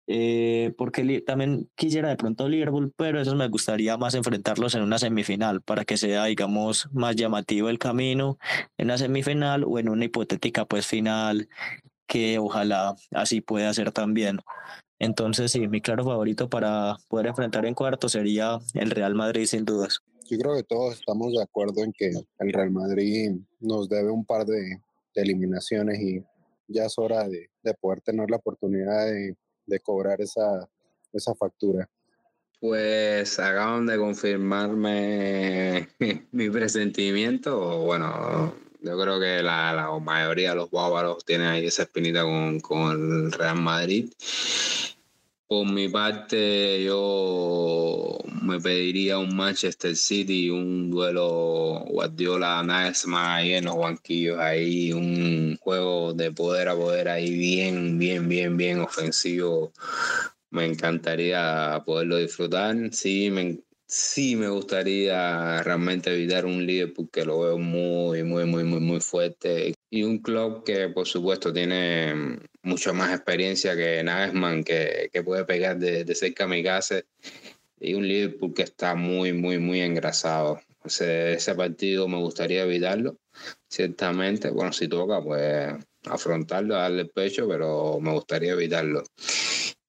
Eh, 0.08 0.74
porque 0.76 1.20
también 1.20 1.70
quisiera 1.76 2.08
de 2.08 2.16
pronto 2.16 2.48
Liverpool, 2.48 2.92
pero 2.96 3.20
eso 3.20 3.36
me 3.36 3.46
gustaría 3.46 3.96
más 3.96 4.14
enfrentarlos 4.14 4.74
en 4.74 4.82
una 4.82 4.98
semifinal 4.98 5.62
para 5.62 5.84
que 5.84 5.96
sea, 5.96 6.24
digamos, 6.24 6.88
más 6.92 7.14
llamativo 7.14 7.68
el 7.68 7.78
camino 7.78 8.36
en 8.78 8.86
una 8.86 8.98
semifinal 8.98 9.62
o 9.62 9.78
en 9.78 9.88
una 9.88 10.06
hipotética 10.06 10.64
pues 10.64 10.88
final 10.88 11.48
que 12.08 12.40
ojalá 12.40 12.96
así 13.12 13.40
pueda 13.42 13.72
ser 13.72 13.92
también. 13.92 14.40
Entonces, 15.02 15.52
sí, 15.52 15.68
mi 15.68 15.80
claro 15.80 16.04
favorito 16.04 16.48
para 16.48 16.96
poder 17.08 17.26
enfrentar 17.26 17.66
en 17.66 17.74
cuarto 17.74 18.08
sería 18.08 18.58
el 18.74 18.90
Real 18.90 19.14
Madrid 19.14 19.46
sin 19.46 19.64
dudas 19.64 20.00
yo 20.32 20.38
creo 20.38 20.56
que 20.56 20.62
todos 20.62 20.94
estamos 20.94 21.32
de 21.32 21.42
acuerdo 21.42 21.84
en 21.84 21.92
que 21.92 22.10
el 22.38 22.52
Real 22.52 22.70
Madrid 22.70 23.32
nos 23.60 23.88
debe 23.88 24.10
un 24.10 24.24
par 24.24 24.46
de, 24.46 24.80
eliminaciones 25.14 26.00
y 26.00 26.24
ya 26.68 26.86
es 26.86 26.94
hora 26.96 27.28
de, 27.28 27.50
poder 27.80 28.00
tener 28.00 28.30
la 28.30 28.38
oportunidad 28.38 29.06
de, 29.06 29.80
cobrar 29.80 30.22
esa, 30.22 30.66
esa 31.12 31.34
factura. 31.34 31.86
Pues 32.60 33.38
acaban 33.38 33.84
de 33.84 33.98
confirmarme 33.98 35.88
mi 36.32 36.48
presentimiento. 36.48 37.80
Bueno, 37.80 38.54
yo 38.80 38.98
creo 38.98 39.20
que 39.20 39.42
la, 39.42 39.74
la 39.74 39.98
mayoría 39.98 40.50
de 40.50 40.56
los 40.56 40.70
bávaros 40.70 41.26
tienen 41.26 41.48
ahí 41.48 41.66
esa 41.66 41.82
espinita 41.82 42.22
con, 42.22 42.60
con 42.60 43.26
el 43.26 43.32
Real 43.32 43.60
Madrid. 43.60 44.10
Por 45.52 45.70
mi 45.70 45.86
parte, 45.90 46.82
yo 46.82 48.18
me 48.40 48.58
pediría 48.58 49.18
un 49.18 49.36
Manchester 49.36 49.94
City, 49.94 50.48
un 50.48 50.90
duelo 50.90 51.84
Guardiola-Nagelsmann 51.90 53.26
ahí 53.26 53.52
en 53.52 53.66
los 53.66 53.76
banquillos, 53.76 54.38
ahí 54.38 54.94
un 54.94 55.58
juego 55.60 56.14
de 56.14 56.32
poder 56.32 56.70
a 56.70 56.74
poder 56.74 57.10
ahí 57.10 57.36
bien, 57.36 57.98
bien, 57.98 58.30
bien, 58.30 58.56
bien 58.56 58.80
ofensivo. 58.80 59.74
Me 60.48 60.64
encantaría 60.64 61.82
poderlo 61.84 62.16
disfrutar. 62.16 62.74
Sí, 62.90 63.30
me, 63.30 63.58
sí 63.86 64.36
me 64.36 64.48
gustaría 64.48 65.62
realmente 65.62 66.14
evitar 66.14 66.46
un 66.46 66.64
Liverpool 66.64 67.10
que 67.12 67.26
lo 67.26 67.40
veo 67.40 67.58
muy, 67.58 68.22
muy, 68.22 68.46
muy, 68.46 68.64
muy, 68.64 68.80
muy 68.80 69.00
fuerte. 69.02 69.74
Y 69.90 70.02
un 70.02 70.16
club 70.20 70.64
que, 70.64 70.88
por 70.88 71.06
supuesto, 71.06 71.52
tiene 71.52 72.38
mucha 72.62 72.92
más 72.92 73.12
experiencia 73.14 73.76
que 73.76 74.02
Nagelsmann, 74.02 74.64
que, 74.64 75.10
que 75.12 75.22
puede 75.22 75.44
pegar 75.44 75.78
de, 75.78 76.04
de 76.04 76.14
cerca 76.14 76.44
a 76.44 76.48
mi 76.48 76.62
casa. 76.62 77.00
Y 77.80 77.94
un 77.94 78.06
Liverpool 78.06 78.54
que 78.54 78.62
está 78.62 78.94
muy, 78.94 79.32
muy, 79.32 79.58
muy 79.58 79.80
engrasado. 79.80 80.60
Ese, 80.84 81.34
ese 81.34 81.54
partido 81.54 82.08
me 82.08 82.18
gustaría 82.18 82.62
evitarlo, 82.62 83.18
ciertamente. 83.68 84.50
Bueno, 84.50 84.72
si 84.72 84.88
toca, 84.88 85.22
pues 85.22 85.74
afrontarlo, 86.04 86.74
darle 86.74 87.02
el 87.02 87.10
pecho, 87.10 87.48
pero 87.48 87.98
me 88.00 88.12
gustaría 88.12 88.52
evitarlo. 88.52 89.02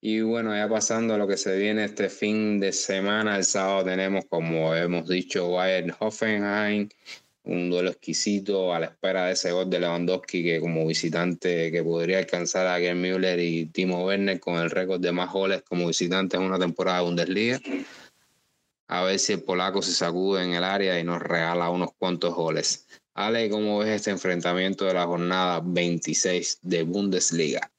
Y 0.00 0.20
bueno, 0.20 0.54
ya 0.54 0.68
pasando 0.68 1.14
a 1.14 1.18
lo 1.18 1.26
que 1.26 1.38
se 1.38 1.56
viene 1.56 1.84
este 1.84 2.10
fin 2.10 2.60
de 2.60 2.72
semana, 2.72 3.36
el 3.36 3.44
sábado 3.44 3.84
tenemos, 3.84 4.26
como 4.28 4.74
hemos 4.74 5.08
dicho, 5.08 5.50
Bayern 5.52 5.94
Hoffenheim, 5.98 6.88
un 7.44 7.70
duelo 7.70 7.90
exquisito 7.90 8.72
a 8.72 8.80
la 8.80 8.86
espera 8.86 9.26
de 9.26 9.32
ese 9.32 9.52
gol 9.52 9.68
de 9.68 9.78
Lewandowski 9.78 10.42
que 10.42 10.60
como 10.60 10.86
visitante 10.86 11.70
que 11.70 11.82
podría 11.82 12.18
alcanzar 12.18 12.66
a 12.66 12.78
Gerd 12.78 12.96
Müller 12.96 13.38
y 13.38 13.66
Timo 13.66 14.04
Werner 14.06 14.40
con 14.40 14.56
el 14.56 14.70
récord 14.70 15.00
de 15.00 15.12
más 15.12 15.30
goles 15.30 15.62
como 15.62 15.86
visitante 15.86 16.36
en 16.36 16.44
una 16.44 16.58
temporada 16.58 16.98
de 16.98 17.04
Bundesliga. 17.04 17.60
A 18.88 19.02
ver 19.04 19.18
si 19.18 19.34
el 19.34 19.42
polaco 19.42 19.82
se 19.82 19.92
sacude 19.92 20.42
en 20.42 20.54
el 20.54 20.64
área 20.64 20.98
y 20.98 21.04
nos 21.04 21.20
regala 21.20 21.70
unos 21.70 21.90
cuantos 21.98 22.34
goles. 22.34 22.86
Ale, 23.14 23.48
¿cómo 23.50 23.78
ves 23.78 23.90
este 23.90 24.10
enfrentamiento 24.10 24.86
de 24.86 24.94
la 24.94 25.06
jornada 25.06 25.60
26 25.64 26.60
de 26.62 26.82
Bundesliga? 26.82 27.73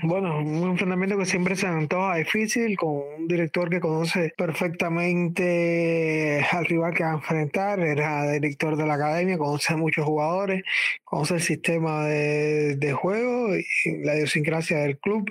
Bueno, 0.00 0.38
un 0.38 0.70
enfrentamiento 0.70 1.18
que 1.18 1.26
siempre 1.26 1.54
se 1.54 1.66
antoja 1.66 2.16
difícil, 2.16 2.76
con 2.76 3.02
un 3.18 3.28
director 3.28 3.68
que 3.68 3.78
conoce 3.78 4.32
perfectamente 4.36 6.44
al 6.50 6.64
rival 6.64 6.94
que 6.94 7.04
va 7.04 7.10
a 7.10 7.14
enfrentar, 7.14 7.78
era 7.78 8.28
director 8.32 8.76
de 8.76 8.86
la 8.86 8.94
academia, 8.94 9.38
conoce 9.38 9.74
a 9.74 9.76
muchos 9.76 10.04
jugadores, 10.04 10.64
conoce 11.04 11.34
el 11.34 11.42
sistema 11.42 12.06
de, 12.06 12.76
de 12.76 12.92
juego 12.94 13.54
y 13.54 13.64
la 14.02 14.16
idiosincrasia 14.16 14.78
del 14.78 14.98
club. 14.98 15.30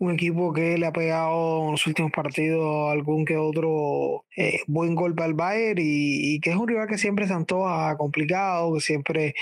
Un 0.00 0.14
equipo 0.14 0.52
que 0.52 0.76
le 0.76 0.86
ha 0.86 0.92
pegado 0.92 1.66
en 1.66 1.70
los 1.72 1.86
últimos 1.86 2.10
partidos 2.10 2.92
algún 2.92 3.24
que 3.24 3.36
otro 3.36 4.24
eh, 4.36 4.60
buen 4.66 4.94
golpe 4.96 5.22
al 5.22 5.34
Bayern 5.34 5.78
y, 5.80 6.40
que 6.40 6.50
es 6.50 6.56
un 6.56 6.66
rival 6.68 6.88
que 6.88 6.98
siempre 6.98 7.26
se 7.28 7.34
antoja 7.34 7.96
complicado, 7.96 8.74
que 8.74 8.80
siempre 8.80 9.34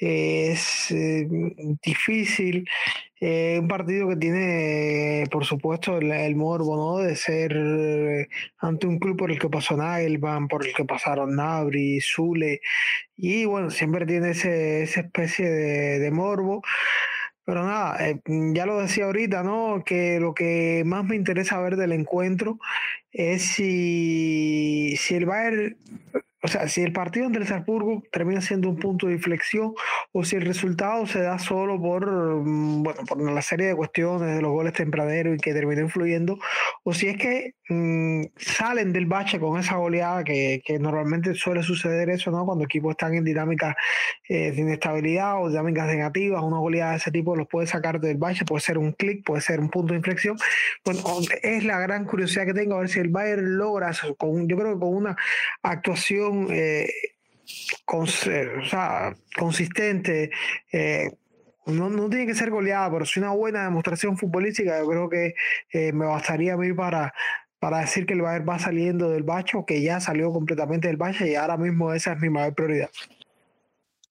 eh, 0.00 0.52
es 0.52 0.90
eh, 0.92 1.26
difícil. 1.82 2.68
Un 3.60 3.68
partido 3.68 4.08
que 4.08 4.16
tiene, 4.16 5.24
por 5.30 5.44
supuesto, 5.44 5.98
el, 5.98 6.36
morbo 6.36 6.76
¿no? 6.76 6.98
de 6.98 7.16
ser 7.16 8.28
ante 8.58 8.86
un 8.86 8.98
club 8.98 9.16
por 9.16 9.30
el 9.30 9.38
que 9.38 9.48
pasó 9.48 9.76
Nagelman, 9.76 10.48
por 10.48 10.66
el 10.66 10.74
que 10.74 10.84
pasaron 10.84 11.36
Nabri, 11.36 12.00
Zule, 12.00 12.60
y 13.16 13.44
bueno, 13.46 13.70
siempre 13.70 14.06
tiene 14.06 14.30
ese, 14.30 14.82
esa 14.82 15.00
especie 15.00 15.48
de, 15.48 15.98
de 16.00 16.10
morbo. 16.10 16.62
Pero 17.44 17.62
nada, 17.64 17.98
ya 18.26 18.64
lo 18.64 18.80
decía 18.80 19.04
ahorita, 19.04 19.42
¿no? 19.42 19.82
Que 19.84 20.18
lo 20.18 20.34
que 20.34 20.82
más 20.86 21.04
me 21.04 21.14
interesa 21.14 21.60
ver 21.60 21.76
del 21.76 21.92
encuentro 21.92 22.58
es 23.12 23.42
si, 23.42 24.96
si 24.96 25.14
el 25.14 25.26
Bayern 25.26 25.76
o 26.44 26.48
sea, 26.48 26.68
si 26.68 26.82
el 26.82 26.92
partido 26.92 27.24
entre 27.24 27.46
Salzburgo 27.46 28.02
termina 28.12 28.42
siendo 28.42 28.68
un 28.68 28.76
punto 28.76 29.06
de 29.06 29.14
inflexión 29.14 29.72
o 30.12 30.24
si 30.24 30.36
el 30.36 30.42
resultado 30.42 31.06
se 31.06 31.22
da 31.22 31.38
solo 31.38 31.80
por, 31.80 32.06
mm, 32.06 32.82
bueno, 32.82 33.00
por 33.08 33.32
la 33.32 33.40
serie 33.40 33.68
de 33.68 33.74
cuestiones 33.74 34.36
de 34.36 34.42
los 34.42 34.52
goles 34.52 34.74
tempraneros 34.74 35.36
y 35.36 35.38
que 35.38 35.54
terminó 35.54 35.80
influyendo, 35.80 36.38
o 36.82 36.92
si 36.92 37.08
es 37.08 37.16
que 37.16 37.54
mm, 37.70 38.24
salen 38.36 38.92
del 38.92 39.06
bache 39.06 39.40
con 39.40 39.58
esa 39.58 39.76
goleada 39.76 40.22
que, 40.22 40.60
que, 40.62 40.78
normalmente 40.78 41.34
suele 41.34 41.62
suceder 41.62 42.10
eso, 42.10 42.30
¿no? 42.30 42.44
Cuando 42.44 42.64
equipos 42.64 42.90
están 42.90 43.14
en 43.14 43.24
dinámicas 43.24 43.74
eh, 44.28 44.52
de 44.52 44.60
inestabilidad 44.60 45.42
o 45.42 45.48
dinámicas 45.48 45.86
negativas, 45.86 46.42
una 46.42 46.58
goleada 46.58 46.90
de 46.90 46.98
ese 46.98 47.10
tipo 47.10 47.34
los 47.36 47.48
puede 47.48 47.66
sacar 47.66 48.00
del 48.00 48.18
bache, 48.18 48.44
puede 48.44 48.60
ser 48.60 48.76
un 48.76 48.92
clic, 48.92 49.24
puede 49.24 49.40
ser 49.40 49.60
un 49.60 49.70
punto 49.70 49.94
de 49.94 49.98
inflexión. 49.98 50.36
Bueno, 50.84 51.00
es 51.42 51.64
la 51.64 51.80
gran 51.80 52.04
curiosidad 52.04 52.44
que 52.44 52.52
tengo 52.52 52.76
a 52.76 52.80
ver 52.80 52.90
si 52.90 53.00
el 53.00 53.08
Bayern 53.08 53.56
logra 53.56 53.92
con, 54.18 54.46
yo 54.46 54.58
creo 54.58 54.74
que 54.74 54.80
con 54.80 54.94
una 54.94 55.16
actuación 55.62 56.33
eh, 56.50 56.88
consistente, 59.34 60.30
eh, 60.72 61.10
no, 61.66 62.08
tiene 62.10 62.26
que 62.26 62.34
ser 62.34 62.50
goleada, 62.50 62.90
pero 62.90 63.06
si 63.06 63.20
una 63.20 63.30
buena 63.30 63.64
demostración 63.64 64.18
futbolística, 64.18 64.78
yo 64.78 64.86
creo 64.86 65.08
que 65.08 65.34
eh, 65.72 65.92
me 65.92 66.04
bastaría 66.06 66.54
a 66.54 66.56
mí 66.56 66.72
para, 66.72 67.14
para 67.58 67.78
decir 67.80 68.06
que 68.06 68.12
el 68.14 68.22
Bayern 68.22 68.46
va 68.48 68.58
saliendo 68.58 69.10
del 69.10 69.22
bacho, 69.22 69.64
que 69.66 69.80
ya 69.80 70.00
salió 70.00 70.32
completamente 70.32 70.88
del 70.88 70.98
bache 70.98 71.30
y 71.30 71.34
ahora 71.34 71.56
mismo 71.56 71.92
esa 71.92 72.12
es 72.12 72.20
mi 72.20 72.28
mayor 72.28 72.54
prioridad. 72.54 72.90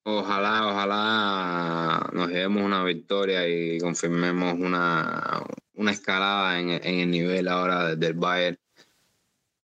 Ojalá, 0.05 0.67
ojalá 0.67 2.09
nos 2.11 2.29
llevemos 2.29 2.63
una 2.63 2.83
victoria 2.83 3.47
y 3.47 3.77
confirmemos 3.79 4.55
una, 4.55 5.43
una 5.75 5.91
escalada 5.91 6.59
en, 6.59 6.69
en 6.69 6.99
el 6.99 7.11
nivel 7.11 7.47
ahora 7.47 7.95
del 7.95 8.13
Bayern 8.15 8.57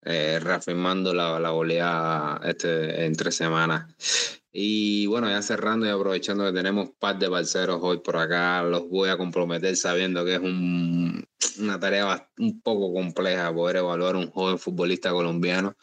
eh, 0.07 0.39
reafirmando 0.41 1.13
la, 1.13 1.41
la 1.41 1.51
goleada 1.51 2.41
este, 2.45 3.05
en 3.05 3.17
tres 3.17 3.35
semanas. 3.35 3.87
Y 4.53 5.07
bueno, 5.07 5.29
ya 5.29 5.43
cerrando 5.43 5.85
y 5.85 5.91
aprovechando 5.91 6.47
que 6.47 6.53
tenemos 6.53 6.91
par 6.99 7.19
de 7.19 7.29
parceros 7.29 7.81
hoy 7.83 7.99
por 7.99 8.17
acá, 8.17 8.63
los 8.63 8.89
voy 8.89 9.11
a 9.11 9.19
comprometer 9.19 9.77
sabiendo 9.77 10.25
que 10.25 10.35
es 10.37 10.41
un, 10.41 11.27
una 11.59 11.79
tarea 11.79 12.31
un 12.39 12.61
poco 12.63 12.95
compleja 12.95 13.53
poder 13.53 13.77
evaluar 13.77 14.17
un 14.17 14.31
joven 14.31 14.59
futbolista 14.59 15.11
colombiano. 15.11 15.77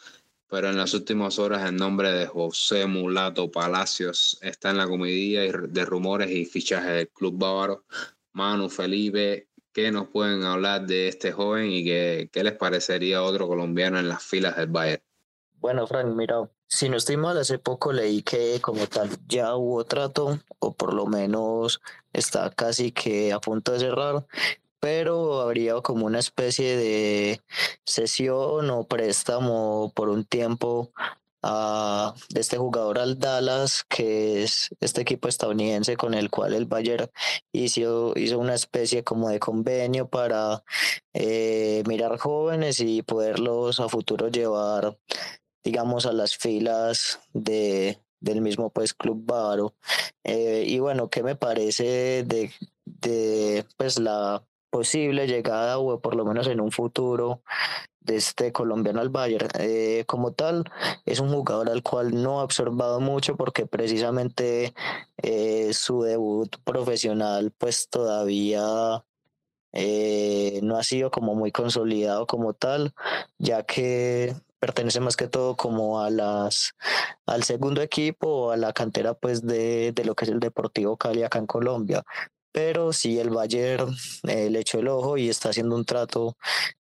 Pero 0.48 0.70
en 0.70 0.76
las 0.76 0.94
últimas 0.94 1.38
horas 1.38 1.68
el 1.68 1.76
nombre 1.76 2.10
de 2.10 2.26
José 2.26 2.86
Mulato 2.86 3.50
Palacios 3.50 4.38
está 4.40 4.70
en 4.70 4.78
la 4.78 4.88
comidilla 4.88 5.42
de 5.42 5.84
rumores 5.84 6.30
y 6.30 6.44
fichajes 6.44 6.90
del 6.90 7.08
club 7.10 7.38
bávaro. 7.38 7.84
Manu 8.32 8.68
Felipe 8.68 9.48
¿Qué 9.74 9.90
nos 9.90 10.06
pueden 10.06 10.44
hablar 10.44 10.86
de 10.86 11.08
este 11.08 11.32
joven 11.32 11.72
y 11.72 11.84
qué, 11.84 12.30
qué 12.32 12.44
les 12.44 12.52
parecería 12.52 13.24
otro 13.24 13.48
colombiano 13.48 13.98
en 13.98 14.08
las 14.08 14.22
filas 14.22 14.56
del 14.56 14.68
Bayern? 14.68 15.02
Bueno, 15.58 15.84
Frank, 15.88 16.14
mira, 16.14 16.48
si 16.68 16.88
no 16.88 16.96
estoy 16.96 17.16
mal, 17.16 17.36
hace 17.38 17.58
poco 17.58 17.92
leí 17.92 18.22
que 18.22 18.60
como 18.60 18.86
tal 18.86 19.10
ya 19.26 19.56
hubo 19.56 19.82
trato, 19.84 20.38
o 20.60 20.74
por 20.74 20.94
lo 20.94 21.06
menos 21.06 21.80
está 22.12 22.50
casi 22.50 22.92
que 22.92 23.32
a 23.32 23.40
punto 23.40 23.72
de 23.72 23.80
cerrar, 23.80 24.24
pero 24.78 25.40
habría 25.40 25.80
como 25.80 26.06
una 26.06 26.20
especie 26.20 26.76
de 26.76 27.40
sesión 27.84 28.70
o 28.70 28.86
préstamo 28.86 29.90
por 29.96 30.08
un 30.08 30.24
tiempo 30.24 30.92
de 32.30 32.40
este 32.40 32.56
jugador 32.56 32.98
al 32.98 33.18
Dallas, 33.18 33.84
que 33.88 34.42
es 34.42 34.70
este 34.80 35.02
equipo 35.02 35.28
estadounidense 35.28 35.96
con 35.96 36.14
el 36.14 36.30
cual 36.30 36.54
el 36.54 36.66
Bayern 36.66 37.10
hizo, 37.52 38.12
hizo 38.16 38.38
una 38.38 38.54
especie 38.54 39.04
como 39.04 39.28
de 39.28 39.40
convenio 39.40 40.08
para 40.08 40.64
eh, 41.12 41.82
mirar 41.86 42.18
jóvenes 42.18 42.80
y 42.80 43.02
poderlos 43.02 43.80
a 43.80 43.88
futuro 43.88 44.28
llevar, 44.28 44.98
digamos, 45.62 46.06
a 46.06 46.12
las 46.12 46.36
filas 46.36 47.20
de, 47.32 47.98
del 48.20 48.40
mismo 48.40 48.70
pues 48.70 48.94
club 48.94 49.24
bávaro. 49.26 49.74
Eh, 50.24 50.64
y 50.66 50.78
bueno, 50.78 51.10
¿qué 51.10 51.22
me 51.22 51.36
parece 51.36 52.24
de, 52.24 52.52
de 52.86 53.66
pues 53.76 53.98
la 53.98 54.42
posible 54.70 55.26
llegada 55.26 55.78
o 55.78 56.00
por 56.00 56.16
lo 56.16 56.24
menos 56.24 56.46
en 56.48 56.60
un 56.60 56.72
futuro 56.72 57.42
de 58.04 58.16
este 58.16 58.52
colombiano 58.52 59.00
al 59.00 59.08
Bayern. 59.08 59.48
Eh, 59.58 60.04
como 60.06 60.32
tal, 60.32 60.64
es 61.04 61.20
un 61.20 61.30
jugador 61.30 61.70
al 61.70 61.82
cual 61.82 62.22
no 62.22 62.40
ha 62.40 62.44
observado 62.44 63.00
mucho 63.00 63.36
porque 63.36 63.66
precisamente 63.66 64.74
eh, 65.16 65.72
su 65.72 66.02
debut 66.02 66.56
profesional 66.64 67.52
pues 67.58 67.88
todavía 67.88 69.04
eh, 69.72 70.60
no 70.62 70.76
ha 70.76 70.84
sido 70.84 71.10
como 71.10 71.34
muy 71.34 71.50
consolidado 71.50 72.26
como 72.26 72.54
tal, 72.54 72.94
ya 73.38 73.64
que 73.64 74.34
pertenece 74.60 75.00
más 75.00 75.16
que 75.16 75.28
todo 75.28 75.56
como 75.56 76.00
a 76.00 76.10
las 76.10 76.74
al 77.26 77.42
segundo 77.42 77.82
equipo 77.82 78.28
o 78.28 78.50
a 78.52 78.56
la 78.56 78.72
cantera 78.72 79.14
pues 79.14 79.42
de, 79.42 79.92
de 79.92 80.04
lo 80.04 80.14
que 80.14 80.24
es 80.24 80.30
el 80.30 80.40
Deportivo 80.40 80.96
Cali 80.96 81.22
acá 81.22 81.38
en 81.38 81.46
Colombia 81.46 82.04
pero 82.54 82.92
si 82.92 83.18
el 83.18 83.30
Bayern 83.30 83.96
eh, 84.28 84.48
le 84.48 84.60
echó 84.60 84.78
el 84.78 84.86
ojo 84.86 85.16
y 85.16 85.28
está 85.28 85.48
haciendo 85.48 85.74
un 85.74 85.84
trato 85.84 86.36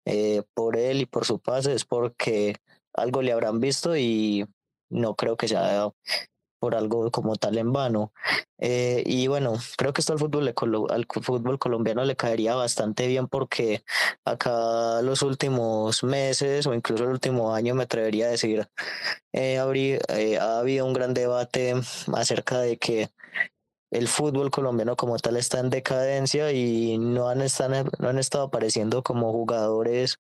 eh, 0.04 0.44
por 0.54 0.76
él 0.76 1.00
y 1.00 1.06
por 1.06 1.26
su 1.26 1.40
pase, 1.40 1.74
es 1.74 1.86
porque 1.86 2.58
algo 2.94 3.22
le 3.22 3.32
habrán 3.32 3.62
visto 3.62 3.96
y 3.96 4.46
no 4.90 5.16
creo 5.16 5.38
que 5.38 5.48
sea 5.48 5.88
por 6.60 6.76
algo 6.76 7.10
como 7.10 7.38
tal 7.38 7.58
en 7.58 7.72
vano. 7.72 8.12
Eh, 8.60 9.02
y 9.06 9.28
bueno, 9.28 9.54
creo 9.78 9.94
que 9.94 10.02
esto 10.02 10.12
al 10.12 10.20
fútbol, 10.20 10.54
al 10.90 11.06
fútbol 11.10 11.58
colombiano 11.58 12.04
le 12.04 12.18
caería 12.18 12.54
bastante 12.56 13.08
bien 13.08 13.30
porque 13.30 13.82
acá 14.26 15.02
los 15.02 15.22
últimos 15.22 16.04
meses 16.04 16.68
o 16.68 16.74
incluso 16.74 17.06
el 17.06 17.12
último 17.12 17.56
año 17.56 17.76
me 17.76 17.84
atrevería 17.84 18.26
a 18.26 18.32
decir, 18.32 18.68
ha 19.34 20.60
habido 20.60 20.86
un 20.86 20.94
gran 20.94 21.14
debate 21.14 21.76
acerca 22.14 22.60
de 22.60 22.78
que 22.78 23.10
el 23.92 24.08
fútbol 24.08 24.50
colombiano 24.50 24.96
como 24.96 25.18
tal 25.18 25.36
está 25.36 25.60
en 25.60 25.70
decadencia 25.70 26.52
y 26.54 26.98
no 26.98 27.28
han, 27.28 27.40
no 28.00 28.10
han 28.10 28.18
estado 28.18 28.46
apareciendo 28.46 29.04
como 29.04 29.32
jugadores 29.34 30.20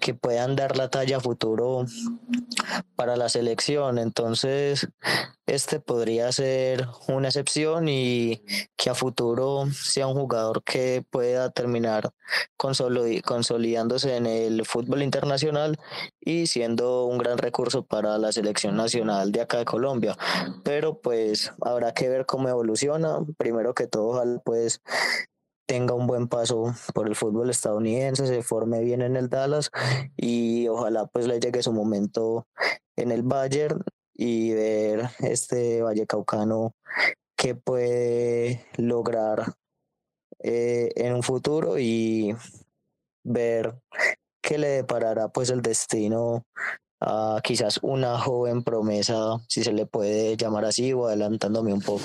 que 0.00 0.14
puedan 0.14 0.54
dar 0.54 0.76
la 0.76 0.88
talla 0.88 1.16
a 1.16 1.20
futuro 1.20 1.84
para 2.94 3.16
la 3.16 3.28
selección. 3.28 3.98
Entonces, 3.98 4.88
este 5.46 5.80
podría 5.80 6.30
ser 6.30 6.86
una 7.08 7.28
excepción 7.28 7.88
y 7.88 8.42
que 8.76 8.90
a 8.90 8.94
futuro 8.94 9.66
sea 9.72 10.06
un 10.06 10.14
jugador 10.14 10.62
que 10.62 11.04
pueda 11.10 11.50
terminar 11.50 12.12
consolidándose 12.56 14.16
en 14.16 14.26
el 14.26 14.64
fútbol 14.64 15.02
internacional 15.02 15.78
y 16.20 16.46
siendo 16.46 17.06
un 17.06 17.18
gran 17.18 17.38
recurso 17.38 17.84
para 17.84 18.18
la 18.18 18.30
selección 18.30 18.76
nacional 18.76 19.32
de 19.32 19.40
acá 19.40 19.58
de 19.58 19.64
Colombia. 19.64 20.16
Pero 20.62 21.00
pues 21.00 21.52
habrá 21.60 21.92
que 21.94 22.08
ver 22.08 22.26
cómo 22.26 22.48
evoluciona. 22.48 22.99
Primero 23.36 23.74
que 23.74 23.86
todo, 23.86 24.22
pues 24.44 24.80
tenga 25.66 25.94
un 25.94 26.06
buen 26.06 26.26
paso 26.26 26.74
por 26.94 27.06
el 27.06 27.14
fútbol 27.14 27.48
estadounidense, 27.48 28.26
se 28.26 28.42
forme 28.42 28.80
bien 28.80 29.02
en 29.02 29.16
el 29.16 29.28
Dallas 29.28 29.70
y 30.16 30.66
ojalá 30.66 31.06
pues 31.06 31.28
le 31.28 31.38
llegue 31.38 31.62
su 31.62 31.72
momento 31.72 32.48
en 32.96 33.12
el 33.12 33.22
Bayern 33.22 33.84
y 34.14 34.52
ver 34.52 35.10
este 35.20 35.80
Valle 35.82 36.06
Caucano 36.06 36.74
que 37.36 37.54
puede 37.54 38.66
lograr 38.78 39.54
eh, 40.40 40.90
en 40.96 41.14
un 41.14 41.22
futuro 41.22 41.78
y 41.78 42.34
ver 43.22 43.80
qué 44.42 44.58
le 44.58 44.68
deparará 44.68 45.28
pues 45.28 45.50
el 45.50 45.62
destino 45.62 46.44
a 47.00 47.40
quizás 47.42 47.78
una 47.82 48.18
joven 48.18 48.62
promesa, 48.62 49.38
si 49.48 49.64
se 49.64 49.72
le 49.72 49.86
puede 49.86 50.36
llamar 50.36 50.64
así, 50.64 50.92
o 50.92 51.06
adelantándome 51.06 51.72
un 51.72 51.80
poco. 51.80 52.02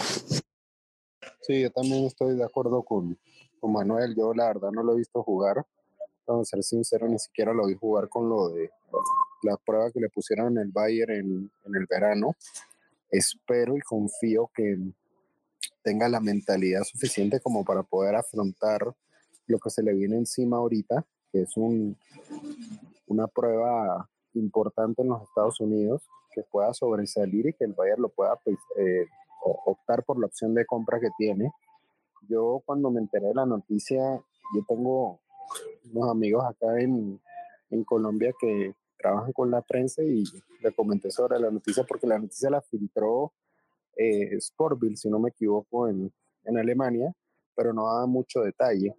Sí, 1.45 1.61
yo 1.61 1.69
también 1.69 2.05
estoy 2.05 2.35
de 2.35 2.43
acuerdo 2.43 2.81
con, 2.81 3.15
con 3.59 3.71
Manuel. 3.71 4.15
Yo 4.15 4.33
la 4.33 4.47
verdad 4.47 4.71
no 4.71 4.81
lo 4.81 4.93
he 4.93 4.97
visto 4.97 5.21
jugar. 5.21 5.63
Vamos 6.25 6.47
a 6.47 6.55
ser 6.55 6.63
sincero, 6.63 7.07
ni 7.07 7.19
siquiera 7.19 7.53
lo 7.53 7.67
vi 7.67 7.75
jugar 7.75 8.09
con 8.09 8.27
lo 8.27 8.49
de 8.49 8.71
la 9.43 9.55
prueba 9.57 9.91
que 9.91 9.99
le 9.99 10.09
pusieron 10.09 10.53
en 10.53 10.63
el 10.63 10.71
Bayern 10.71 11.11
en, 11.11 11.51
en 11.65 11.75
el 11.75 11.85
verano. 11.85 12.35
Espero 13.11 13.77
y 13.77 13.81
confío 13.81 14.49
que 14.55 14.75
tenga 15.83 16.09
la 16.09 16.19
mentalidad 16.19 16.81
suficiente 16.81 17.39
como 17.39 17.63
para 17.63 17.83
poder 17.83 18.15
afrontar 18.15 18.95
lo 19.45 19.59
que 19.59 19.69
se 19.69 19.83
le 19.83 19.93
viene 19.93 20.17
encima 20.17 20.57
ahorita, 20.57 21.05
que 21.31 21.43
es 21.43 21.55
un, 21.57 21.95
una 23.05 23.27
prueba 23.27 24.09
importante 24.33 25.03
en 25.03 25.09
los 25.09 25.21
Estados 25.21 25.59
Unidos, 25.59 26.01
que 26.33 26.41
pueda 26.41 26.73
sobresalir 26.73 27.45
y 27.45 27.53
que 27.53 27.65
el 27.65 27.73
Bayern 27.73 28.01
lo 28.01 28.09
pueda 28.09 28.35
pues, 28.37 28.57
eh, 29.45 29.55
optar 29.65 30.03
por 30.03 30.19
la 30.19 30.27
opción 30.27 30.53
de 30.53 30.65
compra 30.65 30.99
que 30.99 31.09
tiene. 31.17 31.51
Yo 32.27 32.61
cuando 32.65 32.89
me 32.91 32.99
enteré 33.01 33.27
de 33.27 33.35
la 33.35 33.45
noticia, 33.45 33.99
yo 34.55 34.65
tengo 34.67 35.19
unos 35.93 36.09
amigos 36.09 36.43
acá 36.45 36.79
en, 36.79 37.19
en 37.69 37.83
Colombia 37.83 38.33
que 38.39 38.73
trabajan 38.97 39.31
con 39.33 39.51
la 39.51 39.61
prensa 39.61 40.01
y 40.03 40.23
le 40.61 40.71
comenté 40.71 41.11
sobre 41.11 41.39
la 41.39 41.51
noticia 41.51 41.83
porque 41.83 42.07
la 42.07 42.17
noticia 42.17 42.49
la 42.49 42.61
filtró 42.61 43.33
eh, 43.95 44.39
Sportville, 44.39 44.97
si 44.97 45.09
no 45.09 45.19
me 45.19 45.29
equivoco, 45.29 45.87
en, 45.87 46.11
en 46.43 46.57
Alemania, 46.57 47.13
pero 47.55 47.73
no 47.73 47.87
da 47.93 48.05
mucho 48.05 48.41
detalle. 48.41 48.95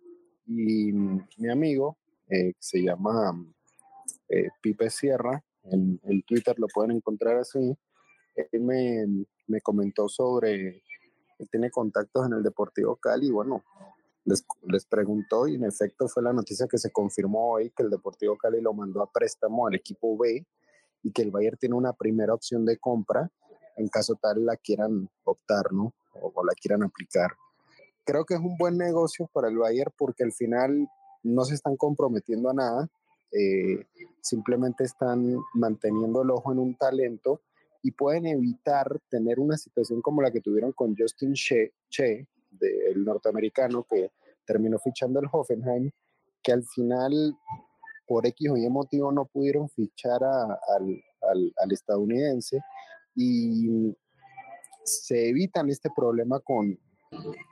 Y 0.46 0.92
mi 0.92 1.50
amigo, 1.50 1.96
eh, 2.28 2.52
que 2.52 2.60
se 2.60 2.82
llama 2.82 3.34
eh, 4.28 4.48
Pipe 4.60 4.90
Sierra, 4.90 5.42
en, 5.64 6.00
en, 6.04 6.22
Twitter 6.22 6.56
lo 6.58 6.68
pueden 6.68 6.92
encontrar 6.92 7.36
así, 7.38 7.76
él 8.52 8.60
me, 8.60 9.26
me 9.46 9.60
comentó 9.60 10.08
sobre, 10.08 10.82
él 11.38 11.48
tiene 11.50 11.70
contactos 11.70 12.26
en 12.26 12.34
el 12.34 12.42
Deportivo 12.42 12.96
Cali, 12.96 13.30
bueno, 13.30 13.64
les, 14.24 14.44
les, 14.62 14.84
preguntó 14.86 15.46
y 15.46 15.54
en 15.54 15.64
efecto 15.64 16.08
fue 16.08 16.22
la 16.22 16.32
noticia 16.32 16.66
que 16.66 16.78
se 16.78 16.90
confirmó 16.90 17.52
hoy 17.52 17.70
que 17.70 17.82
el 17.82 17.90
Deportivo 17.90 18.36
Cali 18.36 18.60
lo 18.60 18.72
mandó 18.72 19.02
a 19.02 19.10
préstamo 19.10 19.66
al 19.66 19.74
equipo 19.74 20.16
B 20.18 20.44
y 21.02 21.12
que 21.12 21.22
el 21.22 21.30
Bayern 21.30 21.56
tiene 21.56 21.76
una 21.76 21.92
primera 21.92 22.34
opción 22.34 22.64
de 22.64 22.78
compra 22.78 23.30
en 23.76 23.88
caso 23.88 24.16
tal 24.20 24.44
la 24.44 24.56
quieran 24.56 25.08
optar, 25.24 25.72
¿no? 25.72 25.92
O, 26.14 26.32
o, 26.34 26.44
la 26.44 26.54
quieran 26.54 26.82
aplicar. 26.82 27.32
Creo 28.04 28.24
que 28.24 28.34
es 28.34 28.40
un 28.40 28.56
buen 28.56 28.78
negocio 28.78 29.28
para 29.32 29.48
el 29.48 29.58
Bayern 29.58 29.92
porque 29.96 30.24
al 30.24 30.32
final 30.32 30.88
no 31.22 31.44
se 31.44 31.54
están 31.54 31.76
comprometiendo 31.76 32.50
a 32.50 32.54
nada, 32.54 32.88
eh, 33.32 33.84
simplemente 34.20 34.84
están 34.84 35.36
manteniendo 35.54 36.22
el 36.22 36.30
ojo 36.30 36.52
en 36.52 36.58
un 36.58 36.74
talento 36.76 37.40
y 37.86 37.92
pueden 37.92 38.26
evitar 38.26 38.98
tener 39.08 39.38
una 39.38 39.56
situación 39.56 40.02
como 40.02 40.20
la 40.20 40.32
que 40.32 40.40
tuvieron 40.40 40.72
con 40.72 40.96
Justin 40.98 41.34
Che, 41.34 41.72
che 41.88 42.26
del 42.50 43.04
norteamericano 43.04 43.86
que 43.88 44.10
terminó 44.44 44.76
fichando 44.80 45.20
el 45.20 45.28
Hoffenheim, 45.30 45.92
que 46.42 46.52
al 46.52 46.64
final 46.64 47.32
por 48.08 48.26
X 48.26 48.50
o 48.50 48.56
Y 48.56 48.68
motivo 48.68 49.12
no 49.12 49.26
pudieron 49.26 49.68
fichar 49.68 50.24
al, 50.24 51.00
al, 51.30 51.52
al 51.56 51.72
estadounidense 51.72 52.60
y 53.14 53.94
se 54.82 55.28
evitan 55.28 55.70
este 55.70 55.88
problema 55.94 56.40
con, 56.40 56.76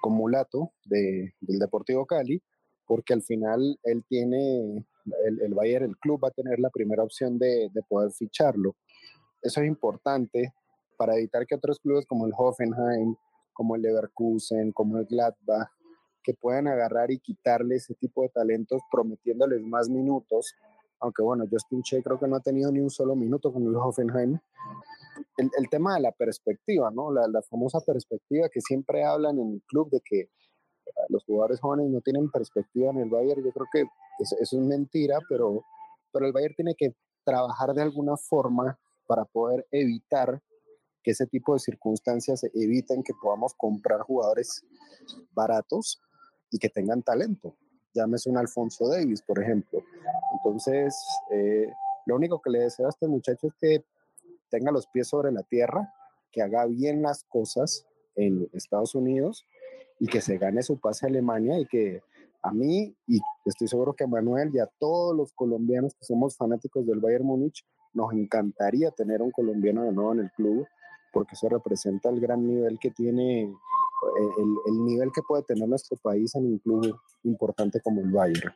con 0.03 0.15
Mulato 0.15 0.73
de, 0.85 1.33
del 1.41 1.61
Deportivo 1.61 2.07
Cali, 2.07 2.43
porque 2.87 3.15
al 3.15 3.23
final 3.23 3.79
él 3.85 4.05
tiene, 4.09 4.85
el, 5.27 5.41
el 5.43 5.55
Bayern, 5.55 5.85
el 5.85 5.97
club 5.99 6.25
va 6.25 6.29
a 6.29 6.33
tener 6.33 6.59
la 6.59 6.71
primera 6.71 7.05
opción 7.05 7.39
de, 7.39 7.71
de, 7.73 7.83
poder 7.89 8.11
ficharlo. 8.11 8.75
Eso 9.45 9.61
es 9.61 9.67
importante 9.67 10.55
para 10.97 11.17
evitar 11.17 11.47
que 11.47 11.55
otros 11.55 11.79
clubes 11.79 12.07
como 12.07 12.27
el 12.27 12.33
Hoffenheim, 12.35 13.15
como 13.53 13.77
el 13.77 13.83
Leverkusen, 13.83 14.73
como 14.73 14.97
el 14.97 15.05
Gladbach, 15.05 15.69
que 16.23 16.33
puedan 16.33 16.67
agarrar 16.67 17.11
y 17.11 17.19
quitarle 17.19 17.77
ese 17.77 17.95
tipo 17.95 18.23
de 18.23 18.31
talentos 18.31 18.81
prometiéndoles 18.91 19.61
más 19.61 19.91
minutos, 19.91 20.55
aunque 20.99 21.23
bueno, 21.23 21.45
Justin 21.51 21.83
Che 21.83 22.03
creo 22.03 22.19
que 22.19 22.27
no 22.27 22.37
ha 22.37 22.41
tenido 22.41 22.73
ni 22.73 22.81
un 22.81 22.89
solo 22.89 23.15
minuto 23.15 23.53
con 23.53 23.63
el 23.65 23.77
Hoffenheim, 23.77 24.39
el, 25.37 25.51
el, 25.59 25.69
tema 25.69 25.95
de 25.97 26.01
la 26.01 26.13
perspectiva, 26.13 26.91
¿no? 26.91 27.13
La, 27.13 27.29
la, 27.29 27.43
famosa 27.43 27.81
perspectiva 27.81 28.49
que 28.49 28.63
siempre 28.63 29.05
hablan 29.05 29.39
en 29.39 29.53
el 29.53 29.63
club 29.67 29.91
de 29.91 30.01
que 30.03 30.31
los 31.11 31.23
jugadores 31.25 31.61
jóvenes 31.61 31.91
no 31.91 32.01
tienen 32.01 32.31
perspectiva 32.31 32.91
en 32.91 32.99
el 33.01 33.11
Bayern. 33.11 33.45
Yo 33.45 33.53
creo 33.53 33.67
que 33.71 33.81
eso, 34.19 34.37
eso, 34.41 34.59
es 34.59 34.67
mentira, 34.67 35.19
pero, 35.29 35.63
pero 36.11 36.27
el 36.27 36.33
Bayern 36.33 36.55
tiene 36.55 36.75
que 36.75 36.95
trabajar 37.25 37.75
de 37.75 37.83
alguna 37.83 38.17
forma 38.17 38.79
para 39.07 39.25
poder 39.25 39.67
evitar 39.71 40.41
que 41.03 41.11
ese 41.11 41.27
tipo 41.27 41.53
de 41.53 41.61
circunstancias 41.61 42.45
eviten 42.55 43.03
que 43.03 43.13
podamos 43.21 43.55
comprar 43.55 44.01
jugadores 44.01 44.65
baratos 45.33 46.01
y 46.51 46.59
que 46.59 46.71
tengan 46.71 47.03
talento. 47.03 47.57
Llámese 47.93 48.31
un 48.31 48.39
Alfonso 48.39 48.89
Davis, 48.89 49.23
por 49.23 49.41
ejemplo. 49.41 49.83
Entonces, 50.33 50.97
eh, 51.31 51.71
lo 52.07 52.17
único 52.17 52.41
que 52.41 52.51
le 52.51 52.61
deseo 52.61 52.87
a 52.87 52.91
este 52.91 53.07
muchacho 53.07 53.49
es 53.49 53.55
que 53.61 53.85
tenga 54.51 54.73
los 54.73 54.87
pies 54.87 55.09
sobre 55.09 55.31
la 55.31 55.43
tierra, 55.43 55.93
que 56.33 56.43
haga 56.43 56.67
bien 56.67 57.03
las 57.03 57.25
cosas 57.25 57.87
en 58.17 58.49
Estados 58.53 58.95
Unidos 58.95 59.45
y 60.01 60.07
que 60.07 60.21
se 60.21 60.39
gane 60.39 60.63
su 60.63 60.81
pase 60.81 61.07
a 61.07 61.09
Alemania 61.09 61.59
y 61.59 61.67
que 61.67 62.03
a 62.43 62.53
mí, 62.53 62.95
y 63.07 63.21
estoy 63.47 63.69
seguro 63.69 63.95
que 63.95 64.05
a 64.05 64.07
Manuel 64.07 64.51
y 64.53 64.59
a 64.59 64.67
todos 64.79 65.17
los 65.17 65.33
colombianos 65.33 65.95
que 65.95 66.05
somos 66.05 66.37
fanáticos 66.37 66.87
del 66.87 67.01
Bayern 67.01 67.25
Múnich, 67.25 67.65
nos 67.95 68.13
encantaría 68.13 68.91
tener 68.91 69.23
un 69.23 69.31
colombiano 69.31 69.85
de 69.85 69.93
nuevo 69.93 70.13
en 70.13 70.21
el 70.21 70.31
club, 70.33 70.67
porque 71.13 71.35
eso 71.35 71.49
representa 71.49 72.11
el 72.11 72.21
gran 72.21 72.47
nivel 72.47 72.79
que 72.79 72.91
tiene, 72.91 73.43
el, 73.43 74.57
el 74.67 74.85
nivel 74.85 75.11
que 75.15 75.23
puede 75.23 75.45
tener 75.45 75.69
nuestro 75.69 75.97
país 75.97 76.35
en 76.35 76.45
un 76.45 76.59
club 76.59 76.99
importante 77.23 77.81
como 77.81 78.03
el 78.03 78.11
Bayern. 78.11 78.53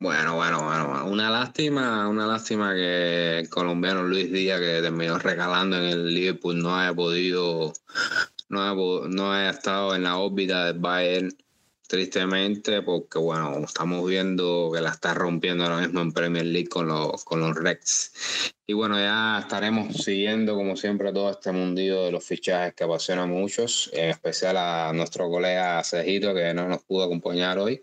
Bueno, 0.00 0.34
bueno, 0.34 0.62
bueno, 0.64 1.06
una 1.06 1.30
lástima, 1.30 2.08
una 2.08 2.26
lástima 2.26 2.74
que 2.74 3.38
el 3.38 3.48
colombiano 3.48 4.02
Luis 4.02 4.30
Díaz, 4.30 4.60
que 4.60 4.82
terminó 4.82 5.18
regalando 5.18 5.78
en 5.78 5.84
el 5.84 6.12
Liverpool, 6.12 6.60
no 6.60 6.76
haya 6.76 6.92
podido, 6.92 7.72
no 8.48 8.60
haya, 8.60 9.08
no 9.08 9.32
haya 9.32 9.50
estado 9.50 9.94
en 9.94 10.02
la 10.02 10.18
órbita 10.18 10.66
del 10.66 10.80
Bayern, 10.80 11.30
tristemente, 11.86 12.82
porque 12.82 13.18
bueno, 13.18 13.58
estamos 13.64 14.08
viendo 14.08 14.70
que 14.72 14.80
la 14.80 14.90
está 14.90 15.14
rompiendo 15.14 15.64
ahora 15.64 15.78
mismo 15.78 16.00
en 16.00 16.12
Premier 16.12 16.46
League 16.46 16.68
con 16.68 16.88
los, 16.88 17.24
con 17.24 17.40
los 17.40 17.54
Rex. 17.56 18.54
Y 18.66 18.72
bueno, 18.72 18.98
ya 18.98 19.40
estaremos 19.40 19.96
siguiendo, 19.96 20.54
como 20.54 20.76
siempre, 20.76 21.12
todo 21.12 21.30
este 21.30 21.52
mundillo 21.52 22.04
de 22.04 22.12
los 22.12 22.24
fichajes 22.24 22.74
que 22.74 22.84
apasiona 22.84 23.24
a 23.24 23.26
muchos, 23.26 23.90
en 23.92 24.10
especial 24.10 24.56
a 24.56 24.92
nuestro 24.94 25.28
colega 25.28 25.84
Cejito, 25.84 26.34
que 26.34 26.54
no 26.54 26.68
nos 26.68 26.82
pudo 26.82 27.04
acompañar 27.04 27.58
hoy 27.58 27.82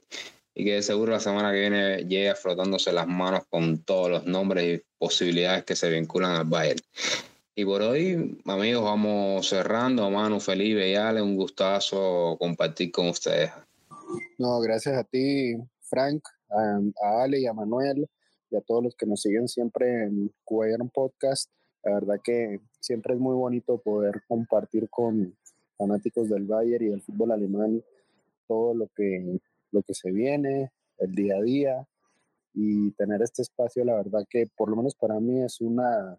y 0.53 0.65
que 0.65 0.81
seguro 0.81 1.13
la 1.13 1.19
semana 1.19 1.51
que 1.51 1.59
viene 1.59 1.97
llega 2.05 2.35
frotándose 2.35 2.91
las 2.91 3.07
manos 3.07 3.43
con 3.49 3.83
todos 3.83 4.09
los 4.09 4.25
nombres 4.25 4.79
y 4.79 4.83
posibilidades 4.97 5.63
que 5.63 5.75
se 5.75 5.89
vinculan 5.89 6.35
al 6.35 6.45
Bayern. 6.45 6.81
Y 7.55 7.65
por 7.65 7.81
hoy, 7.81 8.39
amigos, 8.45 8.83
vamos 8.83 9.47
cerrando. 9.47 10.09
Manu, 10.09 10.39
Felipe 10.39 10.89
y 10.89 10.95
Ale, 10.95 11.21
un 11.21 11.35
gustazo 11.35 12.37
compartir 12.39 12.91
con 12.91 13.09
ustedes. 13.09 13.51
No, 14.37 14.59
gracias 14.59 14.97
a 14.97 15.03
ti, 15.03 15.55
Frank, 15.81 16.23
a, 16.49 17.23
Ale 17.23 17.39
y 17.39 17.47
a 17.47 17.53
Manuel 17.53 18.07
y 18.49 18.55
a 18.55 18.61
todos 18.61 18.83
los 18.83 18.95
que 18.95 19.05
nos 19.05 19.21
siguen 19.21 19.47
siempre 19.47 20.03
en 20.03 20.31
Cubayern 20.43 20.89
Podcast. 20.89 21.49
La 21.83 21.93
verdad 21.95 22.19
que 22.23 22.59
siempre 22.79 23.13
es 23.13 23.19
muy 23.19 23.35
bonito 23.35 23.77
poder 23.79 24.21
compartir 24.27 24.89
con 24.89 25.35
fanáticos 25.77 26.29
del 26.29 26.45
Bayern 26.45 26.85
y 26.85 26.89
del 26.89 27.01
fútbol 27.01 27.31
alemán 27.31 27.83
todo 28.47 28.73
lo 28.73 28.87
que 28.95 29.39
lo 29.71 29.81
que 29.83 29.93
se 29.93 30.11
viene, 30.11 30.71
el 30.97 31.15
día 31.15 31.37
a 31.37 31.41
día 31.41 31.87
y 32.53 32.91
tener 32.91 33.21
este 33.21 33.41
espacio, 33.41 33.83
la 33.85 33.95
verdad 33.95 34.25
que 34.29 34.47
por 34.57 34.69
lo 34.69 34.75
menos 34.75 34.95
para 34.95 35.19
mí 35.19 35.41
es, 35.41 35.61
una, 35.61 36.17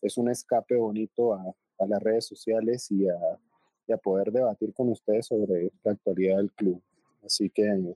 es 0.00 0.16
un 0.16 0.30
escape 0.30 0.76
bonito 0.76 1.34
a, 1.34 1.42
a 1.78 1.86
las 1.86 2.02
redes 2.02 2.26
sociales 2.26 2.90
y 2.90 3.08
a, 3.08 3.18
y 3.86 3.92
a, 3.92 3.96
poder 3.96 4.30
debatir 4.30 4.72
con 4.72 4.88
ustedes 4.90 5.26
sobre 5.26 5.72
la 5.82 5.92
actualidad 5.92 6.36
del 6.36 6.52
club. 6.52 6.80
Así 7.24 7.50
que 7.50 7.94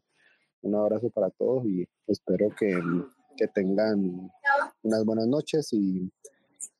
un 0.62 0.74
abrazo 0.74 1.10
para 1.10 1.30
todos 1.30 1.66
y 1.66 1.86
espero 2.06 2.48
que, 2.58 2.78
que 3.36 3.48
tengan 3.48 4.30
unas 4.82 5.04
buenas 5.04 5.26
noches 5.26 5.72
y, 5.72 6.10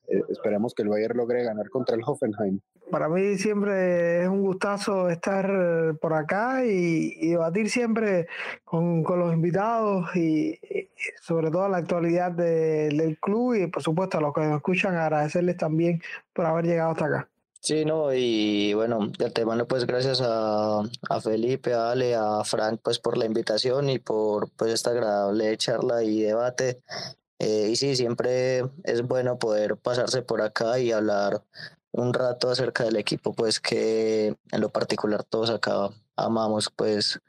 eh, 0.07 0.23
esperemos 0.29 0.73
que 0.73 0.83
el 0.83 0.89
Bayern 0.89 1.17
logre 1.17 1.43
ganar 1.43 1.69
contra 1.69 1.95
el 1.95 2.01
Hoffenheim. 2.05 2.59
Para 2.89 3.09
mí 3.09 3.37
siempre 3.37 4.23
es 4.23 4.29
un 4.29 4.41
gustazo 4.41 5.09
estar 5.09 5.97
por 5.99 6.13
acá 6.13 6.65
y, 6.65 7.31
debatir 7.31 7.69
siempre 7.69 8.27
con, 8.63 9.03
los 9.03 9.33
invitados 9.33 10.15
y, 10.15 10.57
sobre 11.21 11.51
todo 11.51 11.67
la 11.67 11.77
actualidad 11.77 12.31
del 12.31 13.17
club 13.19 13.55
y 13.55 13.67
por 13.67 13.83
supuesto 13.83 14.17
a 14.17 14.21
los 14.21 14.33
que 14.33 14.41
nos 14.41 14.55
escuchan 14.55 14.95
agradecerles 14.95 15.57
también 15.57 16.01
por 16.31 16.45
haber 16.45 16.65
llegado 16.65 16.91
hasta 16.91 17.05
acá. 17.05 17.29
Sí, 17.59 17.83
no, 17.85 18.13
y 18.13 18.73
bueno, 18.73 19.07
de 19.17 19.25
antemano 19.25 19.67
pues 19.67 19.85
gracias 19.85 20.21
a, 20.21 20.79
a, 20.79 21.21
Felipe, 21.21 21.73
a 21.73 21.91
Ale, 21.91 22.15
a 22.15 22.43
Frank 22.45 22.79
pues 22.83 22.99
por 22.99 23.17
la 23.17 23.25
invitación 23.25 23.89
y 23.89 23.99
por 23.99 24.49
pues 24.51 24.73
esta 24.73 24.91
agradable 24.91 25.57
charla 25.57 26.03
y 26.03 26.21
debate. 26.21 26.81
Eh, 27.39 27.69
y 27.71 27.75
sí, 27.75 27.95
siempre 27.95 28.63
es 28.83 29.01
bueno 29.03 29.37
poder 29.37 29.77
pasarse 29.77 30.21
por 30.21 30.41
acá 30.41 30.79
y 30.79 30.91
hablar 30.91 31.43
un 31.91 32.13
rato 32.13 32.49
acerca 32.49 32.83
del 32.83 32.95
equipo, 32.95 33.33
pues 33.33 33.59
que 33.59 34.35
en 34.51 34.61
lo 34.61 34.69
particular 34.69 35.23
todos 35.23 35.49
acá 35.49 35.89
amamos, 36.15 36.71
pues 36.75 37.19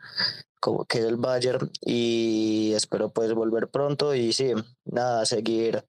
como 0.60 0.84
que 0.84 0.98
es 0.98 1.04
el 1.04 1.16
Bayern 1.16 1.70
y 1.80 2.72
espero 2.74 3.10
pues 3.10 3.32
volver 3.34 3.68
pronto 3.68 4.14
y 4.14 4.32
sí, 4.32 4.52
nada, 4.84 5.24
seguir 5.26 5.84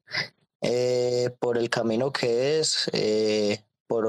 eh, 0.62 1.36
por 1.40 1.58
el 1.58 1.70
camino 1.70 2.12
que 2.12 2.60
es, 2.60 2.90
eh, 2.94 3.64
por 3.90 4.06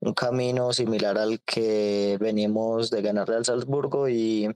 un 0.00 0.14
camino 0.14 0.72
similar 0.72 1.18
al 1.18 1.40
que 1.42 2.16
venimos 2.20 2.88
de 2.90 3.02
ganarle 3.02 3.34
al 3.34 3.44
Salzburgo 3.44 4.08
y 4.08 4.48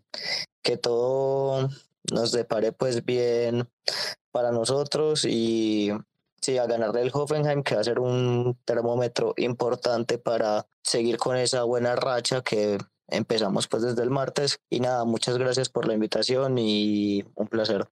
que 0.63 0.77
todo 0.77 1.69
nos 2.13 2.31
depare 2.31 2.71
pues 2.71 3.05
bien 3.05 3.69
para 4.31 4.53
nosotros 4.53 5.25
y 5.25 5.91
sí, 6.41 6.59
a 6.59 6.67
ganarle 6.67 7.03
el 7.03 7.11
Hoffenheim, 7.13 7.65
que 7.65 7.75
va 7.75 7.81
a 7.81 7.85
ser 7.85 7.99
un 7.99 8.57
termómetro 8.65 9.35
importante 9.37 10.17
para 10.17 10.67
seguir 10.83 11.17
con 11.17 11.37
esa 11.37 11.65
buena 11.65 11.97
racha 11.97 12.43
que 12.43 12.79
empezamos 13.09 13.67
pues 13.67 13.83
desde 13.83 14.03
el 14.03 14.11
martes. 14.11 14.61
Y 14.71 14.79
nada, 14.79 15.05
muchas 15.05 15.39
gracias 15.39 15.69
por 15.69 15.89
la 15.89 15.95
invitación 15.95 16.57
y 16.59 17.25
un 17.35 17.49
placer. 17.49 17.89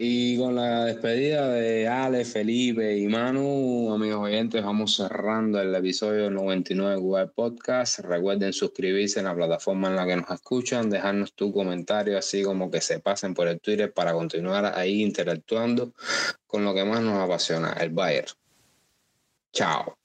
Y 0.00 0.38
con 0.38 0.54
la 0.54 0.84
despedida 0.84 1.48
de 1.48 1.88
Ale, 1.88 2.24
Felipe 2.24 2.96
y 2.96 3.08
Manu, 3.08 3.92
amigos 3.92 4.26
oyentes, 4.26 4.62
vamos 4.62 4.94
cerrando 4.94 5.60
el 5.60 5.74
episodio 5.74 6.30
99 6.30 6.92
de 6.92 7.00
Google 7.00 7.26
Podcast. 7.26 7.98
Recuerden 7.98 8.52
suscribirse 8.52 9.18
en 9.18 9.24
la 9.24 9.34
plataforma 9.34 9.88
en 9.88 9.96
la 9.96 10.06
que 10.06 10.14
nos 10.14 10.30
escuchan, 10.30 10.88
dejarnos 10.88 11.32
tu 11.32 11.52
comentario, 11.52 12.16
así 12.16 12.44
como 12.44 12.70
que 12.70 12.80
se 12.80 13.00
pasen 13.00 13.34
por 13.34 13.48
el 13.48 13.58
Twitter 13.58 13.92
para 13.92 14.12
continuar 14.12 14.66
ahí 14.66 15.02
interactuando 15.02 15.92
con 16.46 16.64
lo 16.64 16.72
que 16.74 16.84
más 16.84 17.02
nos 17.02 17.18
apasiona, 17.18 17.72
el 17.72 17.90
Bayer. 17.90 18.26
Chao. 19.52 19.97